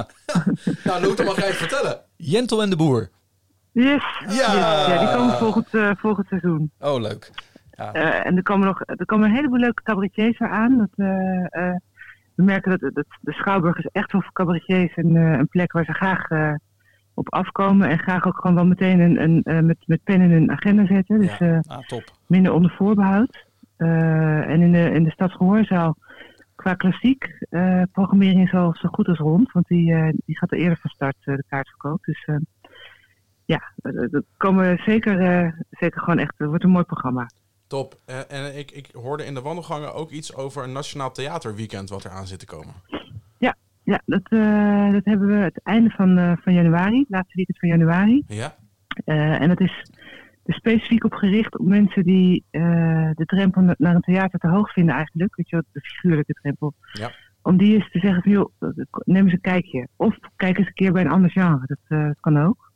Nou, 0.84 1.02
Lotte, 1.06 1.22
mag 1.24 1.36
jij 1.36 1.44
even 1.46 1.58
vertellen? 1.68 2.00
Jentel 2.16 2.62
en 2.62 2.70
de 2.70 2.76
Boer. 2.76 3.10
Yes. 3.72 4.02
Ja. 4.20 4.28
Yes. 4.28 4.86
ja 4.86 4.98
die 4.98 5.16
komen 5.16 5.34
volgend, 5.34 5.74
eh, 5.74 5.90
volgend 5.96 6.26
seizoen. 6.28 6.70
Oh, 6.80 7.00
leuk. 7.00 7.30
Ja. 7.70 7.92
Eh, 7.92 8.26
en 8.26 8.36
er 8.36 8.42
komen 8.42 8.66
nog 8.66 8.80
er 8.86 9.04
komen 9.06 9.28
een 9.28 9.34
heleboel 9.34 9.58
leuke 9.58 9.82
cabaretiers 9.82 10.38
eraan. 10.40 10.78
Dat, 10.78 10.88
eh, 10.96 11.68
eh, 11.68 11.76
we 12.34 12.42
merken 12.42 12.78
dat, 12.78 12.94
dat 12.94 13.06
de 13.20 13.32
Schouwburg 13.32 13.78
is 13.78 13.86
echt 13.92 14.10
voor 14.10 14.30
cabaretiers 14.32 14.96
een, 14.96 15.16
eh, 15.16 15.32
een 15.38 15.48
plek 15.48 15.72
waar 15.72 15.84
ze 15.84 15.92
graag 15.92 16.28
eh, 16.28 16.54
op 17.14 17.32
afkomen. 17.32 17.88
En 17.88 17.98
graag 17.98 18.26
ook 18.26 18.36
gewoon 18.36 18.56
wel 18.56 18.66
meteen 18.66 19.00
een, 19.00 19.22
een, 19.22 19.42
eh, 19.42 19.60
met, 19.60 19.76
met 19.86 20.02
pen 20.04 20.20
in 20.20 20.30
hun 20.30 20.50
agenda 20.50 20.86
zetten. 20.86 21.20
Dus 21.20 21.38
eh, 21.40 21.58
Ah, 21.62 21.78
top. 21.86 22.04
minder 22.26 22.52
onder 22.52 22.70
voorbehoud. 22.70 23.46
Eh, 23.76 24.48
en 24.50 24.60
in 24.62 24.72
de, 24.72 24.90
in 24.90 25.04
de 25.04 25.10
Stadsgehoorzaal 25.10 25.96
qua 26.54 26.74
klassiek 26.74 27.46
programmering 27.92 28.42
is 28.46 28.52
al 28.54 28.74
zo 28.74 28.88
goed 28.88 29.08
als 29.08 29.18
rond. 29.18 29.52
Want 29.52 29.66
die, 29.66 30.12
die 30.26 30.38
gaat 30.38 30.52
er 30.52 30.58
eerder 30.58 30.78
van 30.80 30.90
start, 30.90 31.16
eh, 31.20 31.36
de 31.36 31.44
kaartverkoop. 31.48 32.04
Dus 32.04 32.28
ja, 33.44 33.62
er 33.82 34.22
komen 34.36 34.78
zeker, 34.84 35.14
zeker 35.70 36.00
gewoon 36.00 36.18
echt, 36.18 36.34
het 36.36 36.48
wordt 36.48 36.64
een 36.64 36.70
mooi 36.70 36.84
programma. 36.84 37.26
Top. 37.72 37.94
Eh, 38.04 38.18
en 38.28 38.58
ik, 38.58 38.70
ik 38.70 38.88
hoorde 38.92 39.24
in 39.24 39.34
de 39.34 39.40
wandelgangen 39.40 39.94
ook 39.94 40.10
iets 40.10 40.34
over 40.34 40.64
een 40.64 40.72
Nationaal 40.72 41.10
Theaterweekend 41.12 41.88
wat 41.90 42.04
er 42.04 42.10
aan 42.10 42.26
zit 42.26 42.38
te 42.38 42.46
komen. 42.46 42.74
Ja, 43.38 43.56
ja 43.82 44.00
dat, 44.06 44.20
eh, 44.24 44.92
dat 44.92 45.04
hebben 45.04 45.26
we 45.28 45.34
het 45.34 45.60
einde 45.62 45.90
van, 45.90 46.18
eh, 46.18 46.32
van 46.42 46.52
januari, 46.54 47.04
laatste 47.08 47.36
weekend 47.36 47.58
van 47.58 47.68
januari. 47.68 48.22
Ja? 48.26 48.56
En 49.04 49.48
dat 49.48 49.60
is 49.60 49.90
er 50.44 50.54
specifiek 50.54 51.04
op 51.04 51.12
gericht 51.12 51.58
op 51.58 51.66
mensen 51.66 52.04
die 52.04 52.44
de 52.50 53.24
drempel 53.26 53.62
na- 53.62 53.74
naar 53.78 53.94
een 53.94 54.00
theater 54.00 54.38
te 54.38 54.48
hoog 54.48 54.72
vinden 54.72 54.94
eigenlijk. 54.94 55.36
Weet 55.36 55.48
je 55.48 55.56
wel, 55.56 55.64
de 55.72 55.80
figuurlijke 55.80 56.32
drempel. 56.32 56.74
Ja. 56.92 57.10
Om 57.42 57.56
die 57.56 57.74
eens 57.74 57.90
te 57.90 57.98
zeggen 57.98 58.22
van 58.22 58.32
joh, 58.32 58.52
neem 59.04 59.24
eens 59.24 59.32
een 59.32 59.40
kijkje. 59.40 59.88
Of 59.96 60.16
kijk 60.36 60.58
eens 60.58 60.66
een 60.66 60.74
keer 60.74 60.92
bij 60.92 61.04
een 61.04 61.10
ander 61.10 61.30
genre. 61.30 61.66
Dat, 61.66 61.78
dat 61.88 62.20
kan 62.20 62.42
ook. 62.42 62.70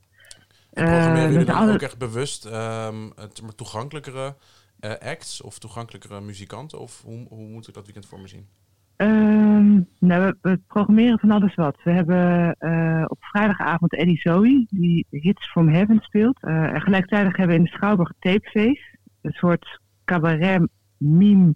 En 0.73 0.85
programmeren 0.85 1.31
jullie 1.31 1.47
dan 1.47 1.71
ook 1.71 1.81
echt 1.83 1.99
bewust 1.99 2.45
het- 2.45 3.43
maar 3.43 3.55
toegankelijkere 3.57 4.35
eh, 4.81 4.91
acts 4.91 5.43
of 5.43 5.59
toegankelijkere 5.59 6.21
muzikanten? 6.21 6.81
Of 6.81 7.03
hoe, 7.03 7.27
hoe 7.29 7.49
moet 7.49 7.69
ik 7.69 7.75
dat 7.75 7.85
weekend 7.85 8.07
voor 8.07 8.21
me 8.21 8.29
zien? 8.29 8.49
Ehm, 8.97 9.81
nou, 9.99 10.35
we, 10.41 10.61
programmeren 10.67 11.19
van 11.19 11.31
alles 11.31 11.55
wat. 11.55 11.77
We 11.85 11.91
hebben 11.91 12.55
eh, 12.59 13.05
op 13.07 13.25
vrijdagavond 13.25 13.95
Eddie 13.95 14.19
Zoe, 14.19 14.67
die 14.69 15.07
Hits 15.11 15.51
from 15.51 15.69
Heaven 15.69 16.01
speelt. 16.01 16.43
Eh, 16.43 16.75
en 16.75 16.81
gelijktijdig 16.81 17.37
hebben 17.37 17.57
we 17.57 17.63
in 17.63 17.71
de 17.71 17.77
Schouwburg 17.77 18.13
Tapeface, 18.19 18.99
een 19.21 19.33
soort 19.33 19.81
cabaret 20.05 20.69
meme 20.97 21.55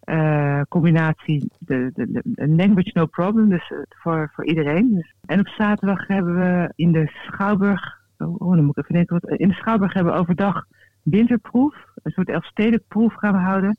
eh, 0.00 0.60
combinatie. 0.68 1.50
De, 1.58 1.90
de, 1.94 2.22
language 2.34 2.90
no 2.92 3.06
problem, 3.06 3.48
dus 3.48 3.72
voor, 3.88 4.30
voor 4.34 4.46
iedereen. 4.46 4.94
Dus, 4.94 5.14
en 5.26 5.40
op 5.40 5.48
zaterdag 5.48 6.06
hebben 6.06 6.34
we 6.34 6.72
in 6.76 6.92
de 6.92 7.06
Schouwburg, 7.26 8.00
oh, 8.18 8.40
oh, 8.40 8.54
dan 8.54 8.64
moet 8.64 8.76
ik 8.76 8.82
even 8.82 8.94
denken, 8.94 9.20
wat, 9.20 9.38
in 9.38 9.48
de 9.48 9.54
Schouwburg 9.54 9.92
hebben 9.92 10.12
we 10.12 10.18
overdag 10.18 10.64
winterproef. 11.02 11.74
Een 12.02 12.12
soort 12.12 12.28
Elfstedenproef 12.28 13.14
gaan 13.14 13.32
we 13.32 13.38
houden. 13.38 13.78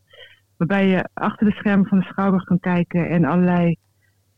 Waarbij 0.57 0.87
je 0.87 1.09
achter 1.13 1.45
de 1.49 1.55
schermen 1.55 1.87
van 1.87 1.99
de 1.99 2.05
Schouwburg 2.05 2.43
kan 2.43 2.59
kijken 2.59 3.09
en 3.09 3.25
allerlei 3.25 3.75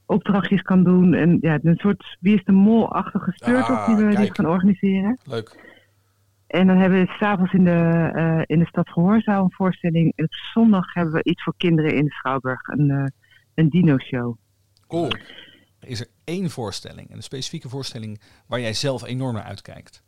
opdrachtjes 0.06 0.62
kan 0.62 0.84
doen. 0.84 1.14
En 1.14 1.38
ja, 1.42 1.60
een 1.62 1.76
soort 1.78 2.18
wie 2.20 2.36
is 2.36 2.44
de 2.44 2.52
mol-achtige 2.52 3.32
speurtocht 3.32 3.70
Ah, 3.80 3.88
die, 3.88 3.96
we, 3.96 4.06
die 4.08 4.16
kijk. 4.16 4.36
gaan 4.36 4.46
organiseren. 4.46 5.20
Leuk. 5.24 5.72
En 6.48 6.68
dan 6.68 6.78
hebben 6.78 7.00
we 7.00 7.08
s'avonds 7.20 7.54
in 7.54 7.64
de, 7.64 8.12
eh 8.16 8.42
in 8.46 8.60
de 8.60 8.66
Stad 8.66 8.90
Gehoorzaal 8.90 9.44
een 9.44 9.52
voorstelling. 9.52 10.14
En 10.16 10.24
op 10.24 10.34
zondag 10.34 10.94
hebben 10.94 11.14
we 11.14 11.24
iets 11.24 11.44
voor 11.44 11.54
kinderen 11.58 11.96
in 11.96 12.06
de 12.06 12.12
Schouwburg, 12.12 12.68
een, 12.68 12.90
eh, 12.92 13.06
een 13.54 13.70
dino-show. 13.70 14.38
Cool. 14.88 15.10
Is 15.80 16.00
er 16.00 16.08
één 16.24 16.50
voorstelling, 16.50 17.14
een 17.14 17.24
specifieke 17.24 17.70
voorstelling 17.70 18.22
waar 18.48 18.60
jij 18.60 18.74
zelf 18.74 19.04
enorm 19.04 19.34
naar 19.34 19.44
uitkijkt? 19.44 20.04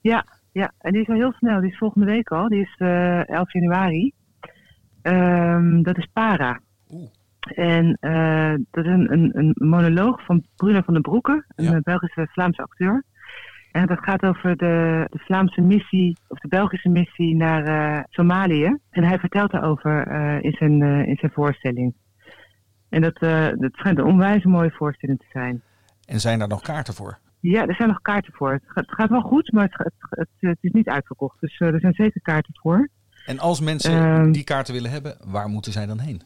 Ja, 0.00 0.24
ja, 0.52 0.72
en 0.78 0.92
die 0.92 1.00
is 1.00 1.08
al 1.08 1.14
heel 1.14 1.32
snel. 1.32 1.60
Die 1.60 1.70
is 1.70 1.78
volgende 1.78 2.06
week 2.06 2.30
al. 2.30 2.48
Die 2.48 2.60
is 2.60 2.74
eh 2.78 3.28
11 3.28 3.52
januari. 3.52 4.12
Ehm, 5.02 5.82
dat 5.82 5.98
is 5.98 6.08
Para. 6.12 6.60
En 7.54 7.96
eh, 8.00 8.54
dat 8.70 8.84
is 8.84 8.90
een, 8.90 9.12
een, 9.12 9.30
een 9.38 9.54
monoloog 9.54 10.24
van 10.24 10.44
Bruno 10.56 10.80
van 10.80 10.94
den 10.94 11.02
Broeke, 11.02 11.44
een 11.56 11.74
eh, 11.74 11.80
Belgische 11.82 12.28
Vlaamse 12.30 12.62
acteur. 12.62 13.04
En 13.72 13.86
dat 13.86 13.98
gaat 13.98 14.22
over 14.22 14.56
de, 14.56 15.06
de 15.10 15.18
Vlaamse 15.18 15.60
missie, 15.60 16.16
of 16.28 16.38
de 16.38 16.48
Belgische 16.48 16.88
missie 16.88 17.36
naar 17.36 18.06
Somalië. 18.08 18.78
En 18.90 19.04
hij 19.04 19.18
vertelt 19.18 19.50
daarover 19.50 20.10
in, 20.42 20.52
zijn, 20.52 20.82
in 20.82 21.16
zijn 21.16 21.32
voorstelling. 21.32 21.94
En 22.88 23.00
dat, 23.00 23.18
dat 23.58 23.72
schijnt 23.72 23.98
een 23.98 24.04
onwijs 24.04 24.44
mooie 24.44 24.70
voorstelling 24.70 25.18
te 25.18 25.26
zijn. 25.32 25.62
En 26.06 26.20
zijn 26.20 26.38
daar 26.38 26.48
nog 26.48 26.62
kaarten 26.62 26.94
voor? 26.94 27.18
Ja, 27.40 27.66
er 27.66 27.74
zijn 27.74 27.88
nog 27.88 28.00
kaarten 28.02 28.32
voor. 28.32 28.52
Het 28.52 28.62
gaat, 28.66 28.86
het 28.86 28.94
gaat 28.94 29.10
wel 29.10 29.20
goed, 29.20 29.52
maar 29.52 29.64
het, 29.64 29.78
het, 29.78 29.92
het, 30.10 30.28
het 30.40 30.58
is 30.60 30.70
niet 30.72 30.88
uitverkocht. 30.88 31.40
Dus 31.40 31.58
eh, 31.58 31.68
er 31.68 31.80
zijn 31.80 31.94
zeker 31.94 32.20
kaarten 32.20 32.54
voor. 32.62 32.88
En 33.26 33.38
als 33.38 33.60
mensen 33.60 33.92
Ehm. 33.92 34.32
die 34.32 34.44
kaarten 34.44 34.74
willen 34.74 34.90
hebben, 34.90 35.16
waar 35.24 35.48
moeten 35.48 35.72
zij 35.72 35.86
dan 35.86 35.98
heen? 35.98 36.22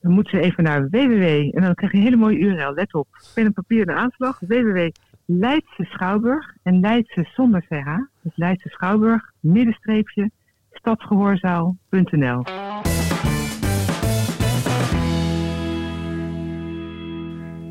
Dan 0.00 0.12
moeten 0.12 0.38
ze 0.38 0.44
even 0.44 0.64
naar 0.64 0.88
www. 0.88 1.22
En 1.56 1.62
dan 1.62 1.74
krijg 1.74 1.92
je 1.92 1.98
een 1.98 2.04
hele 2.04 2.16
mooie 2.16 2.38
URL. 2.38 2.74
Let 2.74 2.94
op. 2.94 3.08
Pen 3.34 3.44
en 3.44 3.52
papier 3.52 3.86
de 3.86 3.92
aanslag. 3.94 4.38
www. 4.40 4.88
Leidse 5.24 5.84
Schouwburg. 5.84 6.54
En 6.62 6.80
Leidse 6.80 7.28
zonder 7.34 7.60
CH. 7.68 7.96
Dus 8.22 8.36
Leidse 8.36 8.68
Schouwburg. 8.68 9.32
Middenstreepje. 9.40 10.30
Stadsgehoorzaal.nl 10.72 12.42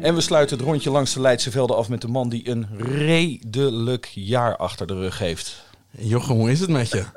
En 0.01 0.13
we 0.15 0.21
sluiten 0.21 0.57
het 0.57 0.65
rondje 0.65 0.91
langs 0.91 1.13
de 1.13 1.21
Leidse 1.21 1.51
velden 1.51 1.75
af 1.75 1.89
met 1.89 2.01
de 2.01 2.07
man 2.07 2.29
die 2.29 2.49
een 2.49 2.67
redelijk 2.77 4.05
jaar 4.05 4.55
achter 4.57 4.87
de 4.87 4.93
rug 4.93 5.19
heeft. 5.19 5.69
Jochem, 5.89 6.35
hoe 6.35 6.51
is 6.51 6.59
het 6.59 6.69
met 6.69 6.89
je? 6.89 7.05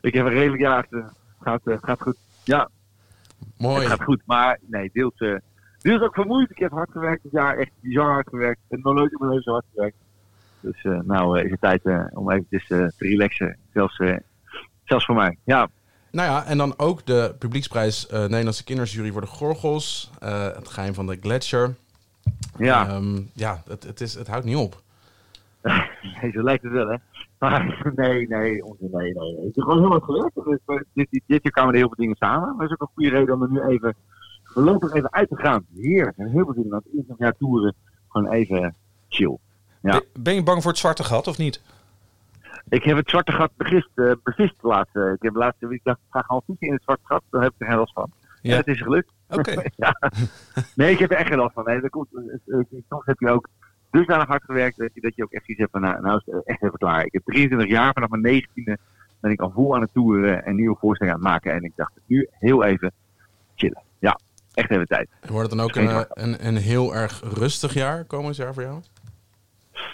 Ik 0.00 0.14
heb 0.14 0.26
een 0.26 0.32
redelijk 0.32 0.62
jaar 0.62 0.76
achter. 0.76 1.12
Gaat, 1.40 1.60
eh, 1.64 1.76
gaat 1.80 2.02
goed. 2.02 2.16
Ja. 2.44 2.68
Mooi. 3.56 3.80
Het 3.80 3.88
gaat 3.88 4.02
goed, 4.02 4.22
maar 4.24 4.58
nee, 4.66 4.90
deels, 4.92 5.14
eh, 5.16 5.34
deels 5.78 6.02
ook 6.02 6.14
vermoeid. 6.14 6.50
Ik 6.50 6.58
heb 6.58 6.70
hard 6.70 6.90
gewerkt 6.90 7.22
dit 7.22 7.32
jaar, 7.32 7.58
echt 7.58 7.70
bizar 7.80 8.12
hard 8.12 8.28
gewerkt. 8.28 8.60
Heb 8.68 8.82
nog 8.82 8.94
nooit 8.94 9.12
in 9.12 9.18
mijn 9.18 9.30
leven 9.30 9.44
zo 9.44 9.52
hard 9.52 9.64
gewerkt. 9.74 9.96
Dus 10.60 10.84
eh, 10.84 11.00
nou 11.04 11.38
eh, 11.38 11.44
is 11.44 11.50
het 11.50 11.60
tijd 11.60 11.84
eh, 11.84 12.04
om 12.10 12.30
eventjes 12.30 12.62
eh, 12.62 12.78
te 12.78 12.92
relaxen. 13.08 13.56
Zelfs, 13.72 13.98
eh, 13.98 14.16
zelfs 14.84 15.04
voor 15.04 15.14
mij. 15.14 15.38
Ja, 15.44 15.68
Nou 16.16 16.28
ja, 16.28 16.44
en 16.44 16.58
dan 16.58 16.74
ook 16.76 17.06
de 17.06 17.34
publieksprijs 17.38 18.06
eh, 18.06 18.20
Nederlandse 18.20 18.64
kindersjury 18.64 19.10
voor 19.10 19.20
de 19.20 19.26
Gorgels. 19.26 20.10
eh, 20.20 20.44
het 20.44 20.68
geheim 20.68 20.94
van 20.94 21.06
de 21.06 21.18
Gletscher. 21.20 21.74
Ja. 22.58 22.88
Ehm, 22.88 23.20
ja, 23.32 23.62
het, 23.68 23.82
het, 23.82 24.00
is, 24.00 24.14
het 24.14 24.26
houdt 24.26 24.44
niet 24.44 24.56
op. 24.56 24.82
nee, 26.20 26.30
zo 26.32 26.42
lijkt 26.42 26.62
het 26.62 26.72
wel, 26.72 26.88
hè. 26.88 26.96
Maar 27.38 27.92
nee, 27.96 28.28
nee, 28.28 28.64
onzin, 28.64 28.88
nee, 28.92 29.12
nee. 29.12 29.34
nee. 29.34 29.46
Het 29.46 29.56
is 29.56 29.62
gewoon 29.62 29.78
heel 29.78 30.00
gewerkt. 30.00 30.34
Dus, 30.34 30.58
eh, 30.66 30.76
dit, 30.92 31.06
dit, 31.10 31.22
dit 31.26 31.42
jaar 31.42 31.52
kwamen 31.52 31.72
er 31.72 31.78
heel 31.78 31.88
veel 31.88 31.96
dingen 31.96 32.16
samen. 32.16 32.48
Maar 32.48 32.68
dat 32.68 32.70
is 32.70 32.72
ook 32.72 32.88
een 32.88 32.94
goede 32.94 33.10
reden 33.10 33.34
om 33.34 33.42
er 33.42 33.50
nu 33.50 33.60
even 33.60 33.94
voorlopig 34.44 34.92
even 34.92 35.12
uit 35.12 35.28
te 35.28 35.36
gaan. 35.36 35.66
Heerlijk. 35.74 36.16
En 36.16 36.30
heel 36.30 36.44
veel 36.44 36.54
dingen. 36.54 36.70
Want 36.70 36.84
het 36.84 36.94
eerste 36.94 37.14
jaar 37.18 37.36
toeren 37.38 37.74
gewoon 38.08 38.30
even 38.30 38.74
chill. 39.08 39.38
Ja. 39.80 39.90
Ben, 39.90 40.02
ben 40.22 40.34
je 40.34 40.42
bang 40.42 40.62
voor 40.62 40.70
het 40.70 40.80
zwarte 40.80 41.04
gat 41.04 41.26
of 41.26 41.38
niet? 41.38 41.60
Ik 42.68 42.84
heb 42.84 42.96
het 42.96 43.08
zwarte 43.08 43.32
gat 43.32 43.50
begist, 43.56 43.90
eh 43.94 44.12
bevist 44.22 44.54
laatst. 44.60 44.96
ik 44.96 45.22
heb 45.22 45.32
de 45.32 45.38
laatste 45.38 45.66
week 45.66 45.80
gedacht, 45.82 45.98
ik 45.98 46.10
ga 46.10 46.20
gewoon 46.20 46.42
fietsen 46.46 46.66
in 46.66 46.72
het 46.72 46.82
zwarte 46.82 47.02
gat. 47.04 47.22
Dan 47.30 47.42
heb 47.42 47.52
ik 47.52 47.60
er 47.60 47.66
geen 47.66 47.76
last 47.76 47.92
van. 47.92 48.10
Ja. 48.42 48.50
En 48.50 48.56
dat 48.56 48.66
is 48.66 48.82
gelukt. 48.82 49.10
Oké. 49.28 49.62
ja. 49.84 50.10
Nee, 50.74 50.92
ik 50.92 50.98
heb 50.98 51.10
er 51.10 51.16
echt 51.16 51.28
geen 51.28 51.38
last 51.38 51.54
van. 51.54 51.64
Nee, 51.64 51.80
dat 51.80 51.90
komt, 51.90 52.08
eh, 52.14 52.58
eh, 52.58 52.64
soms 52.88 53.06
heb 53.06 53.18
je 53.18 53.30
ook 53.30 53.48
dusdanig 53.90 54.26
hard 54.26 54.44
gewerkt 54.44 54.78
dat 54.78 54.90
je, 54.94 55.00
dat 55.00 55.16
je 55.16 55.22
ook 55.22 55.32
echt 55.32 55.48
iets 55.48 55.58
hebt 55.58 55.70
van, 55.70 55.80
nou, 55.80 56.00
nou 56.00 56.16
is 56.16 56.34
het 56.34 56.44
echt 56.44 56.62
even 56.62 56.78
klaar. 56.78 57.04
Ik 57.04 57.12
heb 57.12 57.22
23 57.24 57.68
jaar, 57.68 57.92
vanaf 57.92 58.08
mijn 58.08 58.42
19e 58.42 58.76
ben 59.20 59.30
ik 59.30 59.40
al 59.40 59.50
vol 59.50 59.74
aan 59.74 59.80
het 59.80 59.92
toeren 59.92 60.44
en 60.44 60.56
nieuwe 60.56 60.76
voorstellingen 60.80 61.18
aan 61.18 61.24
het 61.24 61.32
maken. 61.32 61.52
En 61.52 61.62
ik 61.62 61.72
dacht, 61.76 61.92
nu 62.06 62.28
heel 62.30 62.64
even 62.64 62.92
chillen. 63.54 63.82
Ja, 63.98 64.18
echt 64.54 64.70
even 64.70 64.86
tijd. 64.86 65.08
Wordt 65.28 65.50
het 65.50 65.58
dan 65.58 65.66
ook 65.66 65.76
een, 65.76 66.06
een, 66.08 66.46
een 66.46 66.56
heel 66.56 66.94
erg 66.94 67.22
rustig 67.34 67.74
jaar 67.74 68.04
komend 68.04 68.36
jaar 68.36 68.54
voor 68.54 68.62
jou? 68.62 68.80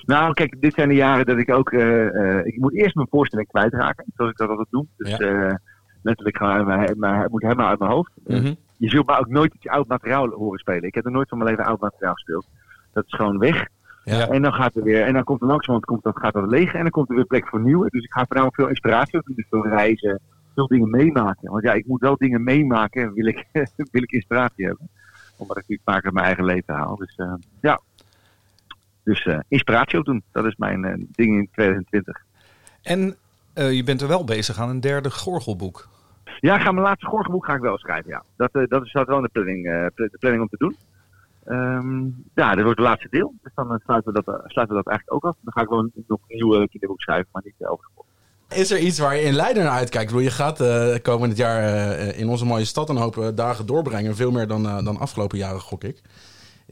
Nou, 0.04 0.32
kijk, 0.32 0.60
dit 0.60 0.74
zijn 0.74 0.88
de 0.88 0.94
jaren 0.94 1.26
dat 1.26 1.38
ik 1.38 1.50
ook. 1.50 1.72
eh, 1.72 2.38
eh, 2.38 2.46
ik 2.46 2.58
moet 2.58 2.74
eerst 2.74 2.94
mijn 2.94 3.08
voorstelling 3.10 3.48
kwijtraken, 3.48 4.04
zoals 4.16 4.30
ik 4.30 4.36
dat 4.36 4.48
altijd 4.48 4.70
doe. 4.70 4.86
Dus 4.96 5.16
eh, 5.16 5.54
letterlijk 6.02 6.36
gewoon, 6.36 6.66
mijn, 6.66 6.98
mijn, 6.98 7.20
het 7.20 7.30
moet 7.30 7.42
helemaal 7.42 7.68
uit 7.68 7.78
mijn 7.78 7.90
hoofd. 7.90 8.12
Mhm. 8.24 8.54
Je 8.76 8.88
zult 8.88 9.06
me 9.06 9.18
ook 9.18 9.28
nooit 9.28 9.54
iets 9.54 9.68
oud 9.68 9.86
materiaal 9.88 10.28
horen 10.28 10.58
spelen. 10.58 10.82
Ik 10.82 10.94
heb 10.94 11.04
er 11.04 11.10
nooit 11.10 11.28
van 11.28 11.38
mijn 11.38 11.50
leven 11.50 11.64
oud 11.64 11.80
materiaal 11.80 12.14
gespeeld. 12.14 12.46
Dat 12.92 13.04
is 13.06 13.14
gewoon 13.14 13.38
weg. 13.38 13.66
Ja. 14.04 14.28
En 14.28 14.42
dan 14.42 14.52
gaat 14.52 14.76
er 14.76 14.82
weer, 14.82 15.02
en 15.02 15.12
dan 15.12 15.24
komt 15.24 15.40
er 15.40 15.46
langzamerhand 15.46 15.84
komt 15.84 16.02
dat, 16.02 16.18
gaat 16.18 16.32
dat 16.32 16.50
leeg 16.50 16.74
en 16.74 16.82
dan 16.82 16.90
komt 16.90 17.08
er 17.08 17.14
weer 17.14 17.24
plek 17.24 17.48
voor 17.48 17.60
nieuwe. 17.60 17.90
Dus 17.90 18.04
ik 18.04 18.12
ga 18.12 18.24
voornamelijk 18.24 18.56
veel 18.56 18.68
inspiratie 18.68 19.18
op. 19.18 19.26
Dus 19.34 19.46
veel 19.50 19.66
reizen, 19.66 20.20
veel 20.54 20.66
dingen 20.66 20.90
meemaken. 20.90 21.50
Want 21.50 21.62
ja, 21.62 21.72
ik 21.72 21.86
moet 21.86 22.00
wel 22.00 22.16
dingen 22.16 22.42
meemaken, 22.42 23.12
wil 23.12 23.26
ik, 23.26 23.46
wil 23.92 24.02
ik 24.02 24.10
inspiratie 24.12 24.66
hebben. 24.66 24.88
Omdat 25.36 25.56
ik 25.56 25.62
natuurlijk 25.62 25.90
vaak 25.90 26.04
uit 26.04 26.14
mijn 26.14 26.26
eigen 26.26 26.44
leven 26.44 26.74
haal. 26.74 26.96
Dus 26.96 27.20
ja, 27.60 27.80
dus 29.04 29.24
eh, 29.24 29.38
inspiratie 29.48 29.98
ook 29.98 30.04
doen. 30.04 30.22
Dat 30.32 30.44
is 30.44 30.56
mijn 30.56 30.84
eh, 30.84 30.94
ding 31.10 31.38
in 31.38 31.48
2020. 31.52 32.24
En 32.82 33.16
eh, 33.54 33.72
je 33.72 33.82
bent 33.82 34.00
er 34.00 34.08
wel 34.08 34.24
bezig 34.24 34.58
aan 34.58 34.68
een 34.68 34.80
derde 34.80 35.10
gorgelboek. 35.10 35.88
Ja, 36.40 36.58
ga 36.58 36.72
mijn 36.72 36.86
laatste 36.86 37.06
gorgelboek 37.06 37.44
ga 37.44 37.54
ik 37.54 37.60
wel 37.60 37.78
schrijven, 37.78 38.10
ja. 38.10 38.22
Dat, 38.36 38.68
dat 38.68 38.86
staat 38.86 39.06
wel 39.06 39.16
in 39.16 39.22
de 39.22 39.28
planning, 39.28 39.64
de 39.94 40.16
planning 40.18 40.42
om 40.42 40.48
te 40.48 40.56
doen. 40.56 40.76
Ehm, 41.44 42.04
ja, 42.34 42.54
dit 42.54 42.64
wordt 42.64 42.78
het 42.78 42.88
laatste 42.88 43.08
deel. 43.10 43.34
Dus 43.42 43.52
dan 43.54 43.80
sluiten, 43.84 44.12
we 44.12 44.22
dat, 44.24 44.42
sluiten 44.46 44.76
we 44.76 44.82
dat 44.82 44.92
eigenlijk 44.92 45.12
ook 45.12 45.24
af. 45.24 45.36
Dan 45.40 45.52
ga 45.52 45.60
ik 45.60 45.68
wel 45.68 45.78
een, 45.78 45.92
nog 46.06 46.18
een 46.28 46.36
nieuw 46.36 46.66
kinderboek 46.66 47.00
schrijven, 47.00 47.28
maar 47.32 47.42
niet 47.44 47.66
over 47.66 47.84
Is 48.48 48.70
er 48.70 48.78
iets 48.78 48.98
waar 48.98 49.16
je 49.16 49.22
in 49.22 49.34
Leiden 49.34 49.62
naar 49.62 49.72
uitkijkt? 49.72 50.06
Bedoel, 50.06 50.22
je 50.22 50.30
gaat 50.30 50.60
eh, 50.60 50.94
komend 51.02 51.36
jaar 51.36 51.98
in 51.98 52.28
onze 52.28 52.44
mooie 52.44 52.64
stad 52.64 52.88
een 52.88 52.96
hoop 52.96 53.32
dagen 53.34 53.66
doorbrengen. 53.66 54.16
Veel 54.16 54.30
meer 54.30 54.46
dan, 54.46 54.62
dan 54.62 54.98
afgelopen 54.98 55.38
jaren, 55.38 55.60
gok 55.60 55.84
ik. 55.84 56.02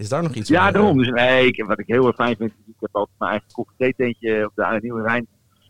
Is 0.00 0.08
daar 0.08 0.22
nog 0.22 0.34
iets 0.34 0.48
Ja, 0.48 0.62
waar- 0.62 0.72
daarom. 0.72 0.98
Dus 0.98 1.08
nee, 1.10 1.46
ik, 1.46 1.64
wat 1.64 1.78
ik 1.78 1.86
heel 1.86 2.06
erg 2.06 2.14
fijn 2.16 2.36
vind, 2.36 2.50
is, 2.50 2.56
ik 2.66 2.74
heb 2.80 2.94
altijd 2.96 3.18
mijn 3.18 3.30
eigen 3.30 3.48
koffietentje 3.52 4.44
op 4.46 4.52
de 4.54 4.78
Nieuwe 4.80 5.02
Rijn. 5.02 5.26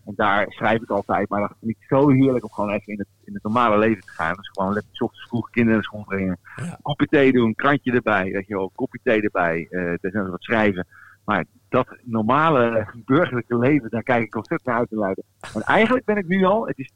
En 0.07 0.13
daar 0.17 0.47
schrijf 0.49 0.83
ik 0.83 0.91
altijd. 0.91 1.29
Maar 1.29 1.41
dat 1.41 1.57
vind 1.61 1.71
ik 1.71 1.77
zo 1.89 2.09
heerlijk 2.09 2.45
om 2.45 2.51
gewoon 2.51 2.71
even 2.71 2.93
in 2.93 2.99
het, 2.99 3.09
in 3.25 3.35
het 3.35 3.43
normale 3.43 3.79
leven 3.79 4.03
te 4.03 4.13
gaan. 4.13 4.35
Dus 4.35 4.49
gewoon 4.53 4.73
lekker 4.73 4.91
ochtends 5.03 5.29
vroeg 5.29 5.51
kinderen 5.51 5.75
naar 5.75 5.85
school 5.85 6.05
brengen. 6.05 6.39
Kopje 6.83 7.07
thee 7.07 7.33
doen, 7.33 7.55
krantje 7.55 7.93
erbij, 7.93 8.31
weet 8.33 8.47
je 8.47 8.55
wel, 8.55 8.71
kopje 8.75 9.01
thee 9.03 9.21
erbij. 9.23 9.67
eh 9.71 9.95
desnoods 10.01 10.31
wat 10.31 10.43
schrijven. 10.43 10.87
Maar 11.25 11.45
dat 11.69 11.97
normale 12.03 12.89
burgerlijke 13.05 13.59
leven, 13.59 13.91
daar 13.91 14.03
kijk 14.03 14.23
ik 14.25 14.35
ontzettend 14.37 14.69
naar 14.69 14.79
uit 14.79 14.89
te 14.89 14.97
luiden. 14.97 15.25
Want 15.53 15.65
eigenlijk 15.65 16.05
ben 16.05 16.17
ik 16.17 16.27
nu 16.27 16.45
al, 16.45 16.67
het 16.67 16.79
is 16.79 16.91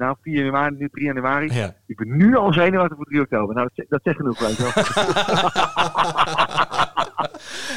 nou 0.00 0.16
4 0.22 0.44
januari, 0.44 0.74
nu 0.78 0.88
3 0.88 1.04
januari. 1.04 1.52
Ja. 1.52 1.74
Ik 1.86 1.96
ben 1.96 2.16
nu 2.16 2.36
al 2.36 2.52
zenuwachtig 2.52 2.96
voor 2.96 3.06
3 3.06 3.20
oktober. 3.20 3.54
Nou, 3.54 3.68
dat, 3.74 3.86
dat 3.88 4.00
zegt 4.02 4.16
genoeg, 4.16 4.38
weet 4.38 4.56
je 4.56 4.62
wel. 4.62 4.72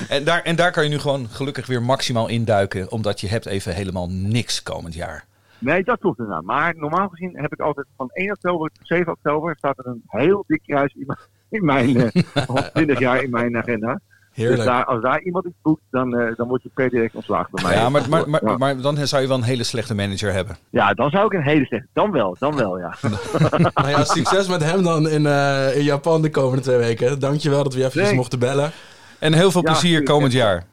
En 0.09 0.23
daar, 0.23 0.41
en 0.41 0.55
daar 0.55 0.71
kan 0.71 0.83
je 0.83 0.89
nu 0.89 0.97
gewoon 0.97 1.27
gelukkig 1.27 1.67
weer 1.67 1.81
maximaal 1.81 2.29
induiken, 2.29 2.91
omdat 2.91 3.21
je 3.21 3.27
hebt 3.27 3.45
even 3.45 3.73
helemaal 3.73 4.09
niks 4.09 4.63
komend 4.63 4.93
jaar. 4.93 5.25
Nee, 5.59 5.83
dat 5.83 5.99
klopt 5.99 6.19
inderdaad. 6.19 6.43
Maar 6.43 6.75
normaal 6.75 7.07
gezien 7.07 7.39
heb 7.39 7.53
ik 7.53 7.59
altijd 7.59 7.87
van 7.97 8.09
1 8.09 8.31
oktober 8.31 8.69
tot 8.73 8.87
7 8.87 9.11
oktober 9.11 9.55
staat 9.57 9.77
er 9.77 9.87
een 9.87 10.01
heel 10.05 10.43
dik 10.47 10.61
kruis 10.65 10.93
in 10.93 11.05
mijn, 11.05 11.19
in 11.49 11.65
mijn 11.65 12.11
eh, 12.11 12.47
al 12.49 12.71
20 12.73 12.99
jaar 12.99 13.23
in 13.23 13.29
mijn 13.29 13.57
agenda. 13.57 13.99
Heerlijk. 14.33 14.57
Dus 14.57 14.65
daar, 14.67 14.85
als 14.85 15.01
daar 15.01 15.21
iemand 15.21 15.45
iets 15.45 15.55
boekt, 15.61 15.81
dan, 15.91 16.15
eh, 16.17 16.35
dan 16.35 16.47
word 16.47 16.63
je 16.63 16.69
per 16.73 16.89
direct 16.89 17.15
ontslagen 17.15 17.49
bij 17.51 17.63
mij. 17.63 17.73
Ja, 17.75 17.89
maar, 17.89 18.09
maar, 18.09 18.29
maar, 18.29 18.45
Ja. 18.45 18.57
maar 18.57 18.81
dan 18.81 19.07
zou 19.07 19.21
je 19.21 19.27
wel 19.27 19.37
een 19.37 19.43
hele 19.43 19.63
slechte 19.63 19.95
manager 19.95 20.33
hebben. 20.33 20.57
Ja, 20.69 20.93
dan 20.93 21.09
zou 21.09 21.25
ik 21.25 21.33
een 21.33 21.41
hele 21.43 21.65
slechte. 21.65 21.87
Dan 21.93 22.11
wel, 22.11 22.35
dan 22.39 22.55
wel, 22.55 22.77
ja. 22.79 22.95
Nou 23.73 23.89
ja, 23.89 24.03
succes 24.03 24.47
met 24.47 24.63
hem 24.63 24.83
dan 24.83 25.09
in, 25.09 25.25
eh, 25.25 25.77
in 25.77 25.83
Japan 25.83 26.21
de 26.21 26.29
komende 26.29 26.61
twee 26.63 26.77
weken. 26.77 27.19
Dankjewel 27.19 27.63
dat 27.63 27.73
we 27.73 27.79
je 27.79 27.85
even 27.85 28.01
Nee. 28.01 28.13
mochten 28.13 28.39
bellen. 28.39 28.71
En 29.19 29.33
heel 29.33 29.51
veel 29.51 29.61
Ja, 29.61 29.67
plezier 29.71 29.89
tuurlijk. 29.89 30.11
komend 30.11 30.33
jaar. 30.33 30.63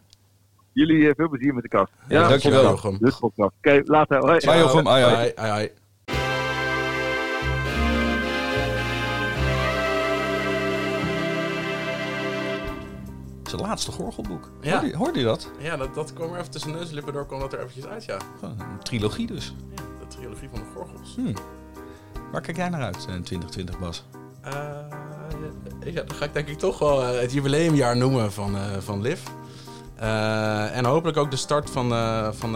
Jullie 0.73 1.09
eh, 1.09 1.15
veel 1.17 1.29
plezier 1.29 1.55
met 1.55 1.63
de 1.63 1.69
kast. 1.69 1.93
Ja, 2.09 2.29
dankjewel. 2.29 2.63
Jochem. 2.63 2.97
Dus. 3.01 3.19
Oké, 3.21 3.81
later. 3.85 4.19
Hoi. 4.19 4.39
Bye, 4.39 4.59
Jochem. 4.59 4.89
Ai, 4.89 5.03
ai. 5.03 5.15
Ai, 5.15 5.51
ai, 5.51 5.71
Zijn 13.51 13.63
laatste 13.63 13.93
gorgelboek. 13.93 14.51
Ja. 14.61 14.71
Hoorde, 14.71 14.87
je, 14.87 14.97
hoorde 14.97 15.19
je 15.19 15.25
dat? 15.25 15.51
Ja, 15.59 15.77
dat, 15.77 15.95
dat 15.95 16.13
kwam 16.13 16.33
er 16.33 16.39
even 16.39 16.51
tussen 16.51 16.73
neus 16.73 16.89
en 16.89 16.95
lippen 16.95 17.13
door, 17.13 17.27
kwam 17.27 17.41
dat 17.41 17.53
er 17.53 17.59
eventjes 17.59 17.87
uit, 17.87 18.05
ja. 18.05 18.17
Een 18.43 18.79
trilogie 18.83 19.27
dus. 19.27 19.55
ja 19.77 19.83
de 20.01 20.07
trilogie 20.07 20.49
van 20.53 20.59
de 20.59 20.67
Gorgels. 20.75 21.15
Hm. 21.17 21.35
Waar 22.33 22.41
kijk 22.41 22.57
jij 22.57 22.69
naar 22.69 22.83
uit 22.83 22.97
in 22.97 23.23
2020, 23.23 23.79
Bas? 23.79 24.05
Eh, 24.43 24.53
ja, 25.93 26.03
dan 26.03 26.17
ga 26.17 26.25
ik 26.25 26.33
denk 26.33 26.49
ik 26.49 26.59
toch 26.59 26.79
wel 26.79 27.03
eh, 27.03 27.21
het 27.21 27.33
jubileumjaar 27.33 27.97
noemen 27.97 28.33
van, 28.33 28.57
eh, 28.57 28.79
van 28.79 29.01
Liv. 29.01 29.21
Eh, 30.01 30.77
en 30.77 30.85
hopelijk 30.85 31.19
ook 31.19 31.31
de 31.31 31.37
start 31.37 31.71
van, 31.71 31.89
van, 32.35 32.53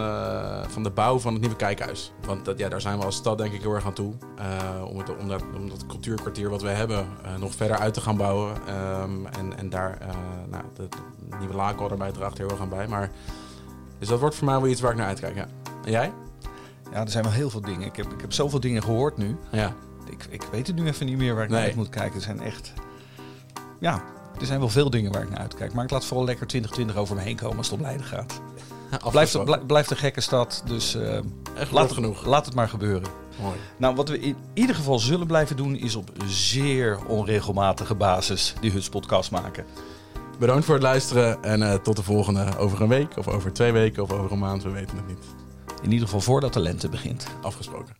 van 0.69 0.83
de 0.83 0.91
bouw 0.95 1.19
van 1.19 1.33
het 1.33 1.41
nieuwe 1.41 1.57
kijkhuis. 1.57 2.13
Want 2.27 2.45
dat, 2.45 2.59
ja, 2.59 2.69
daar 2.69 2.81
zijn 2.81 2.99
we 2.99 3.05
als 3.05 3.17
stad 3.17 3.39
denk 3.39 3.53
ik 3.53 3.63
heel 3.63 3.75
erg 3.75 3.87
aan 3.87 3.93
toe. 3.93 4.15
Eh, 4.37 4.85
om, 4.85 4.99
het, 4.99 5.17
om, 5.17 5.29
dat, 5.29 5.43
om 5.55 5.69
dat 5.69 5.87
cultuurkwartier 5.87 6.51
wat 6.51 6.63
we 6.63 6.69
hebben 6.69 7.07
eh, 7.25 7.37
nog 7.37 7.55
verder 7.55 7.77
uit 7.77 7.95
te 7.95 8.01
gaan 8.01 8.17
bouwen. 8.17 8.57
Ehm, 8.67 9.27
en, 9.27 9.59
en 9.59 9.71
daar, 9.71 9.99
nou, 10.51 10.65
de, 10.75 10.89
de 11.29 11.37
nieuwe 11.39 11.55
lakel 11.55 11.91
erbij 11.91 12.13
draagt 12.13 12.39
heel 12.39 12.51
erg 12.51 12.61
aan 12.61 12.69
bij. 12.69 12.87
Maar, 12.87 13.11
dus 13.99 14.09
dat 14.09 14.21
wordt 14.21 14.37
voor 14.37 14.47
mij 14.47 14.61
wel 14.61 14.69
iets 14.69 14.81
waar 14.81 14.91
ik 14.91 14.97
naar 14.97 15.07
uitkijk, 15.07 15.35
ja. 15.35 15.47
En 15.85 15.91
jij? 15.91 16.13
Ja, 16.93 17.01
er 17.01 17.11
zijn 17.11 17.25
wel 17.25 17.33
heel 17.33 17.51
veel 17.51 17.61
dingen. 17.61 17.87
Ik 17.87 17.97
heb, 17.97 18.13
ik 18.13 18.21
heb 18.21 18.33
zoveel 18.33 18.61
dingen 18.61 18.83
gehoord 18.83 19.17
nu. 19.17 19.37
Ja. 19.51 19.73
Ik, 20.11 20.27
ik 20.31 20.43
weet 20.43 20.67
het 20.67 20.77
nu 20.77 20.87
even 20.87 21.07
niet 21.07 21.19
meer 21.19 21.35
waar 21.35 21.45
ik 21.45 21.51
naar 21.51 21.63
uit 21.63 21.75
moet 21.75 21.89
kijken. 21.89 22.15
Er 22.15 22.23
zijn 22.23 22.41
echt... 22.41 22.73
Ja, 23.81 24.03
er 24.41 24.47
zijn 24.47 24.59
wel 24.59 24.68
veel 24.68 24.91
dingen 24.91 25.12
waar 25.12 25.22
ik 25.22 25.30
naar 25.30 25.39
uitkijk. 25.39 25.72
Maar 25.72 25.85
ik 25.85 25.91
laat 25.91 26.05
vooral 26.05 26.24
lekker 26.26 26.47
2020 26.47 27.03
over 27.03 27.16
me 27.16 27.22
heen 27.22 27.37
komen 27.37 27.57
als 27.57 27.66
het 27.70 27.76
om 27.76 27.82
Leiden 27.82 28.07
gaat. 28.07 28.41
Blijft, 29.11 29.66
blijft 29.66 29.91
een 29.91 29.97
gekke 29.97 30.20
stad, 30.20 30.62
dus 30.66 30.97
Echt 31.59 31.70
laat, 31.70 31.93
genoeg. 31.93 32.26
laat 32.26 32.47
het 32.47 32.55
maar 32.55 32.68
gebeuren. 32.68 33.09
Mooi. 33.41 33.57
Nou, 33.76 33.95
wat 33.95 34.09
we 34.09 34.18
in 34.20 34.37
ieder 34.55 34.74
geval 34.74 34.99
zullen 34.99 35.26
blijven 35.26 35.57
doen, 35.57 35.76
is 35.76 35.95
op 35.95 36.11
zeer 36.26 36.99
onregelmatige 37.07 37.95
basis 37.95 38.55
die 38.61 38.70
Huts 38.70 38.89
podcast 38.89 39.30
maken. 39.30 39.64
Bedankt 40.39 40.64
voor 40.64 40.74
het 40.74 40.82
luisteren 40.82 41.43
en 41.43 41.62
eh, 41.62 41.74
tot 41.74 41.97
de 41.97 42.03
volgende 42.03 42.57
over 42.59 42.80
een 42.82 42.89
week 42.89 43.16
of 43.16 43.28
over 43.28 43.53
twee 43.53 43.72
weken 43.72 44.03
of 44.03 44.12
over 44.12 44.32
een 44.32 44.39
maand, 44.39 44.62
we 44.62 44.70
weten 44.70 44.97
het 44.97 45.07
niet. 45.07 45.24
In 45.82 45.93
ieder 45.93 46.07
geval 46.07 46.20
voordat 46.20 46.53
de 46.53 46.61
lente 46.61 46.89
begint. 46.89 47.26
Afgesproken. 47.43 47.95